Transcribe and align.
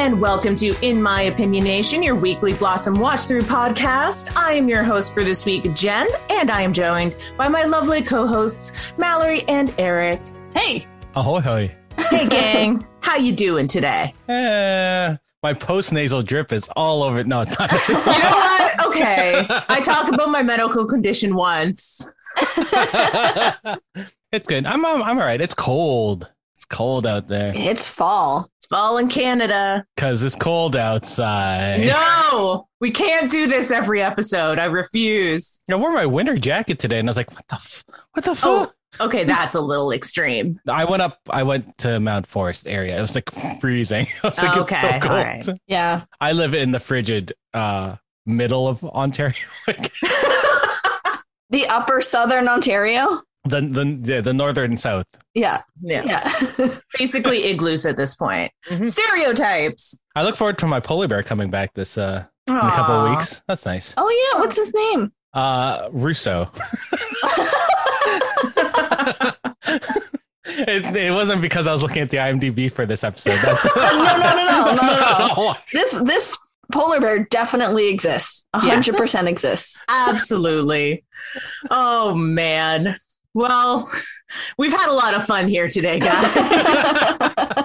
and 0.00 0.18
welcome 0.18 0.54
to 0.54 0.74
In 0.80 1.02
My 1.02 1.28
Opinionation, 1.28 2.02
your 2.02 2.14
weekly 2.14 2.54
Blossom 2.54 2.94
Watch 2.94 3.26
Through 3.26 3.42
podcast. 3.42 4.34
I 4.34 4.54
am 4.54 4.66
your 4.66 4.82
host 4.82 5.12
for 5.12 5.24
this 5.24 5.44
week, 5.44 5.74
Jen, 5.74 6.08
and 6.30 6.50
I 6.50 6.62
am 6.62 6.72
joined 6.72 7.16
by 7.36 7.48
my 7.48 7.64
lovely 7.64 8.00
co 8.00 8.26
hosts, 8.26 8.94
Mallory 8.96 9.42
and 9.42 9.74
Eric. 9.76 10.22
Hey. 10.54 10.86
Ahoy, 11.14 11.40
hoy. 11.40 11.76
Hey, 12.08 12.26
gang. 12.30 12.88
How 13.00 13.16
you 13.16 13.34
doing 13.34 13.66
today? 13.66 14.14
Eh, 14.26 15.16
my 15.42 15.52
post 15.52 15.92
nasal 15.92 16.22
drip 16.22 16.50
is 16.50 16.70
all 16.76 17.02
over. 17.02 17.22
No, 17.22 17.42
it's 17.42 17.58
not. 17.58 17.70
You 17.70 17.94
know 17.94 18.00
what? 18.06 18.86
Okay. 18.86 19.44
I 19.68 19.82
talk 19.82 20.10
about 20.10 20.30
my 20.30 20.42
medical 20.42 20.86
condition 20.86 21.34
once. 21.34 22.10
it's 24.32 24.46
good. 24.46 24.64
I'm, 24.64 24.86
I'm 24.86 25.02
I'm 25.02 25.18
all 25.18 25.26
right. 25.26 25.42
It's 25.42 25.52
cold. 25.52 26.30
It's 26.70 26.76
cold 26.76 27.04
out 27.06 27.26
there 27.26 27.52
It's 27.54 27.88
fall. 27.88 28.48
It's 28.58 28.66
fall 28.66 28.98
in 28.98 29.08
Canada. 29.08 29.84
because 29.96 30.22
it's 30.22 30.36
cold 30.36 30.76
outside. 30.76 31.80
No, 31.86 32.68
we 32.80 32.92
can't 32.92 33.28
do 33.30 33.48
this 33.48 33.72
every 33.72 34.00
episode. 34.00 34.58
I 34.60 34.66
refuse. 34.66 35.60
I 35.68 35.74
wore 35.74 35.90
my 35.90 36.06
winter 36.06 36.36
jacket 36.38 36.78
today, 36.78 37.00
and 37.00 37.08
I 37.08 37.10
was 37.10 37.16
like, 37.16 37.32
"What 37.32 37.48
the? 37.48 37.56
F- 37.56 37.84
what 38.12 38.24
the 38.24 38.38
Oh, 38.44 38.70
okay. 39.00 39.24
That's 39.24 39.56
a 39.56 39.60
little 39.60 39.90
extreme. 39.90 40.60
I 40.68 40.84
went 40.84 41.02
up. 41.02 41.18
I 41.28 41.42
went 41.42 41.76
to 41.78 41.98
Mount 41.98 42.26
Forest 42.28 42.68
area. 42.68 42.96
It 42.98 43.02
was 43.02 43.16
like 43.16 43.30
freezing. 43.60 44.06
I 44.22 44.28
was 44.28 44.40
like, 44.42 44.56
Okay, 44.56 44.76
it's 44.76 44.82
so 45.04 45.08
cold. 45.08 45.18
all 45.18 45.24
right. 45.24 45.48
Yeah. 45.66 46.02
I 46.20 46.32
live 46.32 46.54
in 46.54 46.70
the 46.70 46.80
frigid 46.80 47.32
uh, 47.52 47.96
middle 48.26 48.68
of 48.68 48.84
Ontario, 48.84 49.34
The 51.50 51.66
upper 51.68 52.00
southern 52.00 52.46
Ontario. 52.46 53.22
The 53.44 53.60
the 53.62 53.98
the, 54.00 54.20
the 54.22 54.32
northern 54.32 54.70
and 54.72 54.80
south. 54.80 55.06
Yeah. 55.34 55.62
Yeah. 55.82 56.04
Yeah. 56.04 56.30
Basically 56.98 57.44
igloos 57.44 57.86
at 57.86 57.96
this 57.96 58.14
point. 58.14 58.52
Mhm. 58.68 58.86
Stereotypes. 58.88 60.00
I 60.14 60.22
look 60.24 60.36
forward 60.36 60.58
to 60.58 60.66
my 60.66 60.80
polar 60.80 61.08
bear 61.08 61.22
coming 61.22 61.50
back 61.50 61.72
this 61.74 61.96
uh 61.98 62.24
in 62.48 62.56
a 62.56 62.60
couple 62.60 62.94
of 62.94 63.10
weeks. 63.16 63.42
That's 63.48 63.64
nice. 63.64 63.94
oh 63.96 64.08
yeah. 64.34 64.40
What's 64.40 64.56
his 64.56 64.74
name? 64.74 65.12
Uh, 65.32 65.88
Russo. 65.92 66.50
it, 70.46 70.96
it 70.96 71.12
wasn't 71.12 71.42
because 71.42 71.66
I 71.66 71.72
was 71.72 71.82
looking 71.82 72.02
at 72.02 72.10
the 72.10 72.16
IMDb 72.18 72.70
for 72.72 72.86
this 72.86 73.04
episode. 73.04 73.38
No, 73.44 73.52
no, 73.52 74.16
no, 74.18 74.34
no, 74.34 74.44
no, 74.46 74.74
no, 74.74 74.82
no. 74.82 75.34
no. 75.36 75.54
This 75.72 75.92
this 76.02 76.36
polar 76.72 77.00
bear 77.00 77.24
definitely 77.30 77.88
exists. 77.88 78.44
A 78.54 78.60
Yes. 78.64 78.86
hundred 78.86 78.96
percent 78.98 79.28
exists. 79.28 79.78
Absolutely. 79.88 81.04
Oh 81.70 82.14
man. 82.14 82.96
Well, 83.34 83.90
we've 84.58 84.72
had 84.72 84.88
a 84.88 84.92
lot 84.92 85.14
of 85.14 85.24
fun 85.24 85.48
here 85.48 85.68
today, 85.68 85.98
guys. 85.98 86.32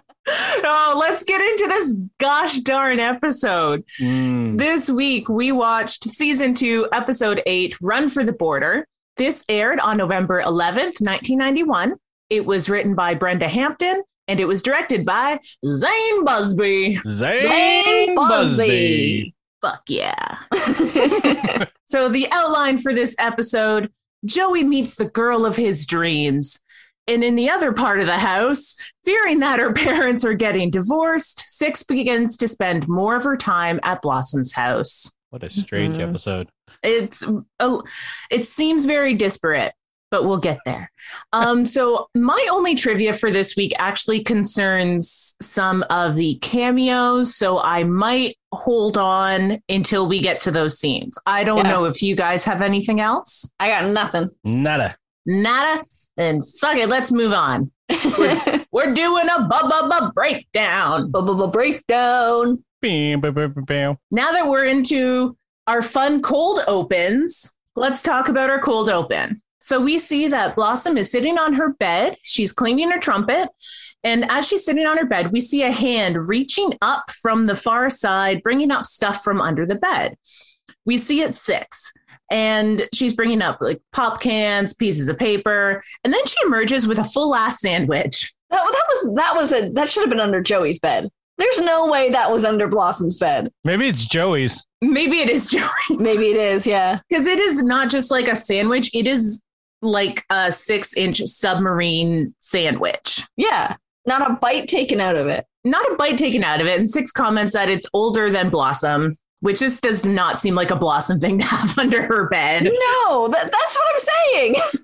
oh, 0.63 0.97
let's 0.99 1.23
get 1.23 1.41
into 1.41 1.67
this 1.67 1.99
gosh 2.19 2.59
darn 2.59 2.99
episode. 2.99 3.83
Mm. 4.01 4.57
This 4.57 4.89
week 4.89 5.29
we 5.29 5.51
watched 5.51 6.03
season 6.05 6.53
two, 6.53 6.87
episode 6.91 7.41
eight, 7.45 7.75
Run 7.81 8.09
for 8.09 8.23
the 8.23 8.33
Border. 8.33 8.87
This 9.17 9.43
aired 9.49 9.79
on 9.79 9.97
November 9.97 10.41
11th, 10.41 11.01
1991. 11.01 11.95
It 12.29 12.45
was 12.45 12.69
written 12.69 12.95
by 12.95 13.13
Brenda 13.13 13.47
Hampton 13.47 14.03
and 14.27 14.39
it 14.39 14.45
was 14.45 14.61
directed 14.61 15.05
by 15.05 15.39
Zane 15.65 16.25
Busby. 16.25 16.95
Zane, 16.95 17.41
Zane 17.41 18.15
Busby. 18.15 18.67
Busby. 18.67 19.35
Fuck 19.61 19.83
yeah. 19.87 20.37
So, 21.87 22.09
the 22.09 22.27
outline 22.31 22.79
for 22.79 22.93
this 22.93 23.15
episode 23.19 23.91
Joey 24.25 24.63
meets 24.63 24.95
the 24.95 25.05
girl 25.09 25.45
of 25.45 25.55
his 25.55 25.85
dreams. 25.85 26.61
And 27.07 27.23
in 27.23 27.35
the 27.35 27.49
other 27.51 27.71
part 27.71 27.99
of 27.99 28.07
the 28.07 28.17
house, 28.17 28.75
fearing 29.03 29.39
that 29.39 29.59
her 29.59 29.71
parents 29.87 30.25
are 30.25 30.33
getting 30.33 30.71
divorced, 30.71 31.43
Six 31.47 31.83
begins 31.83 32.35
to 32.37 32.47
spend 32.47 32.87
more 32.87 33.15
of 33.15 33.23
her 33.23 33.37
time 33.37 33.79
at 33.83 34.01
Blossom's 34.01 34.53
house. 34.53 35.13
What 35.29 35.43
a 35.43 35.49
strange 35.49 35.97
Mhm. 35.97 36.09
episode. 36.09 36.49
It's 36.81 37.23
a, 37.59 37.77
it 38.31 38.45
seems 38.47 38.85
very 38.85 39.13
disparate, 39.13 39.73
but 40.11 40.23
we'll 40.25 40.37
get 40.37 40.59
there. 40.65 40.91
Um, 41.33 41.65
so 41.65 42.09
my 42.15 42.47
only 42.51 42.75
trivia 42.75 43.13
for 43.13 43.31
this 43.31 43.55
week 43.55 43.73
actually 43.77 44.21
concerns 44.23 45.35
some 45.41 45.83
of 45.89 46.15
the 46.15 46.35
cameos. 46.41 47.35
So 47.35 47.59
I 47.59 47.83
might 47.83 48.35
hold 48.53 48.97
on 48.97 49.61
until 49.67 50.07
we 50.07 50.19
get 50.21 50.39
to 50.41 50.51
those 50.51 50.79
scenes. 50.79 51.17
I 51.25 51.43
don't 51.43 51.57
Yeah. 51.65 51.71
know 51.71 51.85
if 51.85 52.01
you 52.01 52.15
guys 52.15 52.45
have 52.45 52.61
anything 52.61 52.99
else. 53.01 53.51
I 53.59 53.67
got 53.69 53.91
nothing. 53.91 54.29
Nada. 54.43 54.95
Nada. 55.25 55.83
Then 56.17 56.41
fuck 56.41 56.77
it. 56.77 56.87
Let's 56.87 57.11
move 57.11 57.33
on. 57.33 57.71
We're 58.71 58.93
doing 58.93 59.25
a 59.29 59.41
bu- 59.43 59.69
bu- 59.69 59.89
bu- 59.89 60.11
breakdown. 60.13 61.11
Blah, 61.11 61.21
blah, 61.21 61.33
blah, 61.35 61.47
breakdown. 61.47 62.63
Bam, 62.81 63.19
bam, 63.21 63.33
bam, 63.33 63.51
bam, 63.53 63.63
bam. 63.65 63.97
now 64.11 64.31
that 64.31 64.47
we're 64.47 64.65
into 64.65 65.35
our 65.67 65.81
fun 65.81 66.21
cold 66.21 66.59
opens, 66.67 67.57
let's 67.75 68.01
talk 68.03 68.29
about 68.29 68.49
our 68.49 68.59
cold 68.59 68.89
open. 68.89 69.41
So 69.65 69.81
we 69.81 69.97
see 69.97 70.27
that 70.27 70.55
Blossom 70.55 70.95
is 70.95 71.09
sitting 71.09 71.39
on 71.39 71.53
her 71.53 71.73
bed. 71.73 72.17
She's 72.21 72.51
cleaning 72.51 72.91
her 72.91 72.99
trumpet. 72.99 73.49
And 74.03 74.29
as 74.29 74.47
she's 74.47 74.63
sitting 74.63 74.85
on 74.85 74.99
her 74.99 75.07
bed, 75.07 75.31
we 75.31 75.41
see 75.41 75.63
a 75.63 75.71
hand 75.71 76.29
reaching 76.29 76.73
up 76.83 77.09
from 77.09 77.47
the 77.47 77.55
far 77.55 77.89
side, 77.89 78.43
bringing 78.43 78.69
up 78.69 78.85
stuff 78.85 79.23
from 79.23 79.41
under 79.41 79.65
the 79.65 79.73
bed. 79.73 80.17
We 80.85 80.97
see 80.97 81.21
it 81.21 81.33
six. 81.33 81.91
And 82.29 82.87
she's 82.93 83.13
bringing 83.13 83.41
up 83.41 83.57
like 83.59 83.81
pop 83.91 84.21
cans, 84.21 84.75
pieces 84.75 85.09
of 85.09 85.17
paper. 85.17 85.83
And 86.03 86.13
then 86.13 86.23
she 86.27 86.37
emerges 86.45 86.85
with 86.85 86.99
a 86.99 87.03
full 87.03 87.33
ass 87.33 87.59
sandwich. 87.59 88.35
That, 88.51 88.57
that 88.71 88.85
was 88.87 89.15
that 89.15 89.33
was 89.35 89.51
a 89.51 89.71
that 89.71 89.89
should 89.89 90.03
have 90.03 90.11
been 90.11 90.19
under 90.19 90.43
Joey's 90.43 90.79
bed. 90.79 91.09
There's 91.39 91.59
no 91.59 91.91
way 91.91 92.11
that 92.11 92.31
was 92.31 92.45
under 92.45 92.67
Blossom's 92.67 93.17
bed. 93.17 93.51
Maybe 93.63 93.87
it's 93.87 94.05
Joey's. 94.05 94.65
Maybe 94.81 95.19
it 95.19 95.29
is 95.29 95.49
Joey's. 95.49 95.67
Maybe 95.89 96.29
it 96.29 96.37
is. 96.37 96.65
Yeah. 96.67 96.99
because 97.09 97.25
it 97.25 97.39
is 97.39 97.63
not 97.63 97.89
just 97.89 98.11
like 98.11 98.27
a 98.27 98.35
sandwich 98.35 98.91
it 98.93 99.07
is 99.07 99.41
like 99.85 100.23
a 100.29 100.51
six 100.51 100.93
inch 100.95 101.19
submarine 101.19 102.33
sandwich 102.39 103.23
Yeah. 103.37 103.75
Not 104.07 104.29
a 104.29 104.33
bite 104.35 104.67
taken 104.67 104.99
out 105.01 105.15
of 105.15 105.27
it. 105.27 105.45
not 105.63 105.91
a 105.91 105.95
bite 105.95 106.17
taken 106.17 106.43
out 106.43 106.61
of 106.61 106.67
it 106.67 106.77
and 106.79 106.89
six 106.89 107.11
comments 107.11 107.53
that 107.53 107.69
it's 107.69 107.87
older 107.93 108.29
than 108.29 108.49
blossom 108.49 109.15
which 109.41 109.59
just 109.59 109.83
does 109.83 110.05
not 110.05 110.39
seem 110.41 110.55
like 110.55 110.71
a 110.71 110.75
blossom 110.75 111.19
thing 111.19 111.37
to 111.39 111.45
have 111.45 111.77
under 111.79 112.03
her 112.03 112.27
bed 112.29 112.63
No, 112.63 113.27
that, 113.27 113.51
that's 113.51 113.77
what 113.77 113.87
I'm 113.93 113.99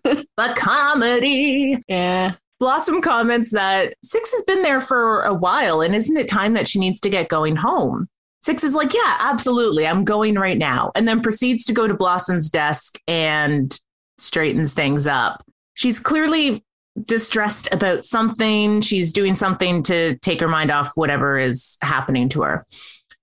saying. 0.06 0.24
but 0.38 0.56
comedy 0.56 1.78
Yeah. 1.88 2.34
blossom 2.60 3.02
comments 3.02 3.52
that 3.52 3.94
six 4.04 4.32
has 4.32 4.42
been 4.44 4.62
there 4.64 4.80
for 4.80 5.22
a 5.24 5.34
while 5.34 5.82
and 5.82 5.96
isn't 5.96 6.18
it 6.18 6.28
time 6.28 6.54
that 6.54 6.68
she 6.68 6.80
needs 6.80 7.00
to 7.02 7.10
get 7.10 7.30
going 7.30 7.56
home 7.58 8.08
Six 8.44 8.64
is 8.64 8.74
like, 8.74 8.92
yeah, 8.96 9.18
absolutely. 9.20 9.86
I'm 9.86 10.04
going 10.04 10.34
right 10.34 10.58
now. 10.58 10.92
And 10.96 11.08
then 11.08 11.22
proceeds 11.22 11.64
to 11.66 11.74
go 11.74 11.86
to 11.88 11.94
Blossom's 11.94 12.50
desk 12.50 12.98
and 13.08 13.80
straightens 14.22 14.74
things 14.74 15.08
up. 15.08 15.44
She's 15.74 16.00
clearly 16.00 16.64
distressed 17.06 17.68
about 17.72 18.06
something. 18.06 18.82
She's 18.82 19.12
doing 19.12 19.36
something 19.36 19.84
to 19.84 20.18
take 20.18 20.42
her 20.42 20.48
mind 20.48 20.72
off 20.72 20.92
whatever 20.96 21.38
is 21.38 21.78
happening 21.82 22.30
to 22.30 22.42
her. 22.44 22.64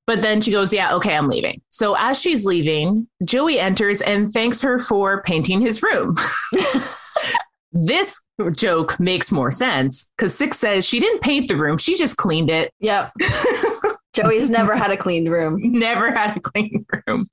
But 0.06 0.22
then 0.22 0.40
she 0.40 0.50
goes, 0.50 0.72
Yeah, 0.72 0.94
okay, 0.94 1.14
I'm 1.14 1.28
leaving. 1.28 1.60
So 1.68 1.94
as 1.98 2.20
she's 2.20 2.46
leaving, 2.46 3.06
Joey 3.24 3.58
enters 3.58 4.00
and 4.00 4.28
thanks 4.28 4.62
her 4.62 4.78
for 4.78 5.22
painting 5.22 5.60
his 5.60 5.82
room. 5.82 6.16
this 7.72 8.24
joke 8.56 8.98
makes 8.98 9.30
more 9.30 9.50
sense 9.50 10.10
because 10.16 10.34
Six 10.34 10.58
says 10.58 10.86
she 10.86 10.98
didn't 10.98 11.20
paint 11.20 11.48
the 11.48 11.56
room, 11.56 11.76
she 11.76 11.94
just 11.94 12.16
cleaned 12.16 12.50
it. 12.50 12.72
Yep. 12.80 13.12
Joey's 14.14 14.50
never 14.50 14.74
had 14.74 14.90
a 14.90 14.96
cleaned 14.96 15.30
room. 15.30 15.58
Never 15.62 16.10
had 16.10 16.38
a 16.38 16.40
clean 16.40 16.86
room. 17.06 17.26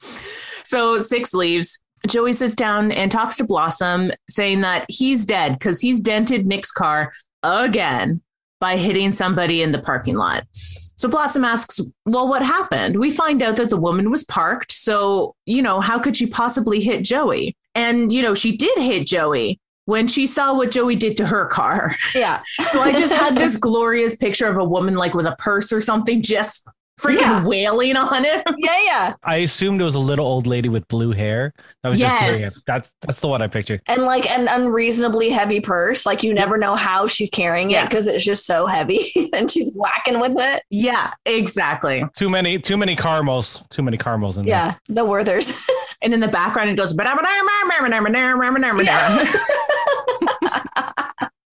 So 0.66 1.00
Six 1.00 1.34
leaves. 1.34 1.82
Joey 2.08 2.34
sits 2.34 2.56
down 2.56 2.92
and 2.92 3.12
talks 3.12 3.38
to 3.38 3.44
Blossom, 3.44 4.12
saying 4.30 4.62
that 4.62 4.86
he's 4.90 5.26
dead 5.26 5.54
because 5.54 5.80
he's 5.80 6.00
dented 6.00 6.46
Nick's 6.46 6.72
car 6.72 7.12
again 7.44 8.22
by 8.60 8.78
hitting 8.78 9.14
somebody 9.14 9.62
in 9.62 9.72
the 9.72 9.80
parking 9.80 10.16
lot. 10.16 10.46
So 10.98 11.10
Blossom 11.10 11.44
asks, 11.44 11.80
Well, 12.06 12.28
what 12.28 12.42
happened? 12.42 12.98
We 12.98 13.12
find 13.12 13.42
out 13.44 13.58
that 13.58 13.70
the 13.70 13.78
woman 13.78 14.10
was 14.10 14.24
parked. 14.24 14.72
So, 14.72 15.36
you 15.46 15.62
know, 15.62 15.80
how 15.80 16.00
could 16.00 16.16
she 16.16 16.28
possibly 16.28 16.80
hit 16.80 17.04
Joey? 17.04 17.56
And, 17.74 18.12
you 18.12 18.22
know, 18.22 18.34
she 18.34 18.56
did 18.56 18.78
hit 18.78 19.06
Joey 19.06 19.60
when 19.86 20.08
she 20.08 20.26
saw 20.26 20.56
what 20.56 20.72
Joey 20.72 20.96
did 20.96 21.18
to 21.18 21.28
her 21.28 21.46
car. 21.46 21.96
Yeah. 22.14 22.42
So 22.72 22.80
I 22.80 22.94
just 22.94 23.14
had 23.14 23.36
this 23.36 23.58
glorious 23.58 24.16
picture 24.16 24.48
of 24.48 24.58
a 24.58 24.64
woman 24.64 24.96
like 24.96 25.14
with 25.14 25.26
a 25.26 25.36
purse 25.38 25.72
or 25.72 25.80
something 25.80 26.22
just 26.22 26.68
freaking 27.00 27.20
Yeah. 27.22 27.46
wailing 27.46 27.96
on 27.98 28.24
him. 28.24 28.42
Yeah, 28.58 28.84
yeah. 28.84 29.14
I 29.24 29.38
assumed 29.38 29.82
it 29.82 29.84
was 29.84 29.96
a 29.96 30.00
little 30.00 30.26
old 30.26 30.48
lady 30.48 30.70
with 30.70 30.88
blue 30.88 31.12
hair. 31.12 31.54
That 31.84 31.90
was 31.90 32.00
just 32.00 32.20
doing 32.20 32.32
Yes. 32.34 32.58
it. 32.60 32.64
That's 32.66 32.92
that's 33.02 33.20
the 33.20 33.28
one 33.28 33.42
I 33.42 33.48
pictured. 33.48 33.82
And 33.88 34.04
like 34.04 34.30
an 34.30 34.48
unreasonably 34.48 35.30
heavy 35.30 35.60
purse. 35.60 36.06
Like 36.06 36.24
you 36.24 36.34
never 36.34 36.58
know 36.58 36.76
how 36.76 37.06
she's 37.08 37.30
carrying 37.30 37.72
it 37.72 37.84
because 37.90 38.08
it's 38.08 38.24
just 38.24 38.46
so 38.46 38.66
heavy 38.66 39.12
and 39.34 39.50
she's 39.52 39.74
whacking 39.76 40.20
with 40.20 40.34
it. 40.38 40.64
Yeah, 40.70 41.12
exactly. 41.26 42.04
Too 42.16 42.30
many 42.30 42.60
too 42.60 42.78
many 42.78 42.96
caramels. 42.96 43.66
Too 43.70 43.84
many 43.84 43.98
caramels 43.98 44.38
in 44.38 44.46
there. 44.46 44.56
Yeah. 44.56 44.76
The 44.88 45.04
Werther's. 45.06 45.54
And 46.02 46.14
in 46.14 46.20
the 46.20 46.28
background, 46.28 46.70
it 46.70 46.76
goes. 46.76 46.94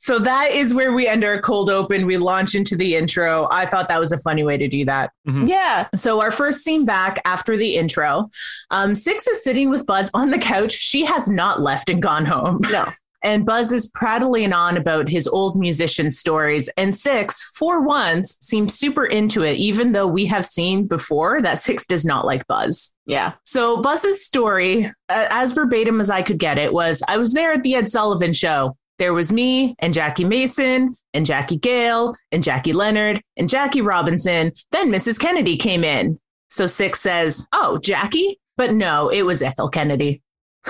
So 0.03 0.19
that 0.19 0.51
is 0.51 0.75
where 0.75 0.93
we 0.93 1.07
end 1.07 1.23
our 1.23 1.41
cold 1.41 1.71
open. 1.71 2.07
We 2.07 2.17
launch 2.17 2.57
into 2.57 2.75
the 2.75 2.97
intro. 2.97 3.47
I 3.53 3.67
thought 3.67 3.87
that 3.87 4.01
was 4.01 4.11
a 4.11 4.19
funny 4.19 4.43
way 4.43 4.59
to 4.59 4.67
do 4.67 4.85
that. 4.85 5.13
Yeah. 5.47 5.87
So 5.95 6.21
our 6.21 6.33
first 6.33 6.65
scene 6.65 6.85
back 6.85 7.21
after 7.25 7.57
the 7.57 7.77
intro, 7.77 8.29
um, 8.73 8.97
Six 8.97 9.29
is 9.29 9.45
sitting 9.45 9.71
with 9.71 9.87
Buzz 9.87 10.11
on 10.13 10.31
the 10.31 10.39
couch. 10.39 10.73
She 10.73 11.05
has 11.05 11.31
not 11.31 11.61
left 11.61 11.89
and 11.89 12.03
gone 12.03 12.27
home. 12.27 12.59
No. 12.71 12.85
And 13.25 13.47
Buzz 13.47 13.71
is 13.73 13.89
prattling 13.95 14.53
on 14.53 14.77
about 14.77 15.09
his 15.09 15.29
old 15.29 15.57
musician 15.57 16.11
stories. 16.11 16.69
And 16.77 16.97
Six, 16.97 17.41
for 17.57 17.81
once, 17.81 18.37
seems 18.41 18.75
super 18.75 19.07
into 19.07 19.45
it, 19.45 19.59
even 19.59 19.93
though 19.93 20.09
we 20.09 20.27
have 20.27 20.45
seen 20.45 20.89
before 20.89 21.41
that 21.41 21.61
Six 21.61 21.87
does 21.87 22.05
not 22.05 22.27
like 22.27 22.45
Buzz. 22.49 22.97
Yeah. 23.07 23.35
So 23.47 23.81
Buzz's 23.81 24.25
story, 24.25 24.87
uh, 25.09 25.27
as 25.31 25.53
verbatim 25.53 26.01
as 26.01 26.11
I 26.11 26.23
could 26.23 26.39
get 26.39 26.59
it, 26.59 26.73
was 26.73 27.01
I 27.07 27.17
was 27.17 27.33
there 27.33 27.53
at 27.53 27.63
the 27.63 27.77
Ed 27.77 27.91
Sullivan 27.91 28.33
show. 28.33 28.77
There 29.03 29.13
was 29.13 29.33
me 29.33 29.75
and 29.81 29.93
Jackie 29.93 30.23
Mason 30.23 30.95
and 31.13 31.27
Jackie 31.27 31.57
Gayle 31.57 32.15
and 32.31 32.41
Jackie 32.41 32.73
Leonard 32.73 33.21
and 33.37 33.49
Jackie 33.49 33.81
Robinson. 33.81 34.53
Then 34.71 34.93
Mrs. 34.93 35.19
Kennedy 35.19 35.57
came 35.57 35.83
in. 35.83 36.21
So 36.51 36.67
Six 36.67 37.01
says, 37.01 37.49
Oh, 37.53 37.79
Jackie? 37.79 38.39
But 38.57 38.75
no, 38.75 39.09
it 39.09 39.23
was 39.23 39.43
Ethel 39.43 39.69
Kennedy. 39.69 40.23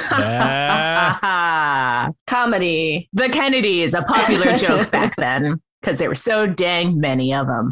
Comedy. 2.26 3.10
the 3.12 3.28
Kennedys, 3.28 3.92
a 3.92 4.00
popular 4.00 4.56
joke 4.56 4.90
back 4.90 5.14
then 5.16 5.60
because 5.82 5.98
there 5.98 6.08
were 6.08 6.14
so 6.14 6.46
dang 6.46 6.98
many 6.98 7.34
of 7.34 7.46
them. 7.46 7.68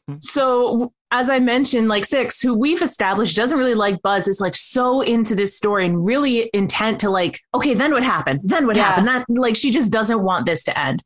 So, 0.20 0.92
as 1.10 1.30
I 1.30 1.38
mentioned, 1.38 1.88
like 1.88 2.04
Six, 2.04 2.40
who 2.42 2.54
we've 2.54 2.82
established 2.82 3.36
doesn't 3.36 3.58
really 3.58 3.74
like 3.74 4.02
Buzz, 4.02 4.28
is 4.28 4.40
like 4.40 4.54
so 4.56 5.00
into 5.00 5.34
this 5.34 5.56
story 5.56 5.86
and 5.86 6.04
really 6.06 6.50
intent 6.52 7.00
to 7.00 7.10
like, 7.10 7.40
okay, 7.54 7.74
then 7.74 7.92
what 7.92 8.02
happened? 8.02 8.40
Then 8.42 8.66
what 8.66 8.76
Yeah. 8.76 8.84
happened? 8.84 9.08
That 9.08 9.24
like 9.28 9.56
she 9.56 9.70
just 9.70 9.90
doesn't 9.90 10.22
want 10.22 10.46
this 10.46 10.62
to 10.64 10.78
end. 10.78 11.02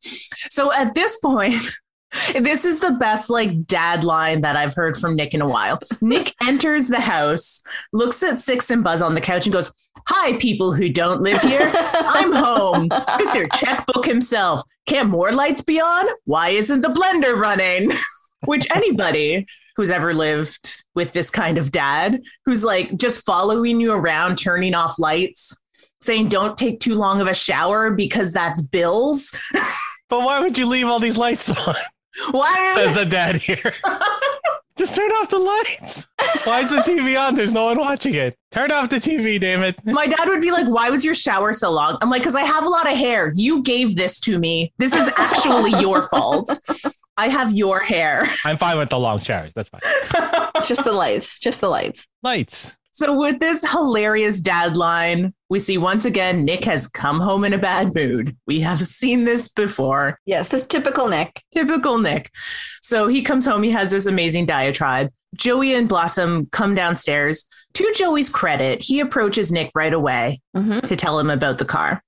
So 0.51 0.73
at 0.73 0.95
this 0.95 1.19
point, 1.21 1.55
this 2.35 2.65
is 2.65 2.81
the 2.81 2.91
best 2.93 3.31
like 3.31 3.67
dad 3.67 4.03
line 4.05 4.41
that 4.43 4.57
I've 4.57 4.75
heard 4.75 4.97
from 4.97 5.15
Nick 5.17 5.35
in 5.35 5.41
a 5.41 5.47
while. 5.49 5.79
Nick 6.01 6.35
enters 6.43 6.89
the 6.89 7.01
house, 7.01 7.63
looks 7.93 8.23
at 8.23 8.41
Six 8.41 8.71
and 8.71 8.83
Buzz 8.83 9.03
on 9.03 9.15
the 9.15 9.21
couch, 9.21 9.47
and 9.47 9.53
goes, 9.53 9.73
Hi, 10.09 10.37
people 10.39 10.73
who 10.73 10.89
don't 10.89 11.23
live 11.23 11.41
here. 11.43 11.71
I'm 11.73 12.33
home. 12.33 12.89
Mr. 12.89 13.47
Checkbook 13.55 14.05
himself. 14.05 14.63
Can't 14.87 15.11
more 15.11 15.31
lights 15.31 15.63
be 15.63 15.81
on? 15.81 16.07
Why 16.25 16.49
isn't 16.49 16.81
the 16.81 16.89
blender 16.89 17.37
running? 17.37 17.93
Which 18.47 18.67
anybody 18.75 19.47
who's 19.83 19.91
ever 19.91 20.15
lived 20.15 20.85
with 20.95 21.11
this 21.11 21.29
kind 21.29 21.59
of 21.59 21.73
dad, 21.73 22.23
who's 22.47 22.63
like 22.63 22.97
just 22.97 23.27
following 23.27 23.81
you 23.81 23.93
around, 23.93 24.37
turning 24.37 24.77
off 24.77 24.97
lights, 24.97 25.61
saying 26.01 26.29
don't 26.29 26.57
take 26.57 26.79
too 26.79 26.95
long 26.95 27.21
of 27.21 27.27
a 27.27 27.35
shower 27.35 27.91
because 27.91 28.33
that's 28.33 28.61
bills. 28.61 29.37
But 30.09 30.27
why 30.27 30.41
would 30.41 30.59
you 30.59 30.67
leave 30.67 30.87
all 30.87 30.99
these 30.99 31.17
lights 31.17 31.51
on? 31.51 31.75
Why? 32.31 32.75
Says 32.77 32.95
the 32.95 33.05
dad 33.05 33.37
here. 33.37 33.73
Just 34.77 34.97
turn 34.97 35.11
off 35.13 35.29
the 35.29 35.39
lights. 35.39 36.09
Why 36.45 36.61
is 36.61 36.71
the 36.71 36.79
TV 36.79 37.21
on? 37.21 37.35
There's 37.35 37.53
no 37.53 37.67
one 37.67 37.79
watching 37.79 38.15
it. 38.15 38.35
Turn 38.51 38.73
off 38.73 38.89
the 38.89 38.97
TV, 38.97 39.39
damn 39.39 39.63
it. 39.63 39.77
My 39.85 40.07
dad 40.07 40.27
would 40.29 40.41
be 40.41 40.51
like, 40.51 40.67
Why 40.67 40.89
was 40.91 41.05
your 41.05 41.15
shower 41.15 41.53
so 41.53 41.71
long? 41.71 41.99
I'm 42.01 42.09
like, 42.11 42.23
Because 42.23 42.35
I 42.35 42.43
have 42.43 42.65
a 42.65 42.69
lot 42.69 42.91
of 42.91 42.97
hair. 42.97 43.33
You 43.37 43.63
gave 43.63 43.97
this 43.97 44.19
to 44.21 44.39
me. 44.39 44.73
This 44.79 44.95
is 44.95 45.09
actually 45.17 45.79
your 45.81 46.03
fault. 46.09 46.51
I 47.19 47.29
have 47.29 47.53
your 47.53 47.81
hair. 47.81 48.29
I'm 48.47 48.57
fine 48.57 48.79
with 48.79 48.89
the 48.89 48.99
long 48.99 49.21
showers. 49.21 49.53
That's 49.53 49.69
fine. 49.69 49.83
It's 50.57 50.69
just 50.69 50.85
the 50.85 50.93
lights. 50.93 51.39
Just 51.39 51.61
the 51.61 51.69
lights. 51.69 52.09
Lights. 52.23 52.77
So, 52.95 53.19
with 53.19 53.41
this 53.41 53.69
hilarious 53.71 54.41
dad 54.41 54.77
line, 54.77 55.33
we 55.49 55.59
see 55.59 55.79
once 55.79 56.05
again 56.05 56.45
Nick 56.45 56.65
has 56.65 56.87
come 56.87 57.21
home 57.21 57.43
in 57.45 57.55
a 57.55 57.59
bad 57.59 57.95
mood. 57.95 58.37
We 58.47 58.61
have 58.61 58.83
seen 58.83 59.25
this 59.25 59.49
before. 59.49 60.19
Yes, 60.27 60.49
the 60.49 60.61
typical 60.61 61.09
Nick. 61.09 61.43
Typical 61.53 61.99
Nick. 61.99 62.31
So, 62.83 63.07
he 63.07 63.23
comes 63.23 63.47
home, 63.47 63.63
he 63.63 63.71
has 63.71 63.91
this 63.91 64.05
amazing 64.07 64.45
diatribe. 64.45 65.11
Joey 65.35 65.73
and 65.73 65.89
Blossom 65.89 66.47
come 66.53 66.75
downstairs. 66.75 67.47
To 67.75 67.91
Joey's 67.95 68.29
credit, 68.29 68.83
he 68.83 69.01
approaches 69.01 69.51
Nick 69.51 69.71
right 69.75 69.95
away 69.95 70.43
Mhm. 70.55 70.87
to 70.87 70.95
tell 70.95 71.19
him 71.19 71.31
about 71.31 71.57
the 71.57 71.65
car. 71.65 72.03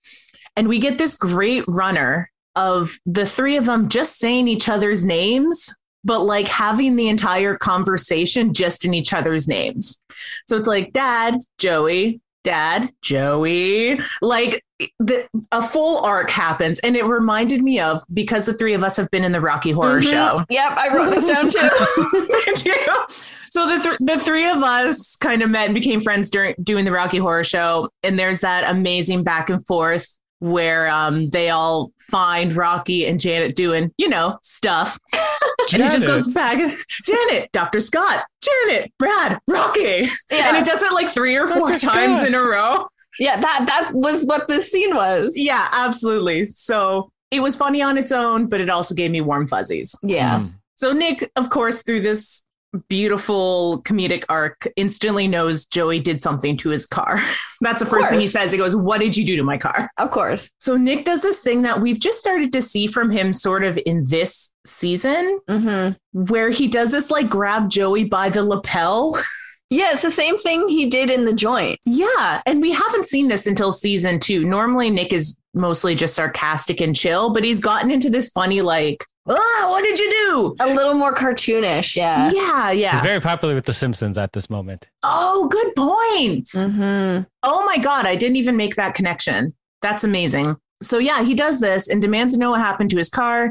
And 0.55 0.69
we 0.69 0.79
get 0.79 0.99
this 0.99 1.15
great 1.15 1.65
runner 1.67 2.31
of 2.55 2.99
the 3.07 3.25
three 3.25 3.57
of 3.57 3.65
them 3.65 3.89
just 3.89 4.19
saying 4.19 4.47
each 4.49 4.69
other's 4.69 5.07
names, 5.07 5.75
but 6.05 6.21
like 6.21 6.49
having 6.49 6.97
the 6.97 7.09
entire 7.09 7.57
conversation 7.57 8.53
just 8.55 8.85
in 8.85 8.93
each 8.95 9.13
other's 9.13 9.49
names. 9.49 10.01
So 10.49 10.57
it's 10.57 10.69
like 10.69 10.93
dad, 10.93 11.37
Joey, 11.59 12.21
dad, 12.45 12.91
Joey. 13.03 13.99
Like 14.23 14.63
the, 14.99 15.27
a 15.53 15.63
full 15.63 16.05
arc 16.05 16.31
happens. 16.31 16.79
And 16.81 16.97
it 16.97 17.05
reminded 17.05 17.63
me 17.63 17.81
of 17.81 18.03
because 18.13 18.47
the 18.47 18.55
three 18.55 18.75
of 18.75 18.85
us 18.85 18.97
have 18.97 19.11
been 19.11 19.25
in 19.25 19.33
the 19.33 19.41
Rocky 19.41 19.71
Horror 19.71 20.01
Mhm. 20.01 20.11
Show. 20.11 20.45
Yep, 20.51 20.73
I 20.77 20.95
wrote 20.95 21.11
this 21.11 21.29
down 21.29 21.49
too. 21.49 21.59
So 23.51 23.69
the 23.69 23.79
th- 23.81 23.99
the 24.01 24.19
three 24.19 24.49
of 24.49 24.65
us 24.65 25.15
kind 25.15 25.41
of 25.41 25.49
met 25.49 25.67
and 25.67 25.75
became 25.75 26.01
friends 26.01 26.29
during 26.29 26.57
doing 26.61 26.85
the 26.85 26.91
Rocky 26.91 27.19
Horror 27.19 27.45
Show, 27.45 27.89
and 28.03 28.19
there's 28.19 28.41
that 28.41 28.69
amazing 28.69 29.23
back 29.23 29.49
and 29.49 29.65
forth 29.69 30.19
where 30.45 30.89
um, 30.89 31.29
they 31.29 31.51
all 31.51 31.93
find 31.99 32.55
Rocky 32.55 33.07
and 33.07 33.19
Janet 33.19 33.57
doing 33.57 33.93
you 33.99 34.09
know 34.09 34.39
stuff, 34.43 34.99
and 35.73 35.83
he 35.83 35.89
just 35.89 36.07
goes 36.07 36.27
back. 36.29 36.59
Janet, 37.05 37.51
Doctor 37.53 37.81
Scott, 37.81 38.25
Janet, 38.43 38.93
Brad, 38.99 39.39
Rocky, 39.49 39.97
and 40.01 40.09
Yeah. 40.31 40.61
it 40.61 40.67
does 40.67 40.83
it 40.83 40.93
like 40.93 41.09
three 41.09 41.37
or 41.37 41.47
four 41.49 41.69
Dr. 41.71 41.87
times 41.87 42.21
Scott. 42.21 42.29
in 42.29 42.35
a 42.35 42.43
row. 42.43 42.87
yeah, 43.19 43.41
that 43.41 43.65
that 43.67 43.91
was 43.95 44.25
what 44.27 44.49
this 44.49 44.71
scene 44.71 44.95
was. 44.95 45.35
Yeah, 45.37 45.69
absolutely. 45.73 46.47
So 46.47 47.11
it 47.31 47.41
was 47.41 47.57
funny 47.57 47.83
on 47.83 47.97
its 47.99 48.13
own, 48.13 48.49
but 48.49 48.61
it 48.61 48.69
also 48.71 48.95
gave 48.95 49.11
me 49.11 49.21
warm 49.21 49.47
fuzzies. 49.47 49.99
Yeah. 50.03 50.41
Mm. 50.41 50.53
So 50.77 50.93
Nick, 50.93 51.31
of 51.37 51.51
course, 51.51 51.83
through 51.83 52.03
this 52.03 52.44
beautiful 52.89 53.83
comedic 53.85 54.25
arc, 54.29 54.67
instantly 54.77 55.29
knows 55.29 55.65
Joey 55.65 56.01
did 56.01 56.23
something 56.23 56.57
to 56.59 56.71
his 56.71 56.87
car. 56.87 57.21
That's 57.61 57.81
the 57.81 57.87
first 57.87 58.11
thing 58.11 58.21
he 58.21 58.27
says. 58.27 58.53
He 58.53 58.59
goes, 58.59 58.77
What 58.77 59.01
did 59.01 59.17
you 59.17 59.25
do 59.25 59.37
to 59.37 59.43
my 59.43 59.59
car? 59.59 59.91
Of 59.99 60.11
course. 60.11 60.51
So 60.59 60.77
Nick 60.77 61.05
does 61.05 61.23
this 61.23 61.43
thing 61.43 61.63
that 61.63 61.81
we've 61.81 61.99
just 62.01 62.19
started 62.19 62.53
to 62.53 62.63
see 62.63 62.87
from 62.87 63.11
him 63.11 63.33
sort 63.33 63.65
of 63.65 63.79
in 63.87 64.05
this 64.09 64.53
season, 64.67 65.41
hmm 65.49 65.91
where 66.13 66.49
he 66.49 66.69
does 66.69 66.93
this 66.93 67.11
like 67.11 67.29
grab 67.29 67.69
Joey 67.69 68.05
by 68.05 68.29
the 68.29 68.45
lapel. 68.45 69.19
Yeah, 69.77 69.93
it's 69.93 70.03
the 70.03 70.11
same 70.11 70.39
thing 70.39 70.69
he 70.69 70.87
did 70.87 71.11
in 71.11 71.25
the 71.25 71.33
joint. 71.35 71.81
yeah. 71.85 72.43
And 72.47 72.61
we 72.61 72.73
haven't 72.73 73.07
seen 73.07 73.29
this 73.29 73.47
until 73.47 73.73
season 73.73 74.19
two. 74.19 74.45
Normally, 74.45 74.91
Nick 74.91 75.13
is 75.13 75.37
mostly 75.55 75.95
just 75.95 76.15
sarcastic 76.15 76.81
and 76.81 76.95
chill, 76.95 77.31
but 77.33 77.45
he's 77.45 77.61
gotten 77.61 77.91
into 77.91 78.11
this 78.11 78.29
funny, 78.31 78.61
like, 78.63 79.05
Ah, 79.27 79.67
what 79.71 79.83
did 79.83 79.99
you 79.99 80.11
do? 80.11 80.57
A 80.61 80.67
little 80.75 80.93
more 80.95 81.15
cartoonish, 81.15 81.97
yeah. 81.97 82.31
Yeah, 82.35 82.71
He's 82.73 82.81
yeah. 82.81 83.03
very 83.03 83.21
popular 83.21 83.55
with 83.55 83.65
The 83.65 83.73
Simpsons 83.73 84.19
at 84.19 84.33
this 84.35 84.51
moment. 84.51 84.89
Oh, 85.03 85.49
good 85.51 85.75
point. 85.75 86.51
hmm 86.55 87.21
Oh 87.43 87.65
my 87.65 87.79
God, 87.79 88.05
I 88.07 88.17
didn't 88.17 88.37
even 88.37 88.57
make 88.57 88.77
that 88.77 88.95
connection. 88.95 89.55
That's 89.81 90.05
amazing. 90.05 90.57
So, 90.83 90.99
yeah, 90.99 91.23
he 91.25 91.35
does 91.35 91.61
this 91.61 91.89
and 91.89 92.03
demands 92.03 92.35
to 92.35 92.41
know 92.41 92.51
what 92.51 92.61
happened 92.61 92.91
to 92.91 92.99
his 92.99 93.09
car. 93.09 93.51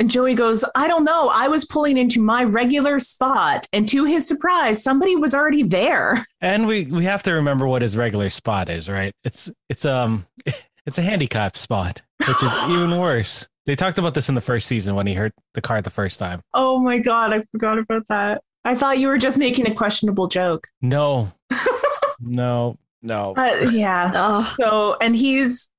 And 0.00 0.10
Joey 0.10 0.34
goes, 0.34 0.64
I 0.74 0.88
don't 0.88 1.04
know. 1.04 1.28
I 1.28 1.48
was 1.48 1.66
pulling 1.66 1.98
into 1.98 2.22
my 2.22 2.42
regular 2.42 2.98
spot. 2.98 3.66
And 3.72 3.86
to 3.90 4.06
his 4.06 4.26
surprise, 4.26 4.82
somebody 4.82 5.14
was 5.14 5.34
already 5.34 5.62
there. 5.62 6.24
And 6.42 6.66
we 6.66 6.86
we 6.86 7.04
have 7.04 7.22
to 7.24 7.32
remember 7.32 7.66
what 7.66 7.82
his 7.82 7.98
regular 7.98 8.30
spot 8.30 8.70
is, 8.70 8.88
right? 8.88 9.12
It's 9.24 9.50
it's 9.68 9.84
um 9.84 10.26
it's 10.86 10.96
a 10.96 11.02
handicap 11.02 11.54
spot, 11.58 12.00
which 12.18 12.42
is 12.42 12.52
even 12.70 12.98
worse. 12.98 13.46
They 13.66 13.76
talked 13.76 13.98
about 13.98 14.14
this 14.14 14.30
in 14.30 14.34
the 14.34 14.40
first 14.40 14.66
season 14.66 14.94
when 14.94 15.06
he 15.06 15.12
hurt 15.12 15.34
the 15.52 15.60
car 15.60 15.82
the 15.82 15.90
first 15.90 16.18
time. 16.18 16.40
Oh 16.54 16.78
my 16.78 16.98
God, 16.98 17.34
I 17.34 17.42
forgot 17.52 17.78
about 17.78 18.08
that. 18.08 18.42
I 18.64 18.74
thought 18.74 18.98
you 18.98 19.08
were 19.08 19.18
just 19.18 19.36
making 19.36 19.66
a 19.66 19.74
questionable 19.74 20.28
joke. 20.28 20.66
No. 20.80 21.30
no. 22.20 22.78
No. 23.02 23.34
Uh, 23.36 23.68
yeah. 23.70 24.12
Oh, 24.14 24.54
So, 24.58 24.96
and 25.00 25.14
he's, 25.14 25.70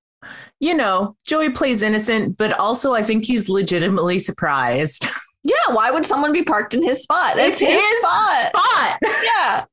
you 0.60 0.74
know, 0.74 1.16
Joey 1.26 1.50
plays 1.50 1.82
innocent, 1.82 2.38
but 2.38 2.54
also 2.54 2.94
I 2.94 3.04
think 3.04 3.26
he's 3.26 3.50
legitimately 3.50 4.20
surprised. 4.20 5.06
yeah. 5.44 5.74
Why 5.74 5.92
would 5.92 6.06
someone 6.06 6.32
be 6.32 6.44
parked 6.44 6.74
in 6.74 6.84
his 6.84 7.04
spot? 7.04 7.38
It's, 7.38 7.60
his, 7.60 7.82
spot. 8.00 8.54
spot. 8.56 9.00
Yeah. 9.24 9.66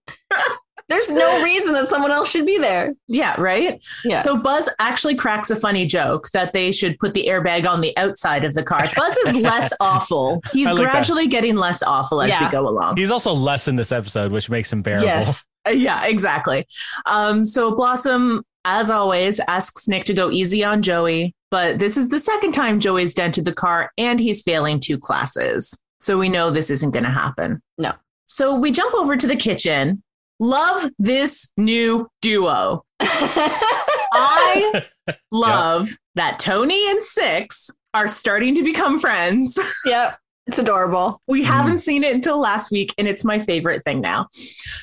There's 0.88 1.10
no 1.10 1.42
reason 1.44 1.74
that 1.74 1.88
someone 1.88 2.10
else 2.10 2.30
should 2.30 2.46
be 2.46 2.56
there. 2.56 2.94
Yeah, 3.08 3.38
right? 3.38 3.78
Yeah. 4.06 4.20
So 4.20 4.38
Buzz 4.38 4.70
actually 4.78 5.16
cracks 5.16 5.50
a 5.50 5.56
funny 5.56 5.84
joke 5.84 6.30
that 6.30 6.54
they 6.54 6.72
should 6.72 6.98
put 6.98 7.12
the 7.12 7.26
airbag 7.26 7.68
on 7.68 7.82
the 7.82 7.94
outside 7.98 8.42
of 8.42 8.54
the 8.54 8.62
car. 8.62 8.88
Buzz 8.96 9.14
is 9.18 9.36
less 9.36 9.70
awful. 9.80 10.40
He's 10.50 10.68
I 10.68 10.72
like 10.72 10.84
that. 10.84 10.90
gradually 10.92 11.26
getting 11.26 11.56
less 11.56 11.82
awful 11.82 12.22
as 12.22 12.34
we 12.40 12.48
go 12.48 12.66
along. 12.66 12.96
He's 12.96 13.10
also 13.10 13.34
less 13.34 13.68
in 13.68 13.76
this 13.76 13.92
episode, 13.92 14.32
which 14.32 14.48
makes 14.48 14.72
him 14.72 14.80
bearable. 14.80 15.04
yes. 15.04 15.44
Yeah, 15.70 16.06
exactly. 16.06 16.66
Um, 17.04 17.44
so 17.44 17.74
Blossom, 17.74 18.42
as 18.68 18.90
always, 18.90 19.40
asks 19.48 19.88
Nick 19.88 20.04
to 20.04 20.14
go 20.14 20.30
easy 20.30 20.62
on 20.62 20.82
Joey, 20.82 21.34
but 21.50 21.78
this 21.78 21.96
is 21.96 22.10
the 22.10 22.20
second 22.20 22.52
time 22.52 22.80
Joey's 22.80 23.14
dented 23.14 23.46
the 23.46 23.54
car 23.54 23.90
and 23.96 24.20
he's 24.20 24.42
failing 24.42 24.78
two 24.78 24.98
classes. 24.98 25.80
So 26.00 26.18
we 26.18 26.28
know 26.28 26.50
this 26.50 26.68
isn't 26.70 26.90
going 26.90 27.04
to 27.04 27.10
happen. 27.10 27.62
No. 27.78 27.92
So 28.26 28.54
we 28.54 28.70
jump 28.70 28.94
over 28.94 29.16
to 29.16 29.26
the 29.26 29.36
kitchen. 29.36 30.02
Love 30.38 30.90
this 30.98 31.52
new 31.56 32.08
duo. 32.20 32.82
I 33.00 34.84
love 35.32 35.88
that 36.14 36.38
Tony 36.38 36.90
and 36.90 37.02
Six 37.02 37.70
are 37.94 38.06
starting 38.06 38.54
to 38.54 38.62
become 38.62 38.98
friends. 38.98 39.58
Yep. 39.86 40.18
It's 40.48 40.58
adorable. 40.58 41.20
We 41.28 41.42
Mhm. 41.42 41.46
haven't 41.46 41.78
seen 41.78 42.02
it 42.02 42.14
until 42.14 42.38
last 42.38 42.70
week, 42.70 42.94
and 42.98 43.06
it's 43.06 43.22
my 43.22 43.38
favorite 43.38 43.84
thing 43.84 44.00
now. 44.00 44.28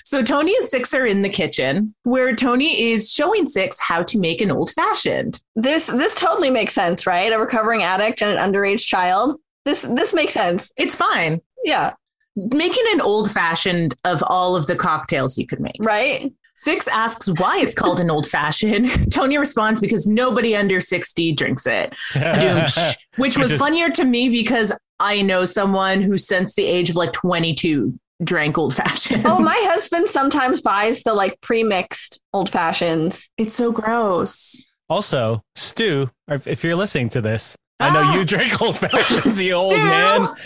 So 0.03 0.21
Tony 0.21 0.55
and 0.57 0.67
Six 0.67 0.93
are 0.93 1.05
in 1.05 1.23
the 1.23 1.29
kitchen 1.29 1.95
where 2.03 2.35
Tony 2.35 2.91
is 2.93 3.11
showing 3.11 3.47
Six 3.47 3.79
how 3.79 4.03
to 4.03 4.19
make 4.19 4.41
an 4.41 4.51
old 4.51 4.69
fashioned. 4.71 5.41
This 5.55 5.87
this 5.87 6.13
totally 6.13 6.51
makes 6.51 6.73
sense, 6.73 7.07
right? 7.07 7.33
A 7.33 7.39
recovering 7.39 7.81
addict 7.83 8.21
and 8.21 8.37
an 8.37 8.51
underage 8.53 8.85
child. 8.85 9.39
This 9.65 9.81
this 9.81 10.13
makes 10.13 10.33
sense. 10.33 10.71
It's 10.77 10.93
fine. 10.95 11.41
Yeah. 11.63 11.93
Making 12.35 12.83
an 12.93 13.01
old 13.01 13.31
fashioned 13.31 13.95
of 14.03 14.23
all 14.27 14.55
of 14.55 14.67
the 14.67 14.75
cocktails 14.75 15.37
you 15.37 15.47
could 15.47 15.59
make. 15.61 15.77
Right? 15.79 16.31
Six 16.57 16.87
asks 16.87 17.27
why 17.39 17.59
it's 17.59 17.73
called 17.73 17.99
an 17.99 18.09
old 18.09 18.27
fashioned. 18.27 18.87
Tony 19.11 19.37
responds 19.37 19.81
because 19.81 20.07
nobody 20.07 20.55
under 20.55 20.79
60 20.79 21.33
drinks 21.33 21.65
it. 21.65 21.93
Which 23.17 23.37
was 23.37 23.51
Which 23.51 23.59
funnier 23.59 23.89
to 23.89 24.05
me 24.05 24.29
because 24.29 24.71
I 24.99 25.21
know 25.21 25.45
someone 25.45 26.01
who, 26.01 26.17
since 26.17 26.55
the 26.55 26.65
age 26.65 26.89
of 26.89 26.95
like 26.95 27.11
22, 27.13 27.97
drank 28.23 28.57
old 28.57 28.73
fashioned. 28.75 29.25
Oh, 29.25 29.39
my 29.39 29.55
husband 29.67 30.07
sometimes 30.07 30.61
buys 30.61 31.03
the 31.03 31.13
like 31.13 31.39
pre-mixed 31.41 32.21
old 32.33 32.49
fashions. 32.49 33.29
It's 33.37 33.55
so 33.55 33.71
gross. 33.71 34.65
Also, 34.89 35.41
Stu, 35.55 36.09
if 36.29 36.47
if 36.47 36.63
you're 36.63 36.75
listening 36.75 37.09
to 37.09 37.21
this, 37.21 37.57
I 37.79 37.91
know 37.91 38.01
Ah! 38.03 38.15
you 38.15 38.23
drink 38.25 38.61
old 38.61 38.77
fashions, 38.77 39.41
you 39.41 39.53
old 39.53 39.73
man. 39.73 40.27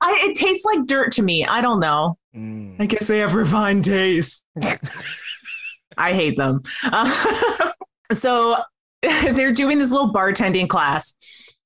I, 0.00 0.20
it 0.28 0.34
tastes 0.34 0.64
like 0.64 0.86
dirt 0.86 1.12
to 1.12 1.22
me. 1.22 1.44
I 1.46 1.60
don't 1.60 1.80
know. 1.80 2.18
Mm. 2.36 2.76
I 2.78 2.86
guess 2.86 3.06
they 3.06 3.18
have 3.20 3.34
refined 3.34 3.84
taste. 3.84 4.42
I 5.96 6.12
hate 6.12 6.36
them. 6.36 6.62
Uh, 6.84 7.70
so 8.12 8.56
they're 9.02 9.52
doing 9.52 9.78
this 9.78 9.90
little 9.90 10.12
bartending 10.12 10.68
class. 10.68 11.14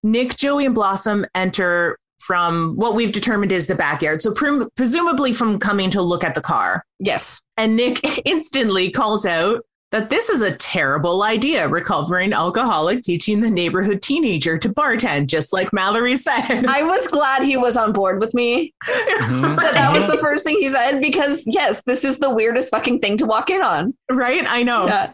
Nick, 0.02 0.36
Joey, 0.36 0.64
and 0.66 0.74
Blossom 0.74 1.26
enter 1.34 1.98
from 2.18 2.74
what 2.76 2.94
we've 2.94 3.12
determined 3.12 3.52
is 3.52 3.66
the 3.68 3.74
backyard. 3.76 4.22
So 4.22 4.32
pres- 4.32 4.66
presumably 4.76 5.32
from 5.32 5.58
coming 5.58 5.90
to 5.90 6.02
look 6.02 6.24
at 6.24 6.34
the 6.34 6.40
car. 6.40 6.84
Yes. 6.98 7.40
And 7.56 7.76
Nick 7.76 8.00
instantly 8.26 8.90
calls 8.90 9.24
out 9.24 9.62
that 9.90 10.10
this 10.10 10.28
is 10.28 10.42
a 10.42 10.54
terrible 10.56 11.22
idea, 11.22 11.66
recovering 11.66 12.34
alcoholic 12.34 13.02
teaching 13.02 13.40
the 13.40 13.50
neighborhood 13.50 14.02
teenager 14.02 14.58
to 14.58 14.68
bartend, 14.68 15.28
just 15.28 15.50
like 15.52 15.72
Mallory 15.72 16.14
said. 16.16 16.66
I 16.66 16.82
was 16.82 17.06
glad 17.08 17.42
he 17.42 17.56
was 17.56 17.74
on 17.74 17.92
board 17.94 18.20
with 18.20 18.34
me. 18.34 18.74
Mhm. 18.84 19.56
That, 19.56 19.72
that 19.74 19.92
was 19.94 20.06
the 20.06 20.18
first 20.18 20.44
thing 20.44 20.56
he 20.58 20.68
said 20.68 21.00
because 21.00 21.44
yes, 21.46 21.82
this 21.84 22.04
is 22.04 22.18
the 22.18 22.34
weirdest 22.34 22.70
fucking 22.70 22.98
thing 23.00 23.16
to 23.16 23.24
walk 23.24 23.48
in 23.48 23.62
on. 23.62 23.94
right? 24.10 24.44
I 24.46 24.62
know. 24.62 24.86
Yeah. 24.88 25.10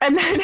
And 0.00 0.18
then, 0.18 0.40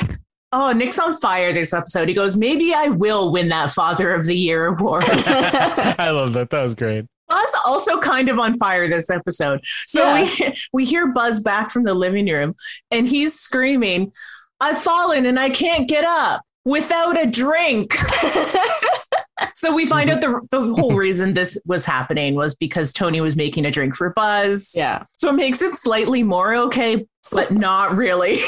oh, 0.52 0.72
Nick's 0.72 0.98
on 0.98 1.16
fire 1.16 1.52
this 1.52 1.72
episode. 1.72 2.08
He 2.08 2.14
goes, 2.14 2.36
maybe 2.36 2.74
I 2.74 2.88
will 2.88 3.32
win 3.32 3.48
that 3.48 3.70
Father 3.70 4.12
of 4.14 4.26
the 4.26 4.36
Year 4.36 4.66
award. 4.66 5.04
I 5.08 6.10
love 6.12 6.34
that. 6.34 6.50
That 6.50 6.62
was 6.62 6.74
great. 6.74 7.06
Buzz 7.28 7.54
also 7.64 7.98
kind 7.98 8.28
of 8.28 8.38
on 8.38 8.58
fire 8.58 8.86
this 8.88 9.08
episode. 9.08 9.60
So 9.86 10.14
we 10.14 10.54
we 10.72 10.84
hear 10.84 11.12
Buzz 11.12 11.40
back 11.40 11.70
from 11.70 11.84
the 11.84 11.94
living 11.94 12.26
room 12.26 12.54
and 12.90 13.08
he's 13.08 13.38
screaming, 13.38 14.12
I've 14.60 14.78
fallen 14.78 15.24
and 15.24 15.40
I 15.40 15.48
can't 15.48 15.88
get 15.88 16.04
up 16.04 16.42
without 16.66 17.18
a 17.18 17.26
drink. 17.26 17.94
so 19.54 19.74
we 19.74 19.86
find 19.86 20.10
out 20.10 20.20
the 20.20 20.40
the 20.50 20.74
whole 20.74 20.94
reason 20.94 21.32
this 21.32 21.58
was 21.64 21.86
happening 21.86 22.34
was 22.34 22.54
because 22.54 22.92
Tony 22.92 23.22
was 23.22 23.34
making 23.34 23.64
a 23.64 23.70
drink 23.70 23.96
for 23.96 24.10
Buzz. 24.10 24.74
yeah. 24.76 25.04
So 25.16 25.30
it 25.30 25.34
makes 25.34 25.62
it 25.62 25.72
slightly 25.72 26.22
more 26.22 26.54
okay, 26.54 27.06
but 27.30 27.50
not 27.50 27.96
really. 27.96 28.40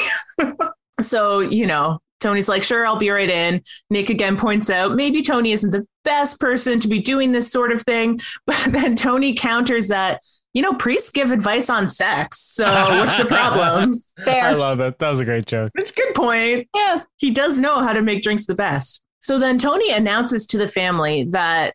So, 1.01 1.41
you 1.41 1.67
know, 1.67 1.99
Tony's 2.21 2.49
like, 2.49 2.63
sure, 2.63 2.87
I'll 2.87 2.97
be 2.97 3.11
right 3.11 3.29
in. 3.29 3.63
Nick 3.91 4.09
again 4.09 4.37
points 4.37 4.71
out 4.71 4.95
maybe 4.95 5.21
Tony 5.23 5.53
isn't 5.53 5.73
the 5.73 5.87
best 6.05 6.41
person 6.41 6.81
to 6.81 6.89
be 6.89 7.01
doing 7.01 7.33
this 7.33 7.51
sort 7.51 7.71
of 7.71 7.83
thing. 7.83 8.19
But 8.47 8.73
then 8.73 8.97
Tony 8.97 9.35
counters 9.35 9.89
that, 9.89 10.21
you 10.53 10.63
know, 10.63 10.75
priests 10.75 11.11
give 11.11 11.31
advice 11.31 11.69
on 11.69 11.89
sex. 11.89 12.39
So 12.41 12.65
what's 12.65 13.19
the 13.19 13.27
problem? 13.27 13.95
Fair. 14.25 14.45
I 14.45 14.53
love 14.53 14.79
that. 14.79 14.99
That 14.99 15.11
was 15.11 15.21
a 15.21 15.25
great 15.25 15.47
joke. 15.47 15.73
It's 15.75 15.91
a 15.91 15.95
good 15.95 16.15
point. 16.15 16.69
Yeah. 16.75 17.03
He 17.17 17.31
does 17.31 17.61
know 17.61 17.81
how 17.81 17.93
to 17.93 18.03
make 18.03 18.23
drinks 18.23 18.47
the 18.47 18.55
best. 18.55 19.03
So 19.23 19.39
then 19.39 19.59
Tony 19.59 19.91
announces 19.91 20.47
to 20.49 20.59
the 20.59 20.69
family 20.69 21.25
that 21.31 21.75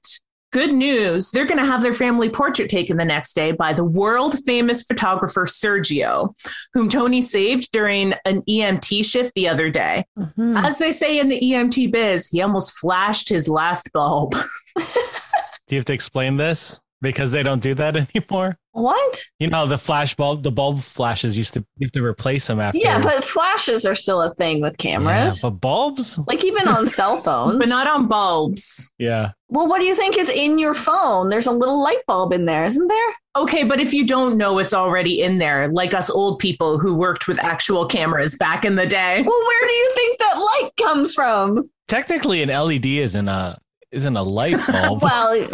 good 0.52 0.74
news, 0.74 1.32
they're 1.32 1.46
going 1.46 1.60
to 1.60 1.66
have 1.66 1.82
their 1.82 1.94
family 1.94 2.30
portrait 2.30 2.70
taken 2.70 2.98
the 2.98 3.06
next 3.06 3.34
day 3.34 3.52
by 3.52 3.74
the 3.74 3.84
world 3.86 4.36
famous 4.46 4.84
photographer 4.84 5.46
Sergio, 5.46 6.34
whom 6.74 6.90
Tony 6.90 7.22
saved 7.22 7.72
during 7.72 8.14
an 8.26 8.42
EMT 8.44 9.06
shift 9.06 9.34
the 9.36 9.48
other 9.48 9.70
day. 9.70 10.06
Mhm. 10.18 10.64
As 10.64 10.78
they 10.78 10.92
say 10.92 11.20
in 11.20 11.30
the 11.30 11.40
EMT 11.44 11.88
biz, 11.92 12.28
he 12.28 12.42
almost 12.42 12.74
flashed 12.74 13.30
his 13.30 13.48
last 13.48 13.92
bulb. 13.94 14.32
Do 14.78 15.76
you 15.76 15.78
have 15.78 15.86
to 15.86 15.94
explain 15.94 16.38
this? 16.38 16.80
Because 17.02 17.32
they 17.32 17.44
don't 17.44 17.62
do 17.62 17.74
that 17.76 17.96
anymore? 18.16 18.58
What? 18.74 19.24
You 19.40 19.48
know, 19.48 19.66
the 19.66 19.78
flash 19.78 20.16
bulb, 20.16 20.44
the 20.44 20.52
bulb 20.52 20.82
flashes 20.82 21.38
used 21.38 21.54
to, 21.54 21.66
you 21.78 21.86
have 21.88 21.92
to 21.94 22.04
replace 22.04 22.48
them 22.48 22.60
after. 22.60 22.78
Yeah, 22.78 23.02
but 23.02 23.24
flashes 23.24 23.86
are 23.86 23.96
still 23.96 24.22
a 24.22 24.34
thing 24.36 24.62
with 24.62 24.76
Yeah, 24.84 24.92
cameras. 24.92 25.42
but 25.42 25.52
bulbs? 25.52 26.20
like 26.28 26.44
even 26.44 26.68
on 26.68 26.88
cell 27.00 27.18
phones. 27.18 27.58
But 27.58 27.68
not 27.70 27.88
on 27.88 28.08
bulbs. 28.08 28.92
Yeah. 29.00 29.32
well, 29.50 29.68
what 29.68 29.80
do 29.80 29.86
you 29.86 29.96
think 29.96 30.18
is 30.18 30.30
in 30.30 30.60
your 30.60 30.74
phone? 30.74 31.30
There's 31.30 31.48
a 31.48 31.52
little 31.52 31.82
light 31.82 32.06
bulb 32.08 32.32
in 32.34 32.46
there, 32.46 32.66
isn't 32.66 32.88
there? 32.88 33.16
Okay, 33.38 33.64
but 33.64 33.80
if 33.80 33.94
you 33.94 34.06
don't 34.06 34.38
know 34.38 34.60
it's 34.60 34.74
already 34.74 35.22
in 35.22 35.38
there, 35.38 35.68
like 35.70 35.94
us 35.94 36.10
old 36.10 36.40
people 36.40 36.80
who 36.80 36.96
worked 36.96 37.28
with 37.28 37.40
actual 37.40 37.86
cameras 37.86 38.36
back 38.36 38.66
in 38.66 38.76
the 38.76 38.88
day. 38.88 39.24
Well, 39.26 39.48
where 39.48 39.68
do 39.68 39.74
you 39.74 39.92
think 39.96 40.20
that 40.20 40.36
light 40.38 40.70
comes 40.86 41.14
from? 41.16 41.70
Technically, 41.88 42.44
an 42.44 42.50
LED 42.50 42.86
isn't 42.86 43.28
a 43.28 43.58
isn't 43.92 44.16
a 44.18 44.24
light 44.24 44.58
bulb. 44.72 45.02
Well, 45.02 45.48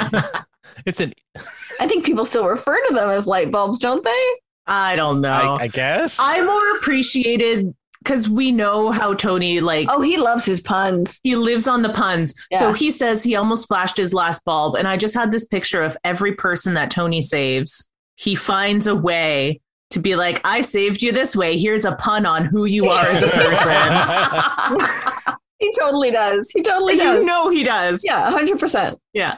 it's 0.86 1.00
an, 1.00 1.14
I 1.80 1.88
think 1.88 2.06
people 2.06 2.26
still 2.26 2.48
refer 2.48 2.80
to 2.88 2.94
them 2.94 3.10
as 3.10 3.28
light 3.28 3.52
bulbs, 3.52 3.80
don't 3.80 4.04
they? 4.04 4.26
I 4.68 4.96
don't 4.96 5.22
know. 5.22 5.30
I, 5.32 5.64
I 5.64 5.68
guess. 5.68 6.18
I 6.20 6.44
more 6.44 6.78
appreciated 6.78 7.74
because 8.00 8.30
we 8.30 8.52
know 8.52 8.92
how 8.92 9.14
Tony 9.16 9.60
like 9.62 9.88
Oh, 9.92 10.02
he 10.02 10.18
loves 10.18 10.46
his 10.46 10.62
puns. 10.62 11.20
he 11.24 11.36
lives 11.36 11.68
on 11.68 11.82
the 11.82 11.90
puns. 11.94 12.34
So 12.54 12.72
he 12.74 12.92
says 12.92 13.24
he 13.24 13.36
almost 13.36 13.68
flashed 13.68 13.98
his 13.98 14.14
last 14.14 14.44
bulb, 14.46 14.76
and 14.76 14.88
I 14.88 14.96
just 14.98 15.16
had 15.16 15.32
this 15.32 15.46
picture 15.46 15.84
of 15.84 15.98
every 16.04 16.34
person 16.34 16.74
that 16.76 16.92
Tony 16.92 17.22
saves. 17.22 17.90
He 18.16 18.34
finds 18.36 18.88
a 18.88 18.96
way 18.96 19.62
to 19.92 20.00
be 20.00 20.16
like, 20.16 20.40
"I 20.44 20.62
saved 20.62 21.02
you 21.04 21.12
this 21.12 21.36
way. 21.36 21.58
Here's 21.58 21.84
a 21.86 21.96
pun 21.96 22.26
on 22.26 22.46
who 22.46 22.66
you 22.66 22.86
are 22.88 23.06
as 23.06 23.22
a 23.24 23.28
person." 23.30 25.12
he 25.60 25.72
totally 25.80 26.12
does. 26.12 26.52
He 26.52 26.62
totally 26.62 26.98
does. 26.98 27.20
you 27.22 27.26
know 27.26 27.50
he 27.50 27.64
does. 27.64 28.04
Yeah, 28.06 28.30
100%. 28.32 28.98
Yeah. 29.14 29.38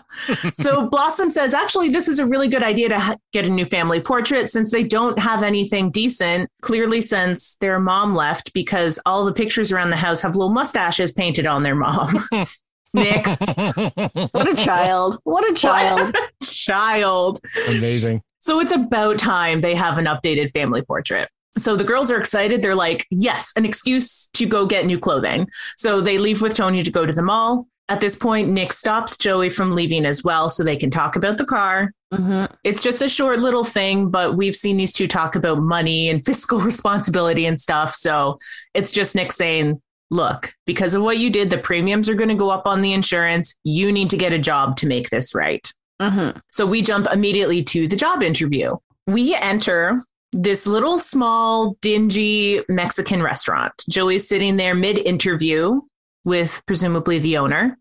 So 0.53 0.88
Blossom 0.89 1.29
says, 1.29 1.53
actually, 1.53 1.89
this 1.89 2.07
is 2.07 2.19
a 2.19 2.25
really 2.25 2.47
good 2.47 2.63
idea 2.63 2.89
to 2.89 3.00
ha- 3.00 3.15
get 3.33 3.45
a 3.45 3.50
new 3.50 3.65
family 3.65 4.00
portrait 4.00 4.50
since 4.50 4.71
they 4.71 4.83
don't 4.83 5.19
have 5.19 5.43
anything 5.43 5.91
decent, 5.91 6.50
clearly, 6.62 7.01
since 7.01 7.55
their 7.62 7.79
mom 7.79 8.15
left, 8.15 8.53
because 8.53 9.00
all 9.05 9.25
the 9.25 9.33
pictures 9.33 9.71
around 9.71 9.91
the 9.91 9.95
house 9.95 10.21
have 10.21 10.36
little 10.36 10.51
mustaches 10.53 11.12
painted 11.12 11.45
on 11.45 11.63
their 11.63 11.75
mom. 11.75 12.25
Nick, 12.93 13.25
What 13.27 14.47
a 14.50 14.55
child. 14.55 15.19
What 15.24 15.50
a 15.50 15.53
child. 15.53 16.15
child. 16.43 17.39
Amazing. 17.69 18.24
So 18.39 18.59
it's 18.59 18.71
about 18.71 19.19
time 19.19 19.62
they 19.62 19.75
have 19.75 19.97
an 19.97 20.05
updated 20.05 20.51
family 20.51 20.81
portrait. 20.81 21.29
So 21.57 21.75
the 21.75 21.83
girls 21.83 22.09
are 22.11 22.17
excited. 22.19 22.61
They're 22.61 22.75
like, 22.75 23.05
yes, 23.11 23.51
an 23.55 23.65
excuse 23.65 24.29
to 24.29 24.45
go 24.45 24.65
get 24.65 24.85
new 24.85 24.99
clothing. 24.99 25.47
So 25.77 26.01
they 26.01 26.17
leave 26.17 26.41
with 26.41 26.55
Tony 26.55 26.81
to 26.83 26.91
go 26.91 27.05
to 27.05 27.13
the 27.13 27.23
mall. 27.23 27.67
At 27.89 28.01
this 28.01 28.15
point, 28.15 28.49
Nick 28.49 28.73
stops 28.73 29.17
Joey 29.17 29.49
from 29.49 29.73
leaving 29.73 30.05
as 30.05 30.23
well 30.23 30.49
so 30.49 30.61
they 30.63 30.75
can 30.75 30.91
talk 30.91 31.15
about 31.15 31.37
the 31.37 31.45
car. 31.45 31.91
Mhm. 32.13 32.49
It's 32.65 32.83
just 32.83 33.01
a 33.01 33.07
short 33.09 33.39
little 33.39 33.63
thing, 33.63 34.09
but 34.09 34.35
we've 34.35 34.55
seen 34.55 34.75
these 34.77 34.91
two 34.93 35.07
talk 35.07 35.35
about 35.35 35.59
money 35.59 36.09
and 36.09 36.23
fiscal 36.25 36.59
responsibility 36.59 37.45
and 37.45 37.59
stuff. 37.59 37.93
So 37.95 38.37
it's 38.73 38.91
just 38.91 39.15
Nick 39.15 39.31
saying, 39.31 39.81
look, 40.11 40.53
because 40.65 40.93
of 40.93 41.01
what 41.01 41.17
you 41.17 41.29
did, 41.29 41.49
the 41.49 41.57
premiums 41.57 42.09
are 42.09 42.15
going 42.15 42.29
to 42.29 42.35
go 42.35 42.49
up 42.49 42.67
on 42.67 42.81
the 42.81 42.93
insurance. 42.93 43.55
You 43.63 43.91
need 43.91 44.09
to 44.09 44.17
get 44.17 44.33
a 44.33 44.39
job 44.39 44.75
to 44.77 44.87
make 44.87 45.09
this 45.09 45.33
right. 45.33 45.65
Mhm. 46.01 46.39
So 46.51 46.65
we 46.65 46.81
jump 46.81 47.07
immediately 47.11 47.63
to 47.63 47.87
the 47.87 47.95
job 47.95 48.21
interview. 48.21 48.71
We 49.07 49.33
enter 49.35 50.01
this 50.31 50.67
little 50.67 51.00
small 51.00 51.77
dingy 51.81 52.62
Mexican 52.69 53.24
restaurant. 53.24 53.74
Joey's 53.89 54.27
sitting 54.27 54.57
there 54.57 54.75
mid 54.75 54.98
interview 54.98 55.81
with 56.25 56.62
presumably 56.65 57.19
the 57.19 57.38
owner. 57.38 57.77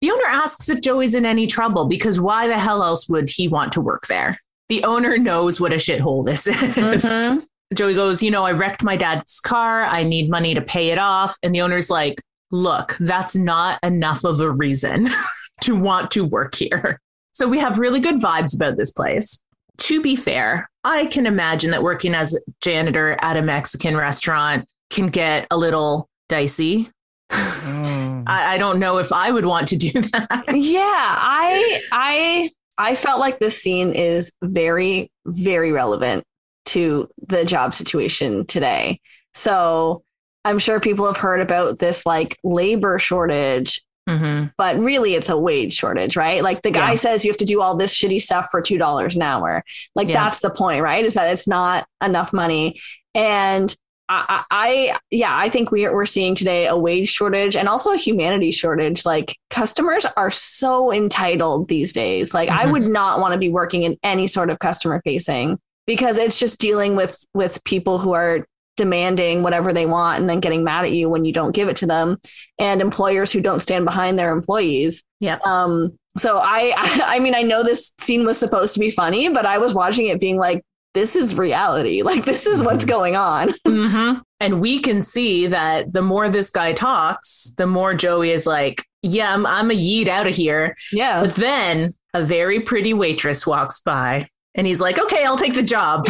The 0.00 0.10
owner 0.10 0.26
asks 0.26 0.68
if 0.68 0.80
Joey's 0.80 1.14
in 1.14 1.24
any 1.26 1.46
trouble 1.46 1.86
because 1.86 2.18
why 2.18 2.48
the 2.48 2.58
hell 2.58 2.82
else 2.82 3.08
would 3.08 3.30
he 3.30 3.46
want 3.46 3.72
to 3.72 3.80
work 3.80 4.06
there? 4.08 4.38
The 4.68 4.82
owner 4.84 5.18
knows 5.18 5.60
what 5.60 5.72
a 5.72 5.76
shithole 5.76 6.24
this 6.24 6.46
is. 6.46 6.56
Mhm. 6.56 7.46
Joey 7.74 7.94
goes, 7.94 8.22
You 8.22 8.30
know, 8.30 8.44
I 8.44 8.52
wrecked 8.52 8.82
my 8.82 8.96
dad's 8.96 9.40
car. 9.40 9.84
I 9.84 10.02
need 10.02 10.30
money 10.30 10.54
to 10.54 10.60
pay 10.60 10.90
it 10.90 10.98
off. 10.98 11.36
And 11.42 11.54
the 11.54 11.62
owner's 11.62 11.90
like, 11.90 12.20
Look, 12.50 12.96
that's 13.00 13.36
not 13.36 13.78
enough 13.82 14.24
of 14.24 14.40
a 14.40 14.50
reason 14.50 15.08
to 15.62 15.76
want 15.76 16.10
to 16.12 16.24
work 16.24 16.54
here. 16.54 17.00
So 17.32 17.48
we 17.48 17.58
have 17.60 17.78
really 17.78 18.00
good 18.00 18.16
vibes 18.16 18.54
about 18.54 18.76
this 18.76 18.90
place. 18.90 19.40
To 19.82 20.00
be 20.00 20.14
fair, 20.14 20.70
I 20.84 21.06
can 21.06 21.26
imagine 21.26 21.72
that 21.72 21.82
working 21.82 22.14
as 22.14 22.34
a 22.34 22.38
janitor 22.60 23.16
at 23.20 23.36
a 23.36 23.42
Mexican 23.42 23.96
restaurant 23.96 24.68
can 24.90 25.08
get 25.08 25.48
a 25.50 25.56
little 25.56 26.08
dicey. 26.28 26.88
Mm. 27.30 28.22
I, 28.26 28.54
I 28.54 28.58
don't 28.58 28.78
know 28.78 28.98
if 28.98 29.10
I 29.12 29.32
would 29.32 29.44
want 29.44 29.66
to 29.68 29.76
do 29.76 29.90
that. 30.00 30.44
yeah, 30.54 30.80
I 30.80 31.80
I 31.90 32.50
I 32.78 32.94
felt 32.94 33.18
like 33.18 33.40
this 33.40 33.60
scene 33.60 33.92
is 33.92 34.32
very 34.40 35.10
very 35.26 35.72
relevant 35.72 36.22
to 36.66 37.08
the 37.26 37.44
job 37.44 37.74
situation 37.74 38.46
today. 38.46 39.00
So 39.34 40.04
I'm 40.44 40.60
sure 40.60 40.78
people 40.78 41.06
have 41.06 41.16
heard 41.16 41.40
about 41.40 41.80
this 41.80 42.06
like 42.06 42.36
labor 42.44 43.00
shortage, 43.00 43.82
hmm 44.08 44.44
but 44.58 44.76
really 44.78 45.14
it's 45.14 45.28
a 45.28 45.38
wage 45.38 45.72
shortage, 45.74 46.16
right? 46.16 46.42
Like 46.42 46.62
the 46.62 46.70
guy 46.70 46.90
Yeah. 46.90 46.96
says 46.96 47.24
you 47.24 47.30
have 47.30 47.36
to 47.38 47.44
do 47.44 47.60
all 47.62 47.76
this 47.76 47.94
shitty 47.96 48.20
stuff 48.20 48.48
for 48.50 48.60
two 48.60 48.78
dollars 48.78 49.14
an 49.16 49.22
hour. 49.22 49.62
Like 49.94 50.08
Yeah. 50.08 50.24
that's 50.24 50.40
the 50.40 50.50
point, 50.50 50.82
right? 50.82 51.04
Is 51.04 51.14
that 51.14 51.32
it's 51.32 51.46
not 51.46 51.86
enough 52.04 52.32
money. 52.32 52.80
And 53.14 53.74
I, 54.08 54.42
I, 54.50 54.90
I 54.92 54.98
yeah, 55.10 55.34
I 55.34 55.48
think 55.48 55.70
we're 55.70 55.94
we're 55.94 56.06
seeing 56.06 56.34
today 56.34 56.66
a 56.66 56.76
wage 56.76 57.08
shortage 57.08 57.54
and 57.56 57.68
also 57.68 57.92
a 57.92 57.96
humanity 57.96 58.50
shortage. 58.50 59.06
Like 59.06 59.36
customers 59.50 60.04
are 60.16 60.30
so 60.30 60.92
entitled 60.92 61.68
these 61.68 61.92
days. 61.92 62.34
Like 62.34 62.50
I 62.50 62.64
Mhm. 62.66 62.72
would 62.72 62.88
not 62.88 63.20
want 63.20 63.32
to 63.34 63.38
be 63.38 63.48
working 63.48 63.84
in 63.84 63.96
any 64.02 64.26
sort 64.26 64.50
of 64.50 64.58
customer 64.58 65.00
facing 65.04 65.58
because 65.86 66.16
it's 66.18 66.38
just 66.40 66.58
dealing 66.60 66.96
with 66.96 67.24
with 67.34 67.62
people 67.64 67.98
who 67.98 68.12
are 68.12 68.46
demanding 68.76 69.42
whatever 69.42 69.72
they 69.72 69.86
want 69.86 70.20
and 70.20 70.28
then 70.28 70.40
getting 70.40 70.64
mad 70.64 70.84
at 70.84 70.92
you 70.92 71.08
when 71.08 71.24
you 71.24 71.32
don't 71.32 71.54
give 71.54 71.68
it 71.68 71.76
to 71.76 71.86
them 71.86 72.18
and 72.58 72.80
employers 72.80 73.30
who 73.32 73.40
don't 73.40 73.60
stand 73.60 73.84
behind 73.84 74.18
their 74.18 74.32
employees. 74.32 75.02
yeah 75.20 75.38
Um 75.44 75.92
so 76.18 76.38
I 76.42 76.72
I 77.06 77.18
mean 77.18 77.34
I 77.34 77.42
know 77.42 77.62
this 77.62 77.92
scene 78.00 78.24
was 78.26 78.38
supposed 78.38 78.74
to 78.74 78.80
be 78.80 78.90
funny 78.90 79.28
but 79.28 79.44
I 79.46 79.58
was 79.58 79.74
watching 79.74 80.08
it 80.08 80.20
being 80.20 80.36
like 80.36 80.62
this 80.94 81.16
is 81.16 81.36
reality. 81.38 82.02
Like 82.10 82.24
this 82.24 82.44
is 82.46 82.62
what's 82.62 82.84
Mhm. 82.84 82.88
going 82.88 83.16
on. 83.16 83.54
hmm 83.66 84.12
And 84.40 84.60
we 84.60 84.78
can 84.78 85.00
see 85.02 85.46
that 85.46 85.92
the 85.92 86.02
more 86.02 86.28
this 86.28 86.50
guy 86.50 86.72
talks, 86.74 87.54
the 87.56 87.66
more 87.66 87.94
Joey 87.94 88.30
is 88.30 88.46
like, 88.46 88.84
yeah, 89.02 89.32
I'm, 89.32 89.46
I'm 89.46 89.70
a 89.70 89.74
yeet 89.74 90.08
out 90.08 90.26
of 90.26 90.34
here. 90.34 90.76
Yeah. 90.92 91.22
But 91.22 91.34
then 91.36 91.92
a 92.12 92.22
very 92.24 92.60
pretty 92.60 92.92
waitress 92.92 93.46
walks 93.46 93.80
by 93.80 94.28
and 94.54 94.66
he's 94.66 94.80
like, 94.82 94.98
okay, 95.00 95.24
I'll 95.24 95.38
take 95.38 95.54
the 95.54 95.62
job. 95.62 96.06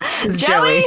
It's 0.00 0.44
Joey. 0.46 0.84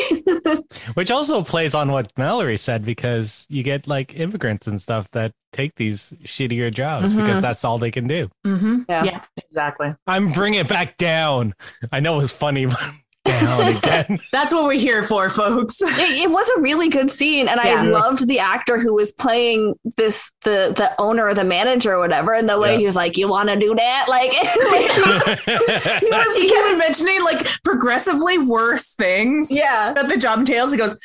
Which 0.94 1.12
also 1.12 1.44
plays 1.44 1.74
on 1.74 1.92
what 1.92 2.12
Mallory 2.18 2.58
said 2.58 2.86
because 2.86 3.46
you 3.50 3.63
get 3.63 3.88
like 3.88 4.18
immigrants 4.20 4.68
and 4.68 4.80
stuff 4.82 5.10
that 5.12 5.32
take 5.51 5.75
these 5.75 6.13
shittier 6.24 6.74
jobs 6.74 7.08
Mhm. 7.08 7.18
because 7.18 7.42
that's 7.42 7.66
all 7.66 7.78
they 7.80 7.92
can 7.92 8.08
do. 8.08 8.30
hmm 8.46 8.84
Yeah. 8.88 9.04
yeah, 9.04 9.22
exactly. 9.38 9.94
I'm 10.08 10.32
bringing 10.32 10.60
it 10.60 10.68
back 10.68 10.98
down. 10.98 11.54
I 11.92 12.00
know 12.01 12.16
it 12.16 12.22
was 12.22 12.34
funny, 12.34 12.66
but 12.68 12.80
down 13.26 13.68
again. 13.78 14.20
That's 14.32 14.54
what 14.54 14.64
we're 14.64 14.74
here 14.80 15.04
for, 15.04 15.30
folks. 15.30 15.82
it, 15.82 15.90
it 16.26 16.32
was 16.32 16.50
a 16.58 16.62
really 16.62 16.90
good 16.90 17.12
scene 17.12 17.48
and 17.48 17.60
Yeah. 17.64 17.82
i 17.82 17.84
loved 17.84 18.28
the 18.28 18.40
actor 18.40 18.80
who 18.80 18.94
was 18.94 19.12
playing 19.12 19.76
this 19.98 20.32
the 20.44 20.74
the 20.76 20.90
owner 21.00 21.26
or 21.26 21.34
the 21.34 21.44
manager 21.44 21.94
or 21.94 22.00
whatever 22.00 22.34
and 22.34 22.50
the 22.50 22.60
way 22.60 22.74
Yeah. 22.74 22.80
he 22.80 22.86
was 22.86 22.96
like 22.96 23.18
you 23.18 23.28
want 23.30 23.50
to 23.50 23.56
do 23.58 23.76
that 23.76 24.06
like, 24.08 24.32
like 24.32 25.40
he, 26.00 26.06
he 26.06 26.12
was 26.12 26.36
he 26.36 26.42
he 26.44 26.50
kept 26.50 26.68
kept, 26.68 26.78
mentioning 26.88 27.22
like 27.24 27.46
progressively 27.64 28.38
worse 28.38 28.94
things 28.94 29.50
yeah 29.56 29.94
that 29.96 30.10
the 30.10 30.18
job 30.18 30.40
entails. 30.40 30.72
He 30.72 30.78
goes, 30.78 30.98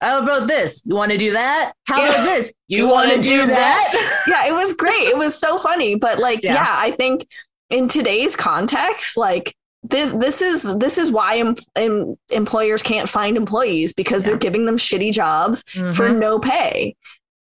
How 0.00 0.22
about 0.22 0.48
this? 0.48 0.82
You 0.84 0.94
want 0.96 1.12
to 1.12 1.18
do 1.18 1.32
that? 1.32 1.72
How 1.84 2.02
Yeah. 2.02 2.08
about 2.10 2.24
this? 2.24 2.52
You, 2.68 2.78
You 2.78 2.88
want 2.88 3.08
to 3.10 3.16
wanna 3.16 3.22
do, 3.22 3.40
do 3.42 3.46
that? 3.46 4.22
yeah 4.28 4.48
it 4.48 4.52
was 4.52 4.72
great 4.74 4.92
it 5.08 5.16
was 5.16 5.38
so 5.38 5.58
funny 5.58 5.94
but 5.94 6.18
like 6.18 6.42
Yeah. 6.42 6.54
yeah, 6.54 6.74
i 6.76 6.90
think 6.90 7.26
in 7.70 7.88
today's 7.88 8.36
context 8.36 9.16
like 9.16 9.54
this 9.82 10.12
this 10.12 10.40
is 10.42 10.76
this 10.78 10.96
is 10.98 11.10
why 11.10 11.36
em, 11.38 11.56
em, 11.76 12.14
employers 12.30 12.82
can't 12.82 13.08
find 13.08 13.36
employees 13.36 13.92
because 13.92 14.22
Yeah. 14.22 14.30
they're 14.30 14.38
giving 14.38 14.64
them 14.64 14.76
shitty 14.76 15.12
jobs 15.12 15.62
for 15.72 16.08
Mhm. 16.08 16.18
no 16.18 16.38
pay 16.38 16.94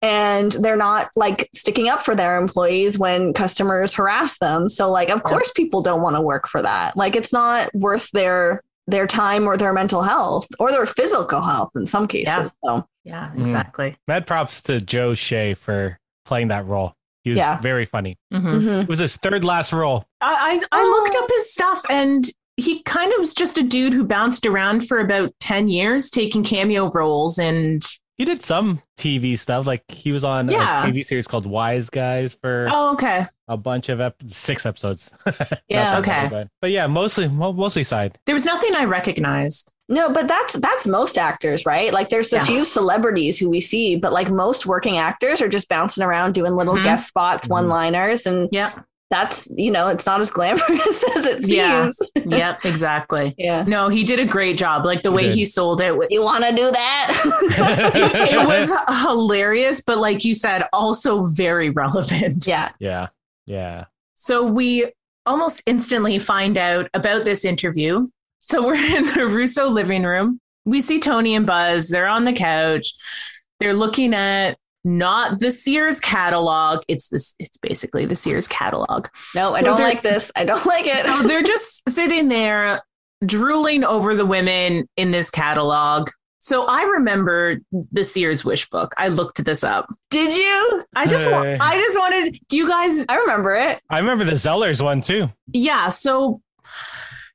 and 0.01 0.53
they're 0.53 0.77
not 0.77 1.09
like 1.17 1.49
sticking 1.53 1.89
up 1.89 2.01
for 2.01 2.15
their 2.15 2.37
employees 2.37 2.97
when 2.97 3.33
customers 3.33 3.93
harass 3.93 4.37
them 4.39 4.69
so 4.69 4.89
like 4.89 5.09
of 5.09 5.21
Yeah. 5.25 5.29
course 5.29 5.51
people 5.51 5.81
don't 5.81 6.01
want 6.01 6.15
to 6.15 6.21
work 6.21 6.47
for 6.47 6.61
that 6.61 6.95
like 6.95 7.15
it's 7.17 7.33
not 7.33 7.69
worth 7.75 8.09
their 8.11 8.61
their 8.87 9.05
time 9.05 9.45
or 9.45 9.57
their 9.57 9.73
mental 9.73 10.01
health 10.01 10.47
or 10.59 10.71
their 10.71 10.85
physical 10.85 11.41
health 11.41 11.69
in 11.75 11.85
some 11.85 12.07
cases 12.07 12.33
Yeah. 12.33 12.49
so 12.63 12.85
yeah, 13.03 13.31
Mm. 13.35 13.39
exactly. 13.41 13.97
Mad 14.07 14.25
props 14.27 14.61
to 14.63 14.79
Joe 14.79 15.13
Shea 15.15 15.53
for 15.55 15.97
playing 16.25 16.47
that 16.49 16.65
role. 16.65 16.93
He 17.23 17.31
was 17.31 17.37
Yeah. 17.37 17.59
very 17.59 17.85
funny. 17.85 18.17
Mhm. 18.33 18.61
mhm. 18.61 18.81
It 18.83 18.87
was 18.89 18.99
his 18.99 19.15
third 19.17 19.43
last 19.43 19.73
role. 19.73 20.05
I, 20.21 20.59
I, 20.71 20.77
I 20.77 20.81
Oh. 20.81 21.01
looked 21.03 21.15
up 21.15 21.29
his 21.29 21.51
stuff 21.51 21.81
and 21.89 22.29
he 22.57 22.83
kind 22.83 23.11
of 23.13 23.19
was 23.19 23.33
just 23.33 23.57
a 23.57 23.63
dude 23.63 23.93
who 23.93 24.03
bounced 24.03 24.45
around 24.45 24.87
for 24.87 24.99
about 24.99 25.33
10 25.39 25.67
years 25.69 26.09
taking 26.09 26.43
cameo 26.43 26.89
roles 26.93 27.37
and 27.39 27.83
He 28.19 28.25
did 28.25 28.43
some 28.43 28.81
TV 28.97 29.39
stuff. 29.39 29.65
Like 29.65 29.89
he 29.89 30.11
was 30.11 30.23
on 30.25 30.51
Yeah. 30.51 30.83
a 30.83 30.91
TV 30.91 31.03
series 31.05 31.25
called 31.25 31.45
Wise 31.47 31.89
Guys 31.89 32.35
for 32.35 32.67
oh 32.71 32.91
okay 32.93 33.25
a 33.47 33.57
bunch 33.57 33.89
of 33.89 33.99
ep- 33.99 34.21
six 34.27 34.65
episodes. 34.67 35.09
Yeah, 35.69 35.97
okay. 35.99 36.11
many, 36.11 36.29
But, 36.29 36.47
but 36.61 36.69
yeah, 36.71 36.85
mostly 36.85 37.27
mostly 37.27 37.83
side. 37.83 38.19
there 38.27 38.35
was 38.35 38.45
nothing 38.45 38.75
i 38.75 38.83
recognized 38.85 39.73
no 39.87 40.11
but 40.11 40.27
that's 40.27 40.53
that's 40.57 40.85
most 40.85 41.17
actors 41.17 41.65
right 41.65 41.91
like 41.93 42.09
there's 42.09 42.31
a 42.33 42.37
Yeah. 42.37 42.43
few 42.45 42.65
celebrities 42.65 43.39
who 43.39 43.49
we 43.49 43.61
see 43.61 43.95
but 43.95 44.11
like 44.13 44.29
most 44.29 44.65
working 44.67 44.97
actors 44.97 45.41
are 45.41 45.49
just 45.49 45.67
bouncing 45.69 46.03
around 46.03 46.33
doing 46.35 46.53
little 46.53 46.75
Mhm. 46.75 46.83
guest 46.83 47.07
spots 47.07 47.47
Mhm. 47.47 47.51
one 47.51 47.67
liners 47.69 48.25
and 48.27 48.49
yep 48.51 48.83
that's 49.09 49.47
you 49.55 49.71
know 49.71 49.87
it's 49.87 50.05
not 50.05 50.21
as 50.21 50.29
glamorous 50.31 51.03
as 51.15 51.25
it 51.25 51.43
seems 51.43 51.49
Yeah. 51.51 51.89
seems 51.89 52.11
yep 52.27 52.63
exactly 52.63 53.33
yeah 53.37 53.63
no 53.67 53.89
he 53.89 54.03
did 54.03 54.19
a 54.19 54.25
great 54.25 54.57
job 54.57 54.85
like 54.85 55.01
the 55.01 55.09
He 55.09 55.15
way 55.15 55.23
did. 55.23 55.33
he 55.33 55.45
sold 55.45 55.81
it 55.81 55.95
you 56.11 56.21
want 56.21 56.43
to 56.43 56.51
do 56.51 56.69
that 56.71 57.21
it 58.31 58.47
was 58.47 58.71
hilarious 59.07 59.81
but 59.81 59.97
like 59.97 60.23
you 60.25 60.33
said 60.35 60.63
also 60.73 61.25
very 61.25 61.69
relevant 61.69 62.45
yeah 62.47 62.69
yeah. 62.79 63.07
Yeah. 63.47 63.85
So 64.13 64.43
we 64.43 64.91
almost 65.25 65.63
instantly 65.65 66.19
find 66.19 66.55
out 66.55 66.87
about 66.93 67.25
this 67.25 67.43
interview. 67.45 68.07
So 68.37 68.63
we're 68.63 68.75
in 68.75 69.05
the 69.15 69.25
Russo 69.27 69.67
living 69.69 70.03
room. 70.03 70.39
We 70.65 70.81
see 70.81 70.99
Tony 70.99 71.33
and 71.33 71.47
Buzz. 71.47 71.89
They're 71.89 72.05
on 72.07 72.25
the 72.25 72.33
couch. 72.33 72.93
They're 73.59 73.73
looking 73.73 74.13
at 74.13 74.59
not 74.83 75.39
the 75.39 75.51
Sears 75.51 75.99
catalog. 75.99 76.81
It's 76.87 77.09
this. 77.09 77.35
It's 77.39 77.57
basically 77.57 78.05
the 78.05 78.15
Sears 78.15 78.47
catalog. 78.47 79.07
no 79.35 79.53
i 79.53 79.59
So 79.59 79.65
don't 79.67 79.79
like 79.79 80.01
this 80.01 80.31
i 80.35 80.45
don't 80.45 80.65
like 80.65 80.85
it 80.87 81.05
So 81.05 81.27
they're 81.27 81.43
just 81.43 81.87
sitting 81.89 82.27
there 82.29 82.81
drooling 83.25 83.83
over 83.83 84.15
the 84.15 84.25
women 84.25 84.87
in 84.95 85.11
this 85.11 85.29
catalog. 85.29 86.09
So 86.41 86.65
I 86.67 86.83
remember 86.83 87.57
the 87.91 88.05
Sears 88.05 88.45
wish 88.45 88.69
book. 88.69 88.93
I 88.97 89.09
looked 89.09 89.43
this 89.43 89.61
up. 89.61 89.87
did 90.09 90.33
you 90.37 90.85
I 90.95 91.05
just, 91.05 91.29
wa- 91.29 91.43
Hey. 91.43 91.57
I 91.59 91.75
just 91.77 91.99
wanted. 91.99 92.39
Do 92.47 92.55
you 92.55 92.65
guys 92.67 93.05
i 93.09 93.17
remember 93.17 93.55
it 93.55 93.81
I 93.89 93.99
remember 93.99 94.23
the 94.23 94.33
Zellers 94.33 94.81
one 94.81 95.01
too. 95.01 95.29
yeah 95.53 95.89
so 95.89 96.41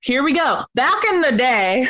here 0.01 0.23
we 0.23 0.33
go 0.33 0.65
back 0.75 1.03
in 1.13 1.21
the 1.21 1.33
day 1.33 1.87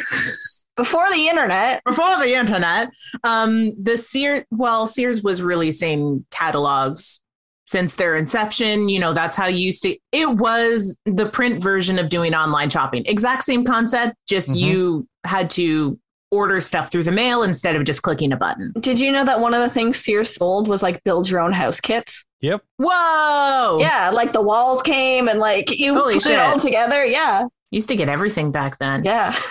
before 0.76 1.06
the 1.12 1.28
internet. 1.28 1.82
Before 1.84 2.16
the 2.18 2.34
internet 2.38 2.90
um 3.24 3.72
the 3.82 3.96
sears 3.96 4.44
well 4.50 4.86
sears 4.86 5.22
was 5.22 5.42
releasing 5.42 6.24
catalogs 6.30 7.20
since 7.66 7.96
their 7.96 8.14
inception 8.14 8.88
you 8.90 8.98
know 8.98 9.12
that's 9.14 9.36
how 9.36 9.46
you 9.46 9.58
used 9.58 9.82
to 9.82 9.96
it 10.12 10.28
was 10.28 10.98
the 11.06 11.26
print 11.26 11.62
version 11.62 11.98
of 11.98 12.08
doing 12.08 12.34
online 12.34 12.68
shopping. 12.70 13.04
Exact 13.06 13.42
same 13.42 13.64
concept 13.64 14.16
just 14.28 14.50
Mhm. 14.50 14.56
you 14.60 15.08
had 15.24 15.48
to 15.50 15.98
order 16.30 16.58
stuff 16.60 16.90
through 16.90 17.04
the 17.04 17.12
mail 17.12 17.44
instead 17.44 17.76
of 17.76 17.84
just 17.84 18.02
clicking 18.02 18.32
a 18.32 18.36
button. 18.36 18.72
Did 18.80 18.98
you 18.98 19.12
know 19.12 19.24
that 19.24 19.38
one 19.40 19.54
of 19.54 19.60
the 19.60 19.70
things 19.70 19.98
sears 19.98 20.34
sold 20.34 20.66
was 20.68 20.82
like 20.82 21.02
build 21.04 21.30
your 21.30 21.40
own 21.40 21.52
house 21.52 21.80
kits? 21.80 22.24
Yep. 22.40 22.62
whoa! 22.78 23.78
Yeah 23.80 24.10
like 24.12 24.32
the 24.32 24.42
walls 24.42 24.82
came 24.82 25.28
and 25.28 25.38
like 25.38 25.78
you 25.78 25.94
Holy 25.94 26.14
put 26.14 26.24
shit. 26.24 26.32
it 26.32 26.40
all 26.40 26.58
together 26.58 27.04
yeah. 27.06 27.46
Used 27.70 27.88
to 27.88 27.96
get 27.96 28.08
everything 28.08 28.52
back 28.52 28.78
then. 28.78 29.04
Yeah 29.04 29.34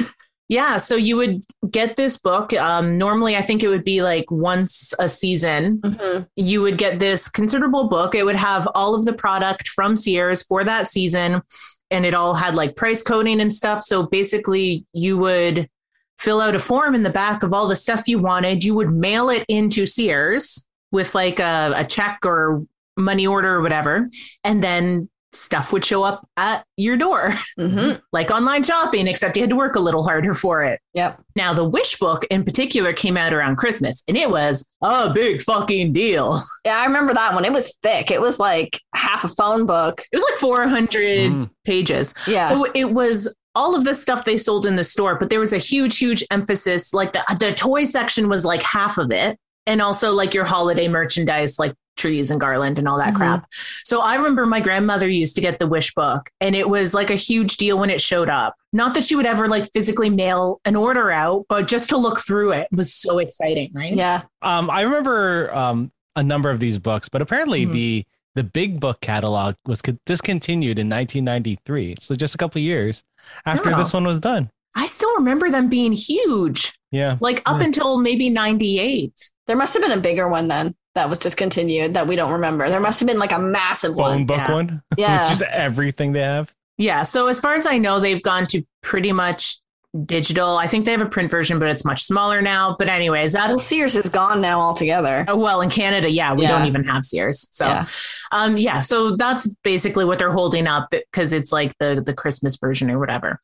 Yeah, 0.49 0.77
so 0.77 0.95
you 0.95 1.15
would 1.17 1.43
get 1.71 1.95
this 1.95 2.17
book. 2.17 2.53
Um, 2.53 2.97
normally, 2.97 3.36
I 3.36 3.41
think 3.41 3.63
it 3.63 3.69
would 3.69 3.84
be 3.84 4.01
like 4.03 4.29
once 4.29 4.93
a 4.99 5.08
season. 5.08 5.79
Mhm. 5.79 6.27
You 6.36 6.62
would 6.62 6.77
get 6.77 6.99
this 6.99 7.29
considerable 7.29 7.88
book. 7.88 8.13
It 8.13 8.25
would 8.25 8.36
have 8.36 8.67
all 8.75 8.93
of 8.93 9.06
the 9.06 9.13
product 9.13 9.69
from 9.69 9.95
Sears 9.95 10.43
for 10.43 10.63
that 10.63 10.88
season, 10.88 11.41
and 11.89 12.06
it 12.06 12.13
all 12.13 12.34
had 12.36 12.56
like 12.56 12.75
price 12.75 13.01
coding 13.01 13.39
and 13.39 13.53
stuff. 13.53 13.84
So 13.84 14.03
basically, 14.03 14.86
you 14.93 15.17
would 15.17 15.69
fill 16.17 16.41
out 16.41 16.56
a 16.56 16.60
form 16.60 16.93
in 16.93 17.03
the 17.03 17.10
back 17.10 17.41
of 17.43 17.53
all 17.53 17.67
the 17.67 17.75
stuff 17.75 18.08
you 18.08 18.19
wanted. 18.19 18.63
You 18.63 18.75
would 18.75 18.93
mail 18.93 19.29
it 19.29 19.45
into 19.47 19.86
Sears 19.86 20.67
with 20.91 21.15
like 21.15 21.39
a, 21.39 21.73
a 21.75 21.86
check 21.86 22.19
or 22.25 22.63
money 22.97 23.25
order 23.25 23.56
or 23.56 23.62
whatever, 23.62 24.10
and 24.43 24.63
then 24.63 25.10
stuff 25.35 25.73
would 25.73 25.83
show 25.83 26.03
up 26.03 26.27
at 26.37 26.63
your 26.77 26.95
door 26.97 27.33
Mhm. 27.59 27.99
like 28.13 28.29
online 28.31 28.63
shopping, 28.63 29.07
except 29.07 29.35
you 29.35 29.43
had 29.43 29.49
to 29.49 29.55
work 29.55 29.75
a 29.75 29.79
little 29.79 30.03
harder 30.03 30.33
for 30.33 30.63
it. 30.63 30.79
yep 30.93 31.19
Now, 31.35 31.53
the 31.53 31.63
Wish 31.67 31.97
book 31.97 32.25
in 32.29 32.43
particular 32.43 32.93
came 32.93 33.17
out 33.17 33.33
around 33.33 33.55
Christmas, 33.57 34.03
and 34.07 34.15
it 34.17 34.29
was 34.29 34.65
a 34.83 35.11
big 35.13 35.41
fucking 35.41 35.93
deal. 35.93 36.41
yeah 36.65 36.77
i 36.79 36.85
remember 36.85 37.13
that 37.13 37.33
one 37.33 37.45
it 37.45 37.51
was 37.51 37.75
thick 37.83 38.11
it 38.11 38.21
was 38.21 38.39
like 38.39 38.79
half 38.95 39.23
a 39.23 39.27
phone 39.29 39.65
book 39.65 40.01
It 40.11 40.15
was 40.15 40.23
like 40.29 40.39
400 40.39 41.31
Mm. 41.31 41.49
pages. 41.65 42.13
yeah 42.27 42.43
So 42.43 42.65
it 42.75 42.93
was 42.93 43.33
all 43.55 43.75
of 43.75 43.85
the 43.85 43.93
stuff 43.93 44.25
they 44.25 44.37
sold 44.37 44.65
in 44.65 44.77
the 44.77 44.83
store, 44.83 45.15
but 45.19 45.29
there 45.29 45.39
was 45.39 45.53
a 45.53 45.59
huge, 45.59 45.99
huge 45.99 46.23
emphasis. 46.31 46.91
Like 46.91 47.13
the, 47.13 47.23
the 47.39 47.53
toy 47.53 47.83
section 47.83 48.27
was 48.27 48.43
like 48.45 48.63
half 48.63 48.97
of 48.97 49.11
it. 49.11 49.37
and 49.67 49.81
also 49.81 50.11
like 50.11 50.33
your 50.33 50.43
holiday 50.43 50.87
merchandise, 50.89 51.57
like 51.59 51.73
trees 52.03 52.29
and 52.31 52.39
garland 52.41 52.77
and 52.77 52.87
all 52.87 52.97
that 52.97 53.13
Mhm. 53.13 53.17
crap. 53.17 53.45
So 53.85 54.01
I 54.01 54.15
remember 54.15 54.45
my 54.45 54.59
grandmother 54.59 55.07
used 55.07 55.35
to 55.35 55.41
get 55.41 55.57
the 55.59 55.67
wish 55.67 55.93
book 55.93 56.29
and 56.41 56.53
it 56.55 56.67
was 56.69 56.93
like 56.93 57.09
a 57.09 57.15
huge 57.15 57.55
deal 57.57 57.77
when 57.77 57.89
it 57.89 58.01
showed 58.01 58.29
up. 58.29 58.55
Not 58.73 58.93
that 58.95 59.05
she 59.05 59.15
would 59.15 59.25
ever 59.25 59.47
like 59.47 59.71
physically 59.71 60.09
mail 60.09 60.59
an 60.65 60.75
order 60.75 61.11
out, 61.11 61.45
but 61.47 61.67
just 61.67 61.89
to 61.91 61.97
look 61.97 62.19
through 62.19 62.51
it 62.51 62.67
was 62.71 62.93
so 62.93 63.19
exciting, 63.19 63.71
right? 63.73 63.95
Yeah. 63.95 64.23
Um, 64.41 64.69
I 64.69 64.81
remember 64.81 65.53
um, 65.55 65.91
a 66.17 66.23
number 66.23 66.49
of 66.49 66.59
these 66.59 66.77
books, 66.77 67.07
but 67.09 67.21
apparently 67.21 67.65
Mhm. 67.65 67.71
the 67.73 68.03
the 68.35 68.43
big 68.43 68.79
book 68.79 68.99
catalog 68.99 69.53
was 69.67 69.79
co- 69.83 69.95
discontinued 70.07 70.79
in 70.79 70.89
1993. 70.89 71.95
So 71.99 72.15
just 72.15 72.33
a 72.33 72.37
couple 72.39 72.59
of 72.59 72.63
years 72.63 73.03
after 73.45 73.71
Oh. 73.73 73.77
this 73.77 73.93
one 73.93 74.05
was 74.05 74.19
done. 74.19 74.49
I 74.75 74.87
still 74.87 75.13
remember 75.17 75.51
them 75.51 75.69
being 75.69 75.93
huge, 75.93 76.73
Yeah. 76.91 77.17
like 77.19 77.43
up 77.45 77.59
Yeah. 77.59 77.67
until 77.67 77.99
maybe 77.99 78.31
98. 78.31 79.13
There 79.45 79.55
must 79.55 79.75
have 79.75 79.83
been 79.83 79.91
a 79.91 80.01
bigger 80.01 80.27
one 80.27 80.47
then 80.47 80.73
that 80.95 81.10
was 81.10 81.17
discontinued 81.17 81.93
that 81.95 82.08
we 82.08 82.15
don't 82.15 82.32
remember. 82.32 82.69
There 82.69 82.79
must 82.79 82.99
have 82.99 83.08
been 83.08 83.19
like 83.19 83.32
a 83.32 83.39
massive 83.39 83.91
Phone 83.95 83.99
one. 84.01 84.25
book 84.25 84.38
yeah. 84.38 84.53
one, 84.53 84.82
Yeah. 84.97 85.21
which 85.23 85.32
is 85.32 85.43
everything 85.51 86.12
they 86.13 86.21
have. 86.21 86.53
Yeah. 86.77 87.03
So 87.03 87.27
as 87.27 87.39
far 87.39 87.53
as 87.56 87.65
I 87.67 87.77
know, 87.77 87.99
they've 87.99 88.21
gone 88.21 88.45
to 88.47 88.63
pretty 88.82 89.12
much 89.12 89.58
digital. 90.06 90.58
I 90.58 90.65
think 90.65 90.86
they 90.86 90.91
have 90.91 91.01
a 91.01 91.06
print 91.08 91.29
version, 91.29 91.60
but 91.60 91.69
it's 91.69 91.86
much 91.86 92.03
smaller 92.03 92.41
now. 92.41 92.75
But 92.79 92.89
anyways, 92.89 93.36
well, 93.36 93.47
that's 93.49 93.63
Sears 93.63 93.95
is 93.95 94.10
gone 94.10 94.41
now 94.41 94.60
altogether. 94.60 95.23
oh, 95.27 95.38
well 95.38 95.62
in 95.62 95.69
Canada, 95.69 96.10
yeah, 96.10 96.34
we 96.34 96.41
Yeah. 96.43 96.49
don't 96.49 96.65
even 96.65 96.84
have 96.86 97.03
Sears. 97.06 97.47
So 97.51 97.67
Yeah. 97.67 97.86
um 98.32 98.58
yeah, 98.58 98.82
so 98.82 99.15
that's 99.15 99.45
basically 99.63 100.03
what 100.03 100.17
they're 100.17 100.32
holding 100.32 100.65
up 100.65 100.89
because 100.89 101.32
it's 101.32 101.51
like 101.51 101.77
the 101.77 102.01
the 102.03 102.13
Christmas 102.13 102.58
version 102.58 102.89
or 102.89 102.97
whatever. 102.97 103.39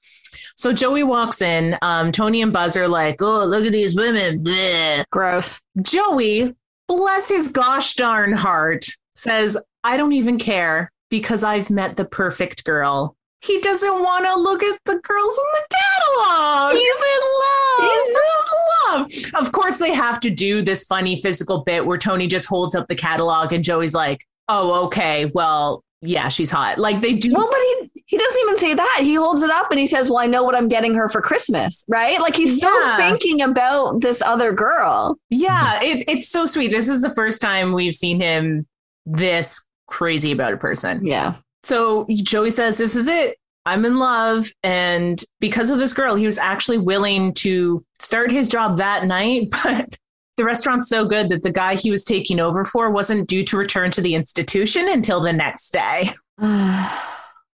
So 0.56 0.74
Joey 0.74 1.04
walks 1.04 1.42
in. 1.42 1.78
Um, 1.84 2.12
Tony 2.12 2.42
and 2.42 2.52
Buzz 2.52 2.76
are 2.76 2.88
like, 2.88 3.22
"Oh, 3.22 3.46
look 3.46 3.66
at 3.66 3.72
these 3.72 3.96
women." 3.96 4.44
Bleh. 4.44 5.04
Gross. 5.12 5.62
Joey, 5.82 6.56
bless 6.90 7.30
his 7.30 7.50
gosh 7.50 7.94
darn 7.94 8.34
heart, 8.34 8.86
says, 9.16 9.58
I 9.84 9.96
don't 9.96 10.12
even 10.12 10.38
care 10.40 10.92
because 11.10 11.44
I've 11.44 11.70
met 11.70 11.96
the 11.96 12.04
perfect 12.04 12.66
girl. 12.66 13.16
He 13.42 13.60
doesn't 13.60 14.04
want 14.04 14.26
to 14.26 14.38
look 14.38 14.64
at 14.64 14.80
the 14.84 15.00
girls 15.00 15.40
in 15.40 15.46
the 15.54 15.76
catalog. 15.78 16.74
He's 16.74 16.98
in 16.98 17.24
love. 17.46 17.92
He's 17.92 18.10
in 18.10 19.36
love. 19.36 19.46
Of 19.46 19.52
course, 19.54 19.78
they 19.78 19.94
have 19.94 20.20
to 20.22 20.30
do 20.30 20.62
this 20.62 20.84
funny 20.84 21.22
physical 21.22 21.64
bit 21.64 21.86
where 21.86 21.98
Tony 21.98 22.28
just 22.28 22.48
holds 22.48 22.76
up 22.76 22.88
the 22.88 22.96
catalog 22.96 23.54
and 23.54 23.64
Joey's 23.64 23.94
like, 23.94 24.26
oh, 24.50 24.86
okay, 24.86 25.26
well, 25.28 25.84
yeah, 26.02 26.28
she's 26.30 26.50
hot. 26.50 26.78
Like 26.78 27.02
they 27.02 27.14
do. 27.14 27.34
Well, 27.34 27.48
but 27.50 27.58
he, 27.94 28.02
he 28.06 28.18
doesn't 28.18 28.42
even 28.44 28.58
say 28.58 28.74
that. 28.74 29.00
He 29.02 29.16
holds 29.16 29.44
it 29.44 29.50
up 29.50 29.70
and 29.72 29.80
he 29.80 29.88
says, 29.88 30.10
Well, 30.10 30.20
I 30.20 30.26
know 30.28 30.44
what 30.44 30.56
I'm 30.56 30.68
getting 30.68 30.94
her 30.96 31.08
for 31.10 31.22
Christmas, 31.22 31.84
right? 31.88 32.20
Like 32.20 32.36
he's 32.36 32.58
still 32.58 32.74
Yeah. 32.82 32.98
thinking 32.98 33.42
about 33.42 34.02
this 34.02 34.22
other 34.22 34.52
girl. 34.54 35.18
Yeah, 35.30 35.80
it, 35.84 36.06
it's 36.08 36.30
so 36.30 36.46
sweet. 36.46 36.72
This 36.72 36.90
is 36.90 37.02
the 37.02 37.10
first 37.10 37.42
time 37.42 37.74
we've 37.74 37.96
seen 37.96 38.20
him 38.22 38.66
this 39.06 39.66
crazy 39.88 40.32
about 40.32 40.54
a 40.54 40.58
person. 40.58 41.06
Yeah. 41.06 41.36
So 41.64 42.08
Joey 42.10 42.52
says, 42.52 42.78
This 42.78 42.96
is 42.96 43.08
it. 43.08 43.38
I'm 43.66 43.84
in 43.86 43.98
love. 43.98 44.48
And 44.64 45.22
because 45.40 45.70
of 45.70 45.78
this 45.80 45.94
girl, 45.94 46.16
he 46.16 46.26
was 46.26 46.38
actually 46.38 46.78
willing 46.78 47.34
to 47.36 47.84
start 48.00 48.32
his 48.32 48.48
job 48.48 48.78
that 48.78 49.06
night. 49.06 49.50
But 49.64 49.98
the 50.40 50.46
restaurant's 50.46 50.88
so 50.88 51.04
good 51.04 51.28
that 51.28 51.44
the 51.44 51.52
guy 51.52 51.76
he 51.76 51.92
was 51.92 52.06
taking 52.06 52.40
over 52.40 52.64
for 52.64 52.90
wasn't 52.90 53.28
due 53.28 53.44
to 53.44 53.58
return 53.58 53.92
to 53.92 54.00
the 54.00 54.16
institution 54.16 54.88
until 54.88 55.20
the 55.22 55.34
next 55.34 55.72
day. 55.72 56.10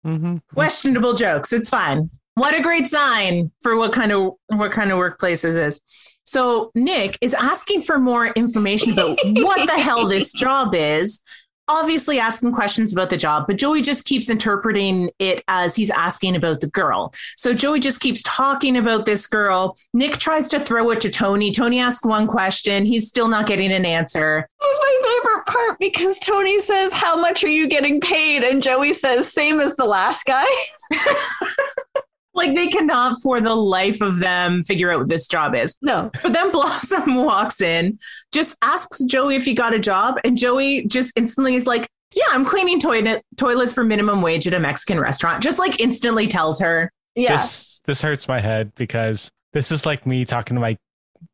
Mm-hmm. 0.06 0.36
Questionable 0.52 1.14
jokes. 1.14 1.50
It's 1.50 1.70
fine. 1.70 2.10
What 2.34 2.54
a 2.54 2.60
great 2.60 2.86
sign 2.86 3.50
for 3.62 3.74
what 3.78 3.94
kind 3.94 4.12
of 4.12 4.32
what 4.48 4.70
kind 4.70 4.92
of 4.92 4.98
workplace 4.98 5.40
this 5.40 5.56
is. 5.56 5.80
So 6.24 6.70
Nick 6.74 7.16
is 7.22 7.32
asking 7.32 7.80
for 7.80 7.98
more 7.98 8.26
information 8.26 8.92
about 8.92 9.16
what 9.24 9.66
the 9.66 9.80
hell 9.80 10.06
this 10.06 10.30
job 10.34 10.74
is. 10.74 11.22
Obviously 11.68 12.18
asking 12.18 12.52
questions 12.52 12.92
about 12.92 13.10
the 13.10 13.16
job, 13.16 13.46
but 13.46 13.56
Joey 13.56 13.80
just 13.80 14.04
keeps 14.04 14.28
interpreting 14.28 15.10
it 15.18 15.42
as 15.48 15.74
he's 15.74 15.90
asking 15.90 16.36
about 16.36 16.60
the 16.60 16.66
girl. 16.66 17.12
So 17.36 17.54
Joey 17.54 17.80
just 17.80 18.00
keeps 18.00 18.22
talking 18.22 18.76
about 18.76 19.06
this 19.06 19.26
girl. 19.26 19.76
Nick 19.94 20.18
tries 20.18 20.48
to 20.48 20.60
throw 20.60 20.90
it 20.90 21.00
to 21.00 21.10
Tony. 21.10 21.50
Tony 21.52 21.80
asks 21.80 22.04
one 22.04 22.26
question. 22.26 22.84
He's 22.84 23.08
still 23.08 23.28
not 23.28 23.46
getting 23.46 23.72
an 23.72 23.86
answer. 23.86 24.46
This 24.60 24.78
was 24.78 24.80
my 24.82 25.08
favorite 25.08 25.46
part 25.46 25.78
because 25.78 26.18
Tony 26.18 26.60
says, 26.60 26.92
How 26.92 27.16
much 27.16 27.44
are 27.44 27.48
you 27.48 27.66
getting 27.66 28.00
paid? 28.00 28.42
And 28.44 28.62
Joey 28.62 28.92
says, 28.92 29.32
Same 29.32 29.60
as 29.60 29.76
the 29.76 29.86
last 29.86 30.24
guy. 30.24 30.44
Like 32.34 32.54
they 32.54 32.66
cannot 32.68 33.22
for 33.22 33.40
the 33.40 33.54
life 33.54 34.00
of 34.00 34.18
them 34.18 34.62
figure 34.64 34.90
out 34.92 34.98
what 34.98 35.08
this 35.08 35.26
job 35.28 35.54
is. 35.54 35.76
No. 35.80 36.10
But 36.22 36.32
then 36.32 36.50
Blossom 36.50 37.14
walks 37.24 37.60
in, 37.60 37.98
just 38.32 38.56
asks 38.62 39.04
Joey 39.04 39.36
if 39.36 39.44
he 39.44 39.54
got 39.54 39.72
a 39.72 39.78
job, 39.78 40.18
and 40.24 40.36
Joey 40.36 40.86
just 40.86 41.12
instantly 41.16 41.54
is 41.54 41.66
like, 41.66 41.88
"Yeah, 42.14 42.24
I'm 42.30 42.44
cleaning 42.44 42.80
toilet 42.80 43.22
toilets 43.36 43.72
for 43.72 43.84
minimum 43.84 44.20
wage 44.20 44.46
at 44.46 44.54
a 44.54 44.60
Mexican 44.60 44.98
restaurant." 45.00 45.42
Just 45.42 45.58
like 45.58 45.80
instantly 45.80 46.26
tells 46.26 46.60
her, 46.60 46.90
Yeah. 47.14 47.36
This 47.36 47.80
this 47.84 48.02
hurts 48.02 48.26
my 48.28 48.40
head 48.40 48.72
because 48.74 49.30
this 49.52 49.70
is 49.70 49.86
like 49.86 50.04
me 50.06 50.24
talking 50.24 50.56
to 50.56 50.60
my 50.60 50.76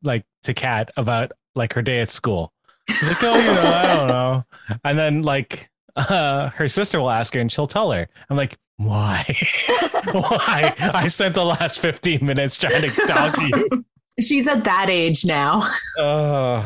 like 0.02 0.24
to 0.42 0.52
Kat 0.54 0.90
about 0.96 1.32
like 1.54 1.72
her 1.74 1.82
day 1.82 2.00
at 2.00 2.10
school. 2.10 2.52
She's 2.88 3.08
like, 3.08 3.22
oh, 3.22 3.38
you 3.38 3.54
know, 3.54 3.62
I 3.62 3.96
don't 3.96 4.08
know. 4.68 4.78
And 4.84 4.98
then 4.98 5.22
like 5.22 5.70
uh 5.96 6.48
her 6.56 6.68
sister 6.68 7.00
will 7.00 7.10
ask 7.10 7.32
her 7.34 7.40
and 7.40 7.50
she'll 7.50 7.66
tell 7.66 7.90
her. 7.92 8.06
I'm 8.28 8.36
like, 8.36 8.56
why? 8.80 9.24
why? 10.12 10.74
I 10.78 11.08
spent 11.08 11.34
the 11.34 11.44
last 11.44 11.80
15 11.80 12.24
minutes 12.24 12.56
trying 12.56 12.80
to 12.80 12.88
talk 12.88 13.34
to 13.36 13.46
you. 13.46 13.84
she's 14.20 14.48
at 14.48 14.64
that 14.64 14.88
age 14.88 15.24
now. 15.26 15.62
Oh, 15.98 16.64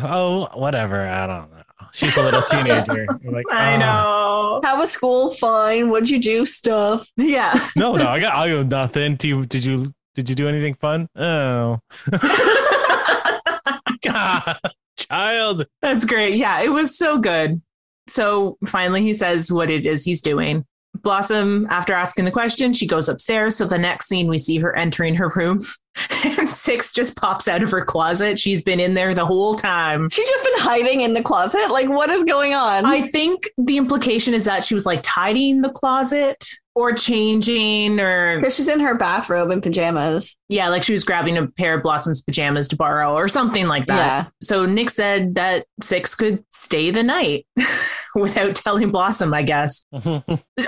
oh, 0.52 0.58
whatever. 0.58 1.00
I 1.00 1.26
don't 1.26 1.50
know. 1.50 1.62
She's 1.92 2.16
a 2.16 2.22
little 2.22 2.42
teenager. 2.42 3.06
I'm 3.10 3.32
like, 3.32 3.44
I 3.50 3.74
"Oh." 3.74 3.78
know. 3.78 3.86
Ah. 3.86 4.60
How 4.62 4.78
was 4.78 4.92
school? 4.92 5.30
Fine. 5.30 5.90
What'd 5.90 6.08
you 6.08 6.20
do? 6.20 6.46
Stuff. 6.46 7.08
Yeah. 7.16 7.58
No, 7.76 7.96
no, 7.96 8.06
I 8.06 8.20
got 8.20 8.34
I 8.34 8.50
got 8.50 8.66
nothing. 8.66 9.16
Do 9.16 9.28
you 9.28 9.46
did 9.46 9.64
you 9.64 9.92
did 10.14 10.28
you 10.28 10.34
do 10.36 10.48
anything 10.48 10.74
fun? 10.74 11.08
Oh. 11.16 11.80
God, 14.02 14.58
child. 14.96 15.66
That's 15.82 16.04
great. 16.04 16.36
Yeah, 16.36 16.60
it 16.62 16.70
was 16.70 16.96
so 16.96 17.18
good. 17.18 17.60
So 18.06 18.58
finally, 18.66 19.02
he 19.02 19.14
says 19.14 19.50
what 19.50 19.70
it 19.70 19.86
is 19.86 20.04
he's 20.04 20.20
doing. 20.20 20.64
Blossom, 20.94 21.66
after 21.70 21.92
asking 21.92 22.24
the 22.24 22.30
question, 22.30 22.72
she 22.72 22.86
goes 22.86 23.08
upstairs. 23.08 23.56
So 23.56 23.66
the 23.66 23.78
next 23.78 24.06
scene, 24.06 24.28
we 24.28 24.38
see 24.38 24.58
her 24.58 24.74
entering 24.76 25.14
her 25.16 25.30
room, 25.34 25.60
and 26.24 26.48
Six 26.48 26.92
just 26.92 27.16
pops 27.16 27.48
out 27.48 27.62
of 27.62 27.70
her 27.70 27.84
closet. 27.84 28.38
She's 28.38 28.62
been 28.62 28.80
in 28.80 28.94
there 28.94 29.14
the 29.14 29.26
whole 29.26 29.54
time. 29.54 30.08
She's 30.10 30.28
just 30.28 30.44
been 30.44 30.58
hiding 30.58 31.00
in 31.00 31.14
the 31.14 31.22
closet. 31.22 31.70
Like, 31.70 31.88
what 31.88 32.10
is 32.10 32.24
going 32.24 32.54
on? 32.54 32.86
I 32.86 33.02
think 33.02 33.48
the 33.58 33.76
implication 33.76 34.34
is 34.34 34.44
that 34.44 34.64
she 34.64 34.74
was 34.74 34.86
like 34.86 35.00
tidying 35.02 35.60
the 35.60 35.70
closet 35.70 36.44
or 36.74 36.92
changing, 36.92 38.00
or 38.00 38.38
Because 38.38 38.56
she's 38.56 38.68
in 38.68 38.80
her 38.80 38.96
bathrobe 38.96 39.50
and 39.50 39.62
pajamas. 39.62 40.36
yeah, 40.48 40.68
like 40.68 40.82
she 40.82 40.92
was 40.92 41.04
grabbing 41.04 41.36
a 41.36 41.46
pair 41.46 41.74
of 41.74 41.82
Blossom's 41.82 42.22
pajamas 42.22 42.68
to 42.68 42.76
borrow 42.76 43.12
or 43.14 43.28
something 43.28 43.68
like 43.68 43.86
that. 43.86 43.96
Yeah. 44.26 44.30
So 44.42 44.66
Nick 44.66 44.90
said 44.90 45.36
that 45.36 45.66
Six 45.82 46.14
could 46.14 46.44
stay 46.50 46.90
the 46.90 47.02
night 47.02 47.46
without 48.14 48.54
telling 48.56 48.90
Blossom, 48.90 49.32
I 49.34 49.42
guess. 49.42 49.84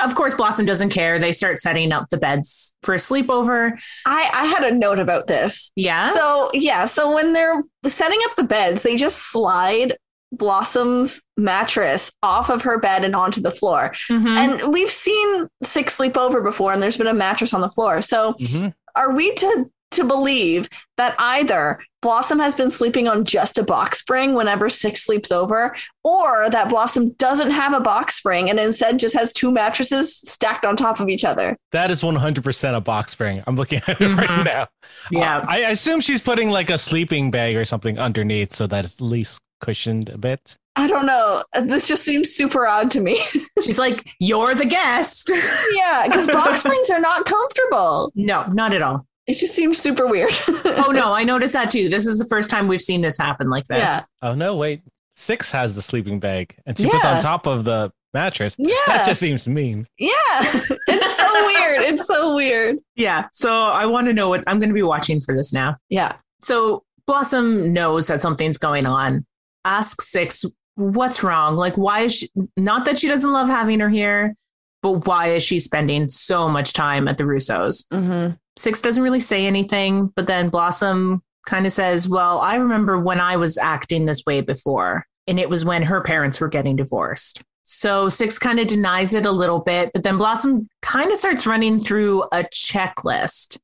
Of 0.03 0.15
course, 0.17 0.35
Blossom 0.35 0.67
doesn't 0.67 0.91
care. 0.91 1.19
They 1.19 1.31
start 1.33 1.59
setting 1.59 1.93
up 1.93 2.09
the 2.11 2.17
beds 2.17 2.75
for 2.83 2.95
a 2.95 2.99
sleepover. 2.99 3.73
I, 4.05 4.31
I 4.35 4.45
had 4.47 4.65
a 4.65 4.75
note 4.75 4.99
about 4.99 5.27
this. 5.29 5.71
Yeah. 5.77 6.11
So, 6.13 6.51
yeah. 6.55 6.85
So, 6.87 7.15
when 7.15 7.33
they're 7.33 7.63
setting 7.87 8.19
up 8.29 8.37
the 8.37 8.45
beds, 8.45 8.83
they 8.83 8.97
just 8.97 9.31
slide 9.31 9.97
Blossom's 10.33 11.23
mattress 11.37 12.13
off 12.23 12.51
of 12.51 12.63
her 12.63 12.79
bed 12.79 13.05
and 13.05 13.15
onto 13.17 13.41
the 13.41 13.51
floor. 13.51 13.93
Mhm. 14.11 14.37
And 14.37 14.73
we've 14.73 14.91
seen 14.91 15.49
Six 15.63 15.95
sleep 15.95 16.17
over 16.17 16.41
before, 16.41 16.73
and 16.73 16.83
there's 16.83 16.97
been 16.99 17.07
a 17.07 17.15
mattress 17.15 17.53
on 17.55 17.61
the 17.61 17.71
floor. 17.71 18.03
So, 18.03 18.35
Mhm. 18.35 18.75
are 18.95 19.13
we 19.15 19.33
to 19.35 19.71
to 19.93 20.03
believe 20.05 20.69
that 20.97 21.15
either 21.17 21.79
Blossom 22.03 22.41
has 22.41 22.57
been 22.57 22.71
sleeping 22.73 23.07
on 23.09 23.25
just 23.25 23.57
a 23.57 23.63
box 23.63 24.01
spring 24.01 24.35
whenever 24.35 24.69
Six 24.69 25.05
sleeps 25.07 25.31
over, 25.31 25.75
or 26.03 26.51
that 26.51 26.69
Blossom 26.69 27.13
doesn't 27.15 27.53
have 27.53 27.73
a 27.73 27.81
box 27.81 28.17
spring 28.17 28.51
and 28.51 28.59
instead 28.59 28.99
just 28.99 29.17
has 29.17 29.33
two 29.33 29.51
mattresses 29.53 30.19
stacked 30.19 30.67
on 30.67 30.77
top 30.77 30.99
of 30.99 31.09
each 31.09 31.25
other? 31.25 31.57
That 31.71 31.91
is 31.93 32.03
100% 32.03 32.75
a 32.77 32.81
box 32.81 33.13
spring. 33.13 33.43
I'm 33.47 33.55
looking 33.57 33.81
at 33.87 34.01
it 34.01 34.15
right 34.17 34.29
Mhm. 34.29 34.45
now. 34.45 34.67
yeah. 35.11 35.39
Uh, 35.39 35.47
I 35.49 35.59
assume 35.61 36.01
she's 36.01 36.21
putting 36.21 36.51
like 36.51 36.69
a 36.69 36.79
sleeping 36.79 37.31
bag 37.31 37.55
or 37.57 37.65
something 37.65 37.97
underneath 37.99 38.55
so 38.55 38.67
that 38.67 38.85
it's 38.85 38.97
at 38.97 39.03
least 39.03 39.41
cushioned 39.61 40.09
a 40.09 40.19
bit. 40.19 40.57
I 40.79 40.87
don't 40.89 41.07
know. 41.07 41.43
This 41.65 41.89
just 41.89 42.05
seems 42.05 42.31
super 42.31 42.67
odd 42.67 42.91
to 42.93 43.01
me. 43.01 43.19
She's 43.65 43.79
like, 43.79 44.07
You're 44.21 44.55
the 44.55 44.67
guest. 44.67 45.31
yeah, 45.75 46.05
because 46.07 46.27
box 46.27 46.61
springs 46.65 46.91
are 46.91 47.01
not 47.01 47.25
comfortable. 47.25 48.13
no, 48.15 48.45
not 48.49 48.75
at 48.75 48.83
all. 48.83 49.07
It 49.27 49.35
just 49.39 49.57
seems 49.57 49.79
super 49.79 50.07
weird. 50.07 50.31
Oh, 50.65 50.93
no. 50.95 51.13
I 51.13 51.25
noticed 51.25 51.55
that 51.55 51.71
too. 51.71 51.89
This 51.89 52.07
is 52.07 52.19
the 52.19 52.27
first 52.27 52.49
time 52.49 52.69
we've 52.69 52.81
seen 52.81 53.01
this 53.01 53.19
happen 53.19 53.51
like 53.51 53.65
this. 53.65 53.79
Yeah. 53.79 54.03
Oh, 54.23 54.35
no, 54.37 54.55
wait. 54.55 54.83
Six 55.17 55.51
has 55.51 55.75
the 55.75 55.83
sleeping 55.83 56.21
bag 56.21 56.55
and 56.65 56.79
she 56.79 56.89
puts 56.89 57.05
on 57.05 57.21
top 57.23 57.47
of 57.47 57.65
the 57.65 57.91
mattress. 58.15 58.55
Yeah. 58.57 58.75
That 58.87 59.05
just 59.05 59.19
seems 59.21 59.49
mean. 59.49 59.85
yeah. 59.99 60.13
It's 60.13 61.17
so 61.17 61.47
weird. 61.47 61.83
It's 61.83 62.07
so 62.07 62.37
weird. 62.37 62.77
Yeah. 62.95 63.27
So 63.33 63.51
I 63.53 63.87
want 63.87 64.07
to 64.07 64.13
know 64.13 64.29
what 64.29 64.45
I'm 64.47 64.61
going 64.61 64.69
to 64.71 64.75
be 64.75 64.85
watching 64.85 65.21
for 65.21 65.35
this 65.35 65.53
now. 65.53 65.77
Yeah. 65.89 66.13
So 66.41 66.85
Blossom 67.07 67.73
knows 67.73 68.07
that 68.07 68.21
something's 68.21 68.59
going 68.59 68.87
on. 68.87 69.26
Asks 69.67 70.09
Six 70.09 70.45
what's 70.77 71.23
wrong. 71.23 71.57
Like, 71.57 71.77
why 71.77 72.01
is 72.03 72.15
she 72.15 72.31
not 72.57 72.85
that 72.85 72.99
she 72.99 73.09
doesn't 73.09 73.33
love 73.33 73.49
having 73.49 73.81
her 73.81 73.89
here, 73.89 74.35
but 74.83 75.07
why 75.07 75.29
is 75.29 75.43
she 75.43 75.59
spending 75.59 76.09
so 76.09 76.49
much 76.49 76.73
time 76.73 77.09
at 77.09 77.19
the 77.19 77.25
Russos? 77.25 77.87
Mm-hmm. 77.89 78.35
Six 78.57 78.81
doesn't 78.81 79.03
really 79.03 79.21
say 79.21 79.47
anything, 79.47 80.13
but 80.15 80.27
then 80.27 80.49
Blossom 80.49 81.23
kind 81.47 81.67
of 81.67 81.73
says, 81.73 82.09
Well, 82.09 82.41
I 82.41 82.57
remember 82.57 82.99
when 82.99 83.21
I 83.21 83.37
was 83.37 83.59
acting 83.59 84.05
this 84.05 84.25
way 84.27 84.41
before, 84.41 85.07
and 85.27 85.41
it 85.41 85.51
was 85.51 85.65
when 85.65 85.83
her 85.83 86.01
parents 86.01 86.41
were 86.41 86.49
getting 86.49 86.77
divorced. 86.77 87.43
So 87.65 88.09
Six 88.09 88.39
kind 88.39 88.61
of 88.61 88.69
denies 88.69 89.13
it 89.13 89.27
a 89.27 89.33
little 89.33 89.61
bit, 89.61 89.91
but 89.93 90.05
then 90.05 90.19
Blossom 90.19 90.69
kind 90.83 91.11
of 91.11 91.19
starts 91.19 91.47
running 91.47 91.81
through 91.81 92.23
a 92.33 92.45
checklist 92.45 93.59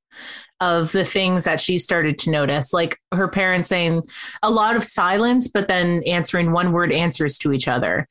of 0.62 0.92
the 0.92 1.04
things 1.04 1.42
that 1.42 1.60
she 1.60 1.76
started 1.76 2.20
to 2.20 2.30
notice, 2.30 2.72
like 2.72 2.96
her 3.12 3.26
parents 3.26 3.68
saying 3.68 4.04
a 4.44 4.50
lot 4.50 4.76
of 4.76 4.84
silence, 4.84 5.48
but 5.48 5.66
then 5.66 6.04
answering 6.06 6.52
one 6.52 6.70
word 6.70 6.92
answers 6.92 7.36
to 7.38 7.52
each 7.52 7.66
other. 7.66 8.06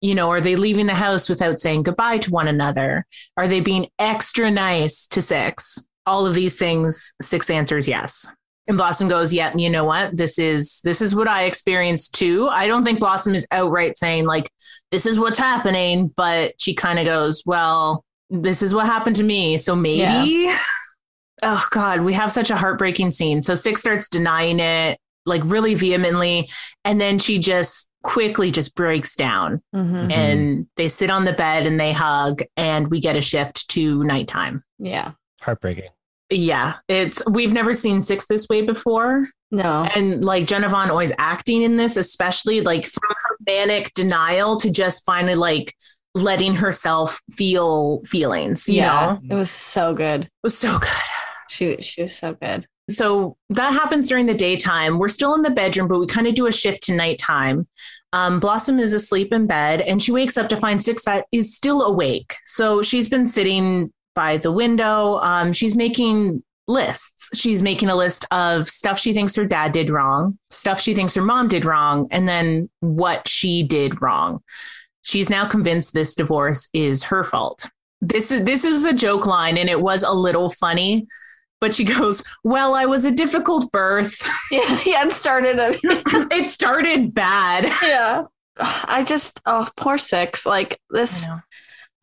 You 0.00 0.14
know, 0.14 0.30
are 0.30 0.40
they 0.40 0.54
leaving 0.54 0.86
the 0.86 0.94
house 0.94 1.28
without 1.28 1.58
saying 1.58 1.82
goodbye 1.82 2.18
to 2.18 2.30
one 2.30 2.46
another? 2.46 3.04
Are 3.36 3.48
they 3.48 3.58
being 3.58 3.88
extra 3.98 4.52
nice 4.52 5.08
to 5.08 5.20
Six? 5.20 5.84
All 6.06 6.26
of 6.26 6.36
these 6.36 6.56
things, 6.56 7.12
Six 7.20 7.50
answers 7.50 7.88
yes. 7.88 8.24
And 8.68 8.76
Blossom 8.76 9.08
goes, 9.08 9.32
"Yep, 9.32 9.54
yeah, 9.54 9.60
you 9.60 9.70
know 9.70 9.84
what? 9.84 10.16
This 10.16 10.38
is 10.38 10.80
this 10.84 11.00
is 11.02 11.14
what 11.14 11.26
I 11.26 11.44
experienced 11.44 12.14
too." 12.14 12.48
I 12.48 12.68
don't 12.68 12.84
think 12.84 13.00
Blossom 13.00 13.34
is 13.34 13.46
outright 13.50 13.98
saying 13.98 14.26
like 14.26 14.48
this 14.92 15.06
is 15.06 15.18
what's 15.18 15.38
happening, 15.38 16.12
but 16.16 16.54
she 16.60 16.74
kind 16.74 16.98
of 17.00 17.06
goes, 17.06 17.42
"Well, 17.46 18.04
this 18.30 18.62
is 18.62 18.74
what 18.74 18.86
happened 18.86 19.16
to 19.16 19.24
me, 19.24 19.56
so 19.56 19.74
maybe." 19.74 20.02
Yeah. 20.02 20.58
oh 21.42 21.64
god, 21.70 22.00
we 22.00 22.14
have 22.14 22.32
such 22.32 22.50
a 22.50 22.56
heartbreaking 22.56 23.12
scene. 23.12 23.42
So 23.42 23.54
Six 23.54 23.80
starts 23.80 24.08
denying 24.08 24.60
it 24.60 24.98
like 25.26 25.42
really 25.44 25.74
vehemently 25.74 26.48
and 26.84 27.00
then 27.00 27.18
she 27.18 27.38
just 27.38 27.90
quickly 28.02 28.52
just 28.52 28.76
breaks 28.76 29.16
down 29.16 29.60
mm-hmm. 29.74 30.10
and 30.12 30.68
they 30.76 30.88
sit 30.88 31.10
on 31.10 31.24
the 31.24 31.32
bed 31.32 31.66
and 31.66 31.80
they 31.80 31.92
hug 31.92 32.42
and 32.56 32.88
we 32.88 33.00
get 33.00 33.16
a 33.16 33.20
shift 33.20 33.68
to 33.68 34.04
nighttime. 34.04 34.62
Yeah. 34.78 35.12
Heartbreaking. 35.40 35.90
Yeah, 36.28 36.74
it's 36.88 37.22
we've 37.28 37.52
never 37.52 37.72
seen 37.72 38.02
Six 38.02 38.26
this 38.26 38.48
way 38.48 38.62
before. 38.62 39.28
No. 39.52 39.84
And 39.94 40.24
like 40.24 40.46
Jenna 40.46 40.68
von 40.68 40.90
Oy's 40.90 41.12
acting 41.18 41.62
in 41.62 41.76
this, 41.76 41.96
especially 41.96 42.62
like 42.62 42.84
from 42.84 43.08
her 43.08 43.36
manic 43.46 43.94
denial 43.94 44.56
to 44.58 44.70
just 44.70 45.04
finally 45.04 45.36
like 45.36 45.72
letting 46.16 46.56
herself 46.56 47.20
feel 47.30 48.02
feelings, 48.06 48.68
you 48.68 48.76
yeah, 48.76 49.18
know? 49.22 49.34
It 49.36 49.38
was 49.38 49.50
so 49.50 49.94
good. 49.94 50.24
It 50.24 50.30
was 50.42 50.58
so 50.58 50.78
good. 50.78 50.88
She 51.56 51.80
she 51.80 52.02
was 52.02 52.16
so 52.16 52.34
good. 52.34 52.66
So 52.88 53.36
that 53.50 53.72
happens 53.72 54.08
during 54.08 54.26
the 54.26 54.34
daytime. 54.34 54.98
We're 54.98 55.08
still 55.08 55.34
in 55.34 55.42
the 55.42 55.50
bedroom, 55.50 55.88
but 55.88 55.98
we 55.98 56.06
kind 56.06 56.26
of 56.26 56.34
do 56.34 56.46
a 56.46 56.52
shift 56.52 56.84
to 56.84 56.94
nighttime. 56.94 57.66
Um, 58.12 58.38
Blossom 58.38 58.78
is 58.78 58.92
asleep 58.92 59.32
in 59.32 59.46
bed 59.46 59.80
and 59.80 60.00
she 60.00 60.12
wakes 60.12 60.36
up 60.36 60.48
to 60.50 60.56
find 60.56 60.82
Six 60.82 61.04
is 61.32 61.54
still 61.54 61.82
awake. 61.82 62.36
So 62.44 62.82
she's 62.82 63.08
been 63.08 63.26
sitting 63.26 63.92
by 64.14 64.36
the 64.36 64.52
window. 64.52 65.18
Um, 65.18 65.52
she's 65.52 65.74
making 65.74 66.44
lists. 66.68 67.28
She's 67.34 67.62
making 67.62 67.88
a 67.88 67.96
list 67.96 68.24
of 68.30 68.68
stuff 68.68 68.98
she 68.98 69.12
thinks 69.12 69.36
her 69.36 69.44
dad 69.44 69.72
did 69.72 69.90
wrong, 69.90 70.38
stuff 70.50 70.80
she 70.80 70.94
thinks 70.94 71.14
her 71.14 71.22
mom 71.22 71.48
did 71.48 71.64
wrong, 71.64 72.08
and 72.10 72.26
then 72.26 72.68
what 72.80 73.26
she 73.28 73.62
did 73.62 74.00
wrong. 74.02 74.42
She's 75.02 75.30
now 75.30 75.46
convinced 75.46 75.94
this 75.94 76.14
divorce 76.14 76.68
is 76.72 77.04
her 77.04 77.22
fault. 77.22 77.68
This 78.00 78.30
is 78.30 78.44
this 78.44 78.64
is 78.64 78.84
a 78.84 78.92
joke 78.92 79.26
line 79.26 79.56
and 79.56 79.70
it 79.70 79.80
was 79.80 80.02
a 80.02 80.12
little 80.12 80.48
funny, 80.48 81.06
but 81.60 81.74
she 81.74 81.84
goes, 81.84 82.22
"Well, 82.44 82.74
I 82.74 82.86
was 82.86 83.04
a 83.04 83.10
difficult 83.10 83.70
birth." 83.72 84.16
Yeah, 84.50 84.78
yeah, 84.86 85.06
it 85.06 85.12
started 85.12 85.58
a- 85.58 85.74
it 86.32 86.48
started 86.48 87.12
bad. 87.12 87.72
Yeah. 87.82 88.26
I 88.58 89.04
just 89.04 89.40
oh, 89.44 89.68
poor 89.76 89.98
Six. 89.98 90.46
Like 90.46 90.78
this 90.90 91.26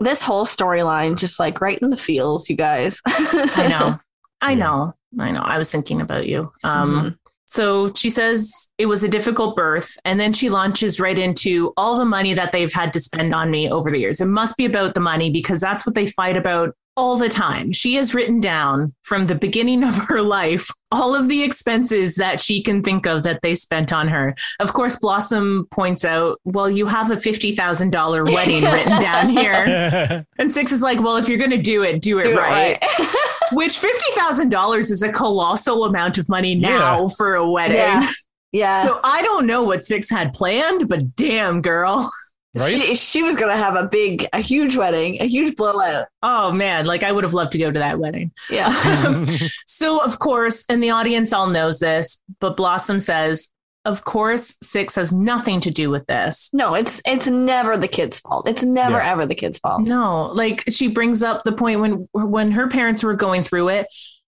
this 0.02 0.22
whole 0.22 0.46
storyline 0.46 1.18
just 1.18 1.40
like 1.40 1.62
right 1.62 1.80
in 1.80 1.90
the 1.90 1.98
feels, 1.98 2.50
you 2.50 2.56
guys. 2.58 3.02
I 3.06 3.68
know. 3.70 4.00
I 4.42 4.56
know. 4.56 4.94
I 5.20 5.32
know. 5.32 5.42
I 5.42 5.58
was 5.58 5.72
thinking 5.72 6.02
about 6.02 6.28
you. 6.28 6.52
Um, 6.64 6.96
mm-hmm. 6.96 7.10
So 7.46 7.94
she 7.94 8.10
says 8.10 8.72
it 8.78 8.88
was 8.88 9.04
a 9.04 9.08
difficult 9.08 9.56
birth. 9.56 9.96
And 10.04 10.20
then 10.20 10.34
she 10.34 10.50
launches 10.50 11.00
right 11.00 11.18
into 11.18 11.72
all 11.78 11.98
the 11.98 12.06
money 12.06 12.34
that 12.34 12.52
they've 12.52 12.74
had 12.74 12.92
to 12.94 13.00
spend 13.00 13.34
on 13.34 13.52
me 13.52 13.70
over 13.70 13.92
the 13.92 14.00
years. 14.00 14.20
It 14.20 14.26
must 14.26 14.58
be 14.58 14.66
about 14.66 14.96
the 14.96 15.02
money 15.02 15.32
because 15.32 15.60
that's 15.62 15.86
what 15.86 15.96
they 15.96 16.08
fight 16.08 16.36
about 16.36 16.76
all 16.96 17.18
the 17.18 17.30
time. 17.30 17.72
She 17.74 17.96
has 17.96 18.14
written 18.14 18.40
down 18.40 18.94
from 19.02 19.26
the 19.26 19.36
beginning 19.36 19.84
of 19.84 19.96
her 20.08 20.22
life 20.22 20.70
all 20.92 21.16
of 21.16 21.28
the 21.28 21.44
expenses 21.44 22.16
that 22.16 22.40
she 22.40 22.62
can 22.62 22.84
think 22.84 23.08
of 23.08 23.24
that 23.24 23.42
they 23.42 23.56
spent 23.56 23.92
on 23.92 24.08
her. 24.08 24.36
Of 24.60 24.74
course, 24.74 24.96
Blossom 24.98 25.68
points 25.72 26.06
out, 26.06 26.40
well, 26.44 26.70
you 26.70 26.86
have 26.86 27.10
a 27.10 27.16
$50,000 27.16 28.26
wedding 28.34 28.64
written 28.64 29.02
down 29.02 29.30
here. 29.30 30.26
And 30.38 30.54
Six 30.54 30.72
is 30.72 30.84
like, 30.84 31.02
well, 31.02 31.18
if 31.18 31.28
you're 31.28 31.40
going 31.40 31.50
to 31.52 31.62
do 31.62 31.84
it, 31.84 32.02
do 32.02 32.20
it 32.20 32.26
do 32.26 32.38
right. 32.38 32.78
It 32.80 33.00
right. 33.00 33.16
Which 33.54 33.74
$50,000 33.74 34.78
is 34.80 35.02
a 35.02 35.12
colossal 35.12 35.86
amount 35.86 36.20
of 36.20 36.30
money 36.30 36.56
now 36.56 37.02
yeah. 37.02 37.08
for 37.18 37.36
a 37.36 37.50
wedding. 37.50 37.78
Yeah. 37.78 38.12
yeah. 38.52 38.86
So 38.86 39.00
I 39.04 39.24
don't 39.24 39.48
know 39.48 39.64
what 39.64 39.84
Six 39.84 40.10
had 40.10 40.34
planned, 40.34 40.88
but 40.88 41.16
damn, 41.16 41.62
girl. 41.62 42.12
Right? 42.56 42.72
She, 42.72 42.96
she 42.96 43.24
was 43.24 43.36
going 43.36 43.52
to 43.52 43.58
have 43.58 43.76
a 43.76 43.88
big, 43.88 44.28
a 44.32 44.40
huge 44.40 44.76
wedding, 44.76 45.20
a 45.22 45.26
huge 45.26 45.56
blowout. 45.56 46.06
Oh 46.22 46.52
man, 46.52 46.86
like 46.86 47.02
I 47.02 47.12
would 47.12 47.24
have 47.24 47.34
loved 47.34 47.52
to 47.54 47.58
go 47.58 47.72
to 47.72 47.80
that 47.80 47.98
wedding. 47.98 48.32
Yeah. 48.50 49.24
so, 49.66 50.04
of 50.04 50.20
course, 50.20 50.64
and 50.70 50.84
the 50.84 50.92
audience 50.92 51.34
all 51.34 51.48
knows 51.48 51.80
this, 51.80 52.22
but 52.40 52.56
Blossom 52.56 53.00
says, 53.00 53.52
of 53.86 54.06
course, 54.06 54.58
Six 54.62 54.96
has 54.96 55.12
nothing 55.12 55.60
to 55.62 55.72
do 55.72 55.90
with 55.90 56.06
this. 56.08 56.50
No, 56.54 56.74
it's 56.74 57.02
it's 57.06 57.28
never 57.28 57.76
the 57.76 57.88
kid's 57.88 58.20
fault. 58.20 58.48
It's 58.48 58.64
never 58.64 58.98
yeah. 58.98 59.12
ever 59.12 59.26
the 59.26 59.36
kid's 59.36 59.60
fault. 59.60 59.82
No, 59.82 60.28
like 60.28 60.64
she 60.70 60.88
brings 60.88 61.22
up 61.22 61.44
the 61.44 61.52
point 61.52 61.82
when 61.82 62.08
when 62.14 62.52
her 62.52 62.70
parents 62.70 63.04
were 63.04 63.16
going 63.16 63.44
through 63.44 63.70
it, 63.70 63.88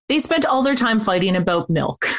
they 0.10 0.20
spent 0.20 0.46
all 0.46 0.62
their 0.62 0.76
time 0.76 1.00
fighting 1.02 1.36
about 1.36 1.70
milk. 1.70 2.06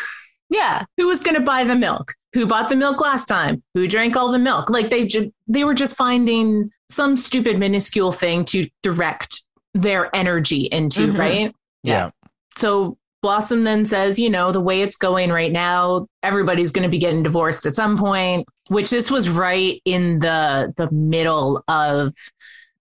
Yeah. 0.49 0.85
Who 0.97 1.09
was 1.09 1.23
going 1.23 1.35
to 1.35 1.41
buy 1.41 1.65
the 1.65 1.75
milk? 1.75 2.15
Who 2.35 2.47
bought 2.47 2.69
the 2.69 2.77
milk 2.77 3.01
last 3.01 3.27
time? 3.27 3.63
Who 3.75 3.89
drank 3.89 4.17
all 4.17 4.31
the 4.31 4.39
milk? 4.39 4.71
Like 4.71 4.91
they 4.91 5.07
just 5.07 5.31
they 5.47 5.65
were 5.65 5.75
just 5.75 5.97
finding 5.97 6.71
some 6.89 7.17
stupid 7.17 7.59
minuscule 7.59 8.13
thing 8.13 8.45
to 8.47 8.69
direct 8.83 9.43
their 9.75 10.15
energy 10.15 10.69
into, 10.71 11.09
mm-hmm. 11.09 11.17
right? 11.19 11.55
Yeah. 11.83 12.11
So 12.57 12.99
Blossom 13.23 13.65
then 13.65 13.85
says, 13.85 14.19
you 14.19 14.31
know, 14.31 14.53
the 14.53 14.61
way 14.61 14.83
it's 14.83 14.97
going 14.97 15.31
right 15.31 15.51
now, 15.51 16.07
everybody's 16.23 16.71
going 16.71 16.85
to 16.85 16.89
be 16.89 16.99
getting 16.99 17.23
divorced 17.23 17.67
at 17.67 17.73
some 17.73 17.97
point, 17.97 18.47
which 18.69 18.91
this 18.91 19.11
was 19.11 19.29
right 19.29 19.81
in 19.85 20.21
the 20.21 20.73
the 20.77 20.91
middle 20.91 21.65
of 21.69 22.13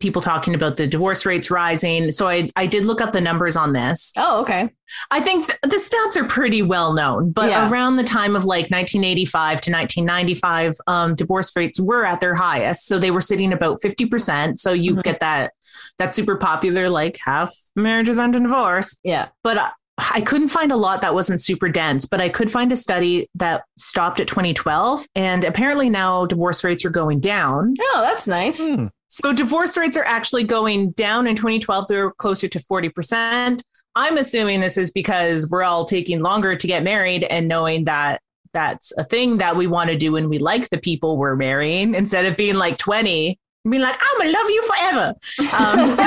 people 0.06 0.22
talking 0.22 0.54
about 0.54 0.78
the 0.78 0.86
divorce 0.86 1.26
rates 1.26 1.50
rising. 1.50 2.12
So 2.12 2.28
I, 2.28 2.52
I 2.56 2.68
did 2.68 2.86
look 2.86 3.02
up 3.02 3.12
the 3.12 3.22
numbers 3.22 3.58
on 3.58 3.74
this. 3.74 4.14
Oh, 4.16 4.42
okay. 4.42 4.70
I 5.10 5.20
think 5.20 5.48
th- 5.48 5.60
the 5.64 5.78
stats 5.78 6.16
are 6.16 6.28
pretty 6.28 6.62
well 6.62 6.94
known, 6.94 7.32
but 7.32 7.50
yeah. 7.50 7.68
around 7.68 7.96
the 7.96 8.04
time 8.04 8.36
of 8.36 8.46
like 8.46 8.70
1985 8.70 9.62
to 9.62 9.72
1995, 9.72 10.76
um, 10.86 11.16
divorce 11.16 11.56
rates 11.56 11.80
were 11.80 12.06
at 12.06 12.22
their 12.22 12.36
highest. 12.36 12.86
So 12.86 13.00
they 13.00 13.10
were 13.10 13.20
sitting 13.20 13.52
about 13.52 13.82
50%. 13.82 14.60
So 14.60 14.74
you 14.74 14.92
mm-hmm. 14.92 15.02
get 15.02 15.22
that, 15.22 15.54
that 15.98 16.14
super 16.14 16.36
popular, 16.36 16.88
like 16.88 17.18
half 17.18 17.52
marriages 17.76 18.20
end 18.20 18.36
in 18.36 18.44
divorce. 18.44 19.00
Yeah. 19.04 19.30
But 19.42 19.58
I, 19.58 19.72
I 19.98 20.22
couldn't 20.22 20.50
find 20.50 20.72
a 20.72 20.78
lot 20.78 21.02
that 21.02 21.16
wasn't 21.16 21.42
super 21.42 21.68
dense, 21.68 22.06
but 22.06 22.22
I 22.22 22.30
could 22.30 22.52
find 22.52 22.72
a 22.72 22.76
study 22.76 23.28
that 23.36 23.64
stopped 23.78 24.20
at 24.20 24.28
2012. 24.28 25.08
And 25.16 25.44
apparently 25.44 25.90
now 25.90 26.28
divorce 26.28 26.64
rates 26.64 26.86
are 26.86 26.92
going 26.92 27.22
down. 27.22 27.74
Oh, 27.80 28.02
that's 28.06 28.28
nice. 28.28 28.64
Hmm. 28.64 28.88
So 29.24 29.32
divorce 29.32 29.78
rates 29.78 29.96
are 29.96 30.04
actually 30.04 30.44
going 30.44 30.92
down 30.92 31.26
in 31.26 31.38
2012. 31.38 31.88
They're 31.88 32.12
closer 32.12 32.50
to 32.50 32.60
40%. 32.60 33.64
I'm 33.96 34.18
assuming 34.18 34.60
this 34.60 34.78
is 34.78 34.92
because 34.92 35.50
we're 35.50 35.64
all 35.64 35.86
taking 35.86 36.20
longer 36.20 36.58
to 36.58 36.68
get 36.68 36.84
married 36.84 37.24
and 37.24 37.48
knowing 37.48 37.86
that 37.86 38.22
that's 38.52 38.92
a 38.98 39.06
thing 39.06 39.38
that 39.38 39.56
we 39.56 39.68
want 39.68 39.90
to 39.90 39.96
do 39.96 40.18
and 40.18 40.30
we 40.30 40.38
like 40.38 40.68
the 40.68 40.80
people 40.80 41.16
we're 41.16 41.38
marrying 41.38 41.96
instead 41.96 42.26
of 42.26 42.36
being 42.36 42.56
like 42.56 42.78
20 42.78 43.40
being 43.70 43.82
like, 43.82 43.98
I'm 44.00 44.18
gonna 44.18 44.38
love 44.38 44.50
you 44.50 44.64
forever. 44.64 45.14
Um, 45.58 45.98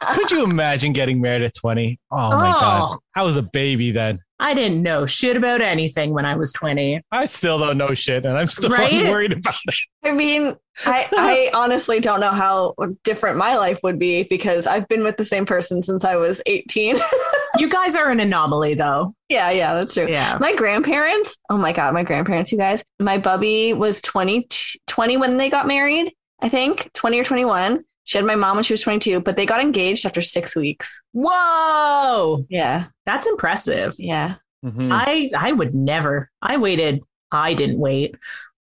Could 0.16 0.30
you 0.30 0.44
imagine 0.44 0.94
getting 0.94 1.20
married 1.20 1.42
at 1.42 1.54
20? 1.54 2.00
Oh 2.10 2.16
my 2.30 2.48
oh, 2.56 2.60
God. 2.60 2.98
I 3.14 3.24
was 3.24 3.36
a 3.36 3.42
baby 3.42 3.90
then. 3.90 4.20
I 4.40 4.54
didn't 4.54 4.82
know 4.82 5.04
shit 5.04 5.36
about 5.36 5.60
anything 5.60 6.12
when 6.12 6.24
I 6.24 6.36
was 6.36 6.52
20. 6.52 7.02
I 7.10 7.24
still 7.24 7.58
don't 7.58 7.76
know 7.76 7.92
shit 7.94 8.24
and 8.24 8.38
I'm 8.38 8.48
still 8.48 8.70
right? 8.70 9.08
worried 9.10 9.32
about 9.32 9.54
it. 9.66 9.74
I 10.04 10.12
mean, 10.12 10.54
I, 10.86 11.06
I 11.12 11.50
honestly 11.54 11.98
don't 11.98 12.20
know 12.20 12.30
how 12.30 12.74
different 13.02 13.36
my 13.36 13.56
life 13.56 13.80
would 13.82 13.98
be 13.98 14.22
because 14.24 14.66
I've 14.66 14.86
been 14.88 15.02
with 15.02 15.16
the 15.16 15.24
same 15.24 15.44
person 15.44 15.82
since 15.82 16.04
I 16.04 16.16
was 16.16 16.40
18. 16.46 16.98
you 17.58 17.68
guys 17.68 17.96
are 17.96 18.10
an 18.10 18.20
anomaly 18.20 18.74
though. 18.74 19.14
Yeah, 19.28 19.50
yeah, 19.50 19.74
that's 19.74 19.94
true. 19.94 20.08
Yeah. 20.08 20.38
My 20.40 20.54
grandparents, 20.54 21.36
oh 21.50 21.58
my 21.58 21.72
God, 21.72 21.92
my 21.94 22.04
grandparents, 22.04 22.52
you 22.52 22.58
guys, 22.58 22.84
my 23.00 23.18
bubby 23.18 23.72
was 23.72 24.00
20, 24.02 24.46
20 24.86 25.16
when 25.16 25.36
they 25.36 25.50
got 25.50 25.66
married, 25.66 26.12
I 26.40 26.48
think, 26.48 26.92
20 26.92 27.18
or 27.18 27.24
21. 27.24 27.84
She 28.08 28.16
had 28.16 28.24
my 28.24 28.36
mom 28.36 28.56
when 28.56 28.64
she 28.64 28.72
was 28.72 28.80
22, 28.80 29.20
but 29.20 29.36
they 29.36 29.44
got 29.44 29.60
engaged 29.60 30.06
after 30.06 30.22
six 30.22 30.56
weeks. 30.56 30.98
Whoa. 31.12 32.46
Yeah. 32.48 32.86
That's 33.04 33.26
impressive. 33.26 33.96
Yeah. 33.98 34.36
Mm-hmm. 34.64 34.88
I 34.90 35.30
I 35.36 35.52
would 35.52 35.74
never. 35.74 36.30
I 36.40 36.56
waited. 36.56 37.04
I 37.30 37.52
didn't 37.52 37.78
wait. 37.78 38.16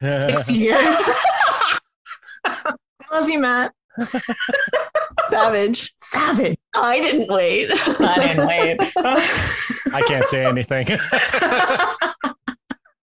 60 0.01 0.53
years. 0.53 0.77
I 2.45 2.73
love 3.11 3.29
you, 3.29 3.39
Matt. 3.39 3.73
Savage. 5.27 5.93
Savage. 5.97 6.57
I 6.73 7.01
didn't 7.01 7.27
wait. 7.29 7.69
I 7.73 8.15
didn't 8.25 8.47
wait. 8.47 8.77
I 9.93 10.01
can't 10.07 10.25
say 10.29 10.45
anything. 10.45 10.87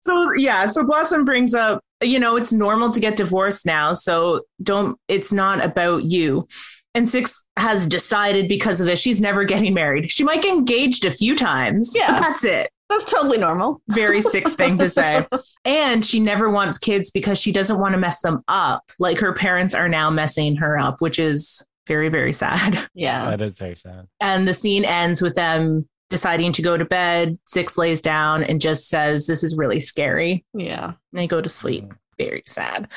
So 0.08 0.32
yeah, 0.38 0.68
so 0.68 0.86
Blossom 0.86 1.26
brings 1.26 1.54
up, 1.54 1.82
you 2.02 2.20
know, 2.20 2.36
it's 2.36 2.54
normal 2.54 2.92
to 2.92 3.00
get 3.00 3.18
divorced 3.18 3.66
now, 3.66 3.94
so 3.94 4.42
don't 4.64 4.98
it's 5.08 5.32
not 5.32 5.64
about 5.64 6.06
you. 6.06 6.48
And 6.96 7.08
Six 7.08 7.46
has 7.58 7.86
decided 7.86 8.48
because 8.48 8.82
of 8.82 8.88
this, 8.88 9.00
she's 9.00 9.22
never 9.22 9.44
getting 9.44 9.74
married. 9.76 10.10
She 10.10 10.24
might 10.24 10.42
get 10.42 10.58
engaged 10.58 11.06
a 11.06 11.12
few 11.12 11.36
times. 11.36 11.94
Yeah. 11.96 12.14
but 12.14 12.20
that's 12.22 12.44
it. 12.44 12.72
That's 12.90 13.04
totally 13.04 13.38
normal. 13.38 13.82
Very 13.90 14.22
Six 14.22 14.56
thing 14.56 14.78
to 14.80 14.90
say. 14.90 15.28
And 15.66 16.06
she 16.06 16.22
never 16.22 16.50
wants 16.50 16.78
kids 16.78 17.12
because 17.12 17.42
she 17.42 17.52
doesn't 17.52 17.78
want 17.78 17.92
to 17.92 17.98
mess 18.00 18.22
them 18.22 18.42
up. 18.48 18.84
Like 19.00 19.20
her 19.20 19.34
parents 19.34 19.76
are 19.76 19.90
now 19.90 20.10
messing 20.10 20.56
her 20.56 20.80
up, 20.80 21.02
which 21.02 21.20
is 21.20 21.62
very, 21.88 22.08
very 22.08 22.32
sad. 22.32 22.80
Yeah. 22.94 23.30
that 23.30 23.42
is 23.42 23.58
very 23.58 23.76
sad. 23.76 24.08
And 24.22 24.48
the 24.48 24.54
scene 24.54 24.86
ends 24.86 25.22
with 25.22 25.36
them 25.36 25.90
deciding 26.10 26.54
to 26.54 26.62
go 26.62 26.78
to 26.78 26.86
bed. 26.86 27.38
Six 27.46 27.78
lays 27.78 28.02
down 28.02 28.44
and 28.44 28.62
just 28.62 28.90
says, 28.90 29.28
This 29.28 29.44
is 29.44 29.58
really 29.58 29.80
scary. 29.80 30.46
Yeah. 30.54 30.86
And 30.86 30.96
they 31.14 31.28
go 31.28 31.42
to 31.42 31.50
sleep. 31.50 31.94
Very 32.18 32.44
sad. 32.46 32.90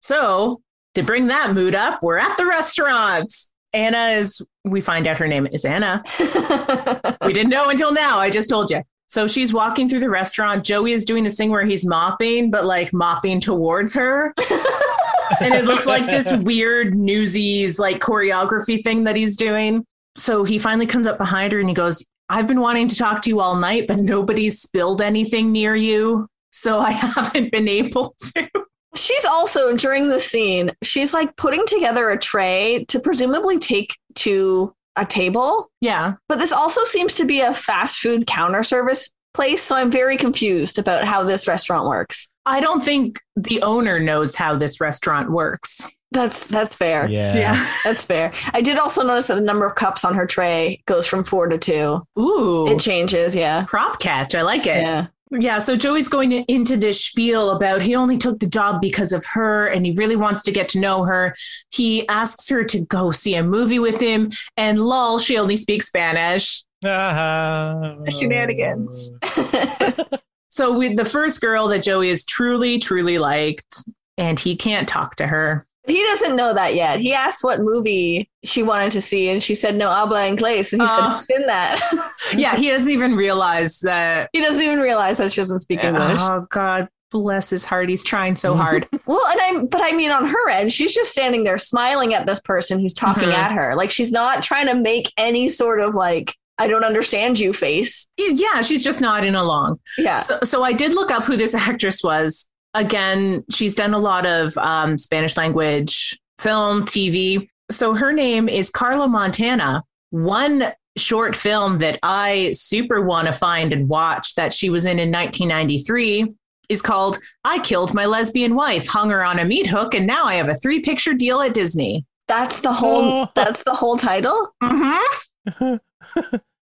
So, 0.00 0.62
to 0.94 1.02
bring 1.02 1.28
that 1.28 1.52
mood 1.54 1.74
up, 1.74 2.02
we're 2.02 2.18
at 2.18 2.36
the 2.36 2.46
restaurant. 2.46 3.32
Anna 3.72 4.08
is, 4.18 4.42
we 4.64 4.80
find 4.80 5.06
out 5.06 5.18
her 5.18 5.28
name 5.28 5.46
is 5.52 5.64
Anna. 5.64 6.02
We 7.24 7.34
didn't 7.34 7.50
know 7.50 7.68
until 7.68 7.92
now. 7.92 8.18
I 8.18 8.30
just 8.30 8.48
told 8.48 8.70
you. 8.70 8.82
So 9.06 9.26
she's 9.26 9.52
walking 9.52 9.88
through 9.88 10.00
the 10.00 10.10
restaurant. 10.10 10.64
Joey 10.64 10.92
is 10.92 11.04
doing 11.04 11.22
this 11.22 11.36
thing 11.36 11.50
where 11.50 11.64
he's 11.64 11.84
mopping, 11.84 12.50
but 12.50 12.64
like 12.64 12.92
mopping 12.92 13.40
towards 13.40 13.94
her. 13.94 14.34
and 15.40 15.52
it 15.52 15.64
looks 15.64 15.86
like 15.86 16.06
this 16.06 16.32
weird 16.42 16.94
newsies 16.94 17.78
like 17.78 18.00
choreography 18.00 18.82
thing 18.82 19.04
that 19.04 19.16
he's 19.16 19.36
doing. 19.36 19.84
So 20.16 20.44
he 20.44 20.58
finally 20.58 20.86
comes 20.86 21.06
up 21.06 21.18
behind 21.18 21.52
her 21.52 21.60
and 21.60 21.68
he 21.68 21.74
goes, 21.74 22.06
I've 22.30 22.46
been 22.46 22.60
wanting 22.60 22.86
to 22.86 22.96
talk 22.96 23.22
to 23.22 23.28
you 23.28 23.40
all 23.40 23.56
night, 23.56 23.88
but 23.88 23.98
nobody's 23.98 24.62
spilled 24.62 25.02
anything 25.02 25.50
near 25.50 25.74
you. 25.74 26.28
So 26.52 26.78
I 26.78 26.90
haven't 26.92 27.50
been 27.50 27.66
able 27.66 28.14
to. 28.34 28.48
She's 28.94 29.24
also 29.24 29.76
during 29.76 30.08
the 30.08 30.20
scene, 30.20 30.72
she's 30.82 31.12
like 31.12 31.36
putting 31.36 31.66
together 31.66 32.08
a 32.10 32.18
tray 32.18 32.84
to 32.88 33.00
presumably 33.00 33.58
take 33.58 33.96
to 34.16 34.72
a 34.96 35.04
table. 35.04 35.70
Yeah. 35.80 36.14
But 36.28 36.38
this 36.38 36.52
also 36.52 36.84
seems 36.84 37.16
to 37.16 37.24
be 37.24 37.40
a 37.40 37.52
fast 37.52 37.98
food 37.98 38.26
counter 38.28 38.62
service 38.62 39.12
place. 39.34 39.62
So 39.62 39.74
I'm 39.74 39.90
very 39.90 40.16
confused 40.16 40.78
about 40.78 41.04
how 41.04 41.24
this 41.24 41.48
restaurant 41.48 41.88
works. 41.88 42.28
I 42.46 42.60
don't 42.60 42.84
think 42.84 43.18
the 43.36 43.62
owner 43.62 43.98
knows 43.98 44.36
how 44.36 44.56
this 44.56 44.80
restaurant 44.80 45.30
works. 45.30 45.88
That's 46.12 46.46
that's 46.48 46.74
fair. 46.74 47.08
Yeah. 47.08 47.64
That's 47.84 48.04
fair. 48.04 48.32
I 48.52 48.62
did 48.62 48.78
also 48.78 49.02
notice 49.02 49.28
that 49.28 49.36
the 49.36 49.40
number 49.40 49.64
of 49.64 49.76
cups 49.76 50.04
on 50.04 50.14
her 50.14 50.26
tray 50.26 50.82
goes 50.86 51.06
from 51.06 51.22
four 51.22 51.46
to 51.46 51.56
two. 51.56 52.02
Ooh. 52.18 52.66
It 52.66 52.80
changes, 52.80 53.36
yeah. 53.36 53.64
prop 53.68 54.00
catch. 54.00 54.34
I 54.34 54.42
like 54.42 54.66
it. 54.66 54.82
Yeah. 54.82 55.06
Yeah, 55.32 55.60
so 55.60 55.76
Joey's 55.76 56.08
going 56.08 56.32
into 56.32 56.76
this 56.76 57.04
spiel 57.04 57.50
about 57.50 57.82
he 57.82 57.94
only 57.94 58.18
took 58.18 58.40
the 58.40 58.48
job 58.48 58.80
because 58.80 59.12
of 59.12 59.24
her 59.26 59.68
and 59.68 59.86
he 59.86 59.92
really 59.96 60.16
wants 60.16 60.42
to 60.42 60.50
get 60.50 60.68
to 60.70 60.80
know 60.80 61.04
her. 61.04 61.36
He 61.70 62.08
asks 62.08 62.48
her 62.48 62.64
to 62.64 62.84
go 62.86 63.12
see 63.12 63.36
a 63.36 63.44
movie 63.44 63.78
with 63.78 64.00
him, 64.00 64.32
and 64.56 64.80
lol, 64.80 65.20
she 65.20 65.38
only 65.38 65.56
speaks 65.56 65.86
Spanish. 65.86 66.64
Ah. 66.84 67.94
Shenanigans. 68.10 69.12
So 70.50 70.76
with 70.76 70.96
the 70.96 71.04
first 71.04 71.40
girl 71.40 71.68
that 71.68 71.84
Joey 71.84 72.10
is 72.10 72.24
truly, 72.24 72.80
truly 72.80 73.18
liked, 73.18 73.84
and 74.18 74.38
he 74.38 74.56
can't 74.56 74.88
talk 74.88 75.14
to 75.16 75.26
her. 75.28 75.64
He 75.90 76.02
doesn't 76.04 76.36
know 76.36 76.54
that 76.54 76.74
yet. 76.74 77.00
He 77.00 77.12
asked 77.14 77.44
what 77.44 77.60
movie 77.60 78.30
she 78.44 78.62
wanted 78.62 78.92
to 78.92 79.00
see, 79.00 79.28
and 79.28 79.42
she 79.42 79.54
said 79.54 79.76
no 79.76 79.90
habla 79.90 80.20
inglés, 80.28 80.72
and 80.72 80.82
he 80.82 80.88
Oh. 80.90 81.22
said 81.26 81.36
in 81.40 81.46
that. 81.46 81.80
Yeah, 82.36 82.54
he 82.56 82.70
doesn't 82.70 82.90
even 82.90 83.16
realize 83.16 83.80
that. 83.80 84.30
he 84.32 84.40
doesn't 84.40 84.62
even 84.62 84.78
realize 84.80 85.18
that 85.18 85.32
she 85.32 85.40
doesn't 85.40 85.60
speak 85.60 85.82
English. 85.82 86.18
Oh 86.20 86.46
God, 86.48 86.88
bless 87.10 87.50
his 87.50 87.64
heart. 87.64 87.88
He's 87.88 88.04
trying 88.04 88.36
so 88.36 88.54
hard. 88.54 88.86
Well, 89.06 89.26
and 89.26 89.40
I'm, 89.42 89.66
but 89.66 89.82
I 89.82 89.90
mean, 89.92 90.12
on 90.12 90.26
her 90.28 90.50
end, 90.50 90.72
she's 90.72 90.94
just 90.94 91.10
standing 91.10 91.42
there 91.42 91.58
smiling 91.58 92.14
at 92.14 92.26
this 92.28 92.38
person 92.38 92.78
who's 92.78 92.94
talking 92.94 93.30
Mhm. 93.30 93.34
at 93.34 93.50
her. 93.52 93.74
Like 93.74 93.90
she's 93.90 94.12
not 94.12 94.44
trying 94.44 94.66
to 94.68 94.74
make 94.76 95.12
any 95.16 95.48
sort 95.48 95.80
of 95.82 95.94
like, 95.96 96.36
I 96.58 96.68
don't 96.68 96.84
understand 96.84 97.40
you 97.40 97.52
face. 97.52 98.06
yeah, 98.18 98.60
she's 98.60 98.84
just 98.84 99.00
nodding 99.00 99.34
along. 99.34 99.80
Yeah. 99.98 100.16
So, 100.18 100.38
so 100.44 100.62
I 100.62 100.72
did 100.74 100.94
look 100.94 101.10
up 101.10 101.24
who 101.24 101.36
this 101.36 101.54
actress 101.56 102.04
was. 102.04 102.48
Again, 102.74 103.44
she's 103.50 103.74
done 103.74 103.94
a 103.94 103.98
lot 103.98 104.26
of 104.26 104.56
um, 104.58 104.96
Spanish 104.96 105.36
language 105.36 106.18
film, 106.38 106.84
TV. 106.84 107.48
So 107.70 107.94
her 107.94 108.12
name 108.12 108.48
is 108.48 108.70
Carla 108.70 109.08
Montana. 109.08 109.82
One 110.10 110.72
short 110.96 111.36
film 111.36 111.78
that 111.78 111.98
I 112.02 112.52
super 112.52 113.00
want 113.00 113.26
to 113.26 113.32
find 113.32 113.72
and 113.72 113.88
watch 113.88 114.34
that 114.34 114.52
she 114.52 114.70
was 114.70 114.84
in 114.86 114.98
in 114.98 115.10
1993 115.12 116.34
is 116.68 116.82
called 116.82 117.18
I 117.44 117.58
Killed 117.60 117.94
My 117.94 118.06
Lesbian 118.06 118.54
Wife, 118.54 118.86
hung 118.86 119.10
her 119.10 119.24
on 119.24 119.38
a 119.38 119.44
meat 119.44 119.66
hook, 119.66 119.94
and 119.94 120.06
now 120.06 120.24
I 120.24 120.34
have 120.34 120.48
a 120.48 120.54
three 120.54 120.80
picture 120.80 121.14
deal 121.14 121.40
at 121.40 121.54
Disney. 121.54 122.06
That's 122.28 122.60
the 122.60 122.72
whole, 122.72 123.02
Oh. 123.02 123.28
that's 123.34 123.64
the 123.64 123.74
whole 123.74 123.96
title. 123.98 124.54
Mm 124.62 125.00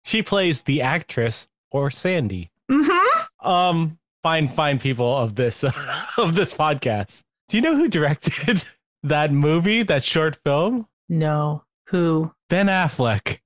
she 0.04 0.22
plays 0.22 0.63
the 0.63 0.82
actress 0.82 1.48
or 1.72 1.91
Sandy. 1.91 2.52
hmm. 2.70 2.82
Mm 2.82 2.88
hmm. 2.89 3.48
Um, 3.50 4.00
fine, 4.28 4.48
fine 4.50 4.78
people 4.78 5.16
of 5.18 5.36
this 5.36 5.63
of 6.18 6.36
this 6.36 6.54
podcast. 6.54 7.24
Do 7.48 7.56
you 7.56 7.63
know 7.63 7.78
who 7.78 7.88
directed 7.88 8.62
that 9.04 9.32
movie, 9.32 9.84
that 9.84 10.04
short 10.04 10.36
film? 10.44 10.86
No. 11.08 11.63
Who? 11.92 12.34
Ben 12.50 12.68
Affleck. 12.68 13.40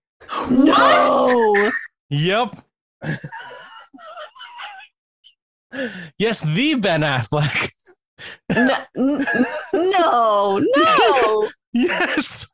No. 0.49 1.69
Yep. 2.09 2.55
yes, 6.17 6.41
the 6.41 6.73
Ben 6.75 7.01
Affleck. 7.01 7.69
no, 8.49 8.75
n- 8.97 9.25
no, 9.73 10.63
no. 10.75 11.49
Yes. 11.73 12.51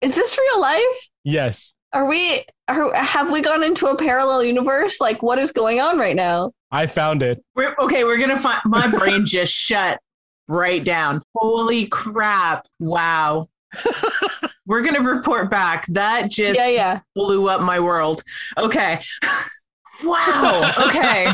Is 0.00 0.14
this 0.14 0.38
real 0.38 0.60
life? 0.60 1.10
yes. 1.24 1.74
Are 1.92 2.06
we, 2.06 2.44
are, 2.68 2.94
have 2.94 3.30
we 3.30 3.42
gone 3.42 3.62
into 3.62 3.86
a 3.86 3.96
parallel 3.96 4.42
universe? 4.44 5.00
Like, 5.00 5.22
what 5.22 5.38
is 5.38 5.52
going 5.52 5.80
on 5.80 5.98
right 5.98 6.16
now? 6.16 6.52
I 6.70 6.86
found 6.86 7.22
it. 7.22 7.42
We're, 7.54 7.74
okay, 7.80 8.04
we're 8.04 8.16
gonna 8.18 8.38
find. 8.38 8.60
My 8.64 8.90
brain 8.90 9.26
just 9.26 9.52
shut 9.52 10.00
right 10.48 10.82
down. 10.82 11.20
Holy 11.34 11.86
crap! 11.86 12.66
Wow. 12.78 13.48
we're 14.66 14.80
gonna 14.82 15.02
report 15.02 15.50
back. 15.50 15.84
That 15.88 16.30
just 16.30 16.58
Yeah, 16.58 16.68
yeah. 16.68 17.00
blew 17.14 17.48
up 17.50 17.60
my 17.60 17.78
world. 17.78 18.22
Okay. 18.56 19.00
wow. 20.02 20.72
Okay. 20.86 21.28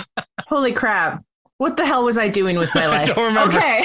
Holy 0.48 0.72
crap! 0.72 1.22
What 1.58 1.76
the 1.76 1.86
hell 1.86 2.02
was 2.04 2.18
I 2.18 2.26
doing 2.28 2.58
with 2.58 2.74
my 2.74 2.82
I 2.86 2.86
life? 2.88 3.14
don't 3.14 3.26
remember. 3.26 3.56
Okay. 3.56 3.84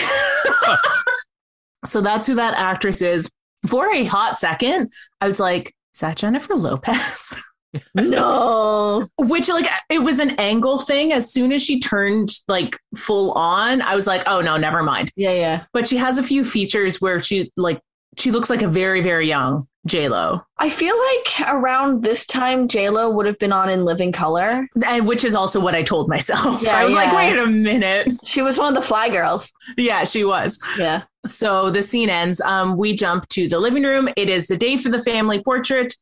so 1.86 2.02
that's 2.02 2.26
who 2.28 2.36
that 2.36 2.56
actress 2.56 3.02
is. 3.04 3.30
For 3.68 3.90
a 3.94 4.04
hot 4.06 4.38
second, 4.40 4.92
I 5.22 5.28
was 5.28 5.40
like, 5.40 5.74
"Is 5.94 6.02
that 6.02 6.18
Jennifer 6.18 6.56
Lopez?" 6.56 7.42
No. 7.96 9.08
which 9.18 9.50
like 9.50 9.68
it 9.90 10.00
was 10.00 10.20
an 10.20 10.32
angle 10.32 10.78
thing 10.78 11.12
as 11.12 11.32
soon 11.34 11.52
as 11.52 11.64
she 11.64 11.80
turned 11.80 12.30
like 12.48 12.78
full 12.96 13.32
on 13.32 13.82
i 13.82 13.96
was 13.96 14.06
like 14.06 14.22
oh 14.28 14.42
no 14.42 14.58
never 14.58 14.84
mind 14.84 15.12
Yeah, 15.16 15.34
yeah. 15.34 15.64
but 15.74 15.88
she 15.88 15.98
has 15.98 16.20
a 16.20 16.24
few 16.24 16.46
features 16.46 17.02
where 17.02 17.20
she 17.20 17.52
like 17.58 17.82
she 18.18 18.30
looks 18.30 18.50
like 18.52 18.62
a 18.62 18.68
very 18.68 19.02
very 19.02 19.28
young 19.28 19.68
j-lo 19.88 20.44
I 20.60 20.70
feel 20.70 20.96
like 20.96 21.50
around 21.54 22.04
this 22.06 22.26
time, 22.26 22.70
J 22.70 22.90
Lo 22.90 23.10
would 23.10 23.26
have 23.26 23.38
been 23.38 23.52
on 23.52 23.70
in 23.70 23.84
Living 23.84 24.14
Color. 24.14 24.66
and 24.86 25.06
which 25.06 25.26
is 25.26 25.36
also 25.36 25.60
what 25.60 25.74
i 25.76 25.82
told 25.84 26.08
myself 26.10 26.62
Yeah, 26.62 26.78
i 26.78 26.86
was 26.86 26.94
like 26.94 27.12
wait 27.14 27.38
a 27.38 27.48
minute 27.48 28.08
She 28.24 28.42
was 28.44 28.58
one 28.60 28.70
of 28.70 28.76
the 28.82 28.88
Fly 28.88 29.10
Girls. 29.10 29.52
yeah 29.78 30.04
she 30.04 30.24
was 30.24 30.60
Yeah. 30.78 31.04
So 31.26 31.70
the 31.70 31.82
scene 31.82 32.10
ends 32.10 32.42
um 32.42 32.76
we 32.78 32.94
jump 32.94 33.28
to 33.30 33.48
the 33.48 33.60
living 33.60 33.84
room 33.84 34.10
it 34.18 34.30
is 34.30 34.48
the 34.48 34.58
day 34.58 34.76
for 34.78 34.90
the 34.90 35.00
family 35.00 35.42
portrait 35.42 35.96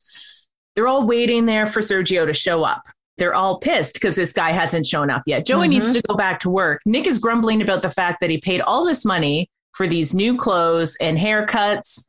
they're 0.76 0.88
all 0.88 1.05
waiting 1.05 1.45
there 1.45 1.65
for 1.65 1.80
sergio 1.82 2.26
to 2.26 2.34
show 2.34 2.63
up 2.63 2.84
they're 3.17 3.36
all 3.36 3.59
pissed 3.59 3.93
because 3.95 4.15
this 4.15 4.34
guy 4.34 4.51
hasn't 4.51 4.84
shown 4.86 5.11
up 5.11 5.22
yet. 5.28 5.45
Joey 5.45 5.67
Mhm. 5.67 5.72
needs 5.72 5.93
to 5.93 6.01
go 6.07 6.15
back 6.15 6.39
to 6.39 6.49
work. 6.49 6.82
Nick 6.88 7.05
is 7.05 7.19
grumbling 7.19 7.61
about 7.61 7.84
the 7.84 7.89
fact 7.91 8.19
that 8.19 8.32
he 8.32 8.39
paid 8.39 8.61
all 8.61 8.84
this 8.84 9.05
money 9.05 9.47
for 9.74 9.86
these 9.86 10.15
new 10.15 10.36
clothes 10.36 10.97
and 10.99 11.19
haircuts, 11.19 12.03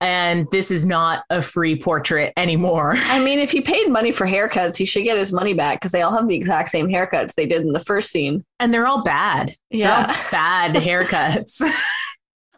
and 0.00 0.46
this 0.52 0.70
is 0.70 0.86
not 0.86 1.24
a 1.30 1.42
free 1.42 1.74
portrait 1.74 2.32
anymore. 2.36 2.94
I 3.06 3.24
mean, 3.24 3.40
if 3.40 3.50
he 3.50 3.60
paid 3.60 3.88
money 3.88 4.12
for 4.12 4.24
haircuts, 4.24 4.76
he 4.76 4.84
should 4.84 5.02
get 5.02 5.16
his 5.16 5.32
money 5.32 5.52
back 5.54 5.80
because 5.80 5.90
they 5.90 6.02
all 6.02 6.12
have 6.12 6.28
the 6.28 6.36
exact 6.36 6.68
same 6.68 6.86
haircuts 6.86 7.34
they 7.34 7.46
did 7.46 7.62
in 7.62 7.72
the 7.72 7.80
first 7.80 8.10
scene. 8.10 8.44
And 8.60 8.72
they're 8.72 8.86
all 8.86 9.02
bad. 9.02 9.56
They're 9.72 9.90
all 9.90 10.00
Yeah. 10.02 10.16
bad 10.30 10.74
haircuts. 10.76 11.60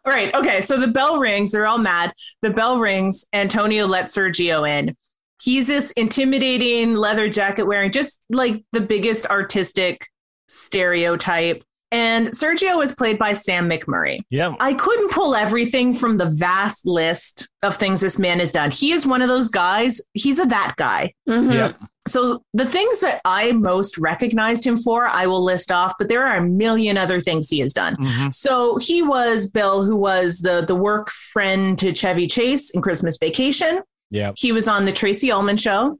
all 0.04 0.12
right. 0.12 0.34
Okay. 0.34 0.60
So 0.60 0.78
the 0.78 0.88
bell 0.88 1.18
rings. 1.18 1.52
They're 1.52 1.66
all 1.66 1.78
mad. 1.78 2.12
The 2.42 2.50
bell 2.50 2.78
rings. 2.78 3.24
Antonio 3.32 3.86
lets 3.86 4.16
Sergio 4.16 4.68
in. 4.68 4.96
He's 5.42 5.66
this 5.66 5.90
intimidating 5.92 6.94
leather 6.94 7.28
jacket 7.28 7.64
wearing, 7.64 7.90
just 7.90 8.24
like 8.30 8.64
the 8.72 8.80
biggest 8.80 9.26
artistic 9.26 10.08
stereotype. 10.48 11.64
And 11.92 12.28
Sergio 12.28 12.82
is 12.82 12.92
played 12.92 13.18
by 13.18 13.34
Sam 13.34 13.70
McMurray. 13.70 14.20
Yeah. 14.28 14.54
I 14.58 14.74
couldn't 14.74 15.12
pull 15.12 15.36
everything 15.36 15.92
from 15.92 16.16
the 16.16 16.26
vast 16.28 16.86
list 16.86 17.48
of 17.62 17.76
things 17.76 18.00
this 18.00 18.18
man 18.18 18.40
has 18.40 18.50
done. 18.50 18.72
He 18.72 18.90
is 18.92 19.06
one 19.06 19.22
of 19.22 19.28
those 19.28 19.48
guys. 19.50 20.00
He's 20.12 20.40
a 20.40 20.46
that 20.46 20.74
guy. 20.76 21.12
Mhm. 21.28 21.52
Yep. 21.52 21.76
So 22.06 22.42
the 22.52 22.66
things 22.66 23.00
that 23.00 23.20
I 23.24 23.52
most 23.52 23.96
recognized 23.96 24.66
him 24.66 24.76
for, 24.76 25.06
I 25.06 25.26
will 25.26 25.42
list 25.42 25.72
off, 25.72 25.94
but 25.98 26.08
there 26.08 26.26
are 26.26 26.36
a 26.36 26.44
million 26.46 26.98
other 26.98 27.18
things 27.20 27.48
he 27.48 27.60
has 27.60 27.72
done. 27.72 27.96
Mhm. 27.96 28.34
So 28.34 28.76
he 28.76 29.00
was 29.02 29.46
Bill, 29.48 29.84
who 29.84 29.96
was 29.96 30.40
the 30.40 30.64
the 30.66 30.74
work 30.74 31.08
friend 31.10 31.78
to 31.78 31.94
Chevy 31.94 32.26
Chase 32.26 32.70
in 32.70 32.82
Christmas 32.82 33.16
Vacation. 33.18 33.80
Yep. 34.10 34.34
He 34.36 34.52
was 34.52 34.68
on 34.68 34.84
the 34.84 34.92
Tracey 34.92 35.32
Ullman 35.32 35.56
show. 35.56 35.98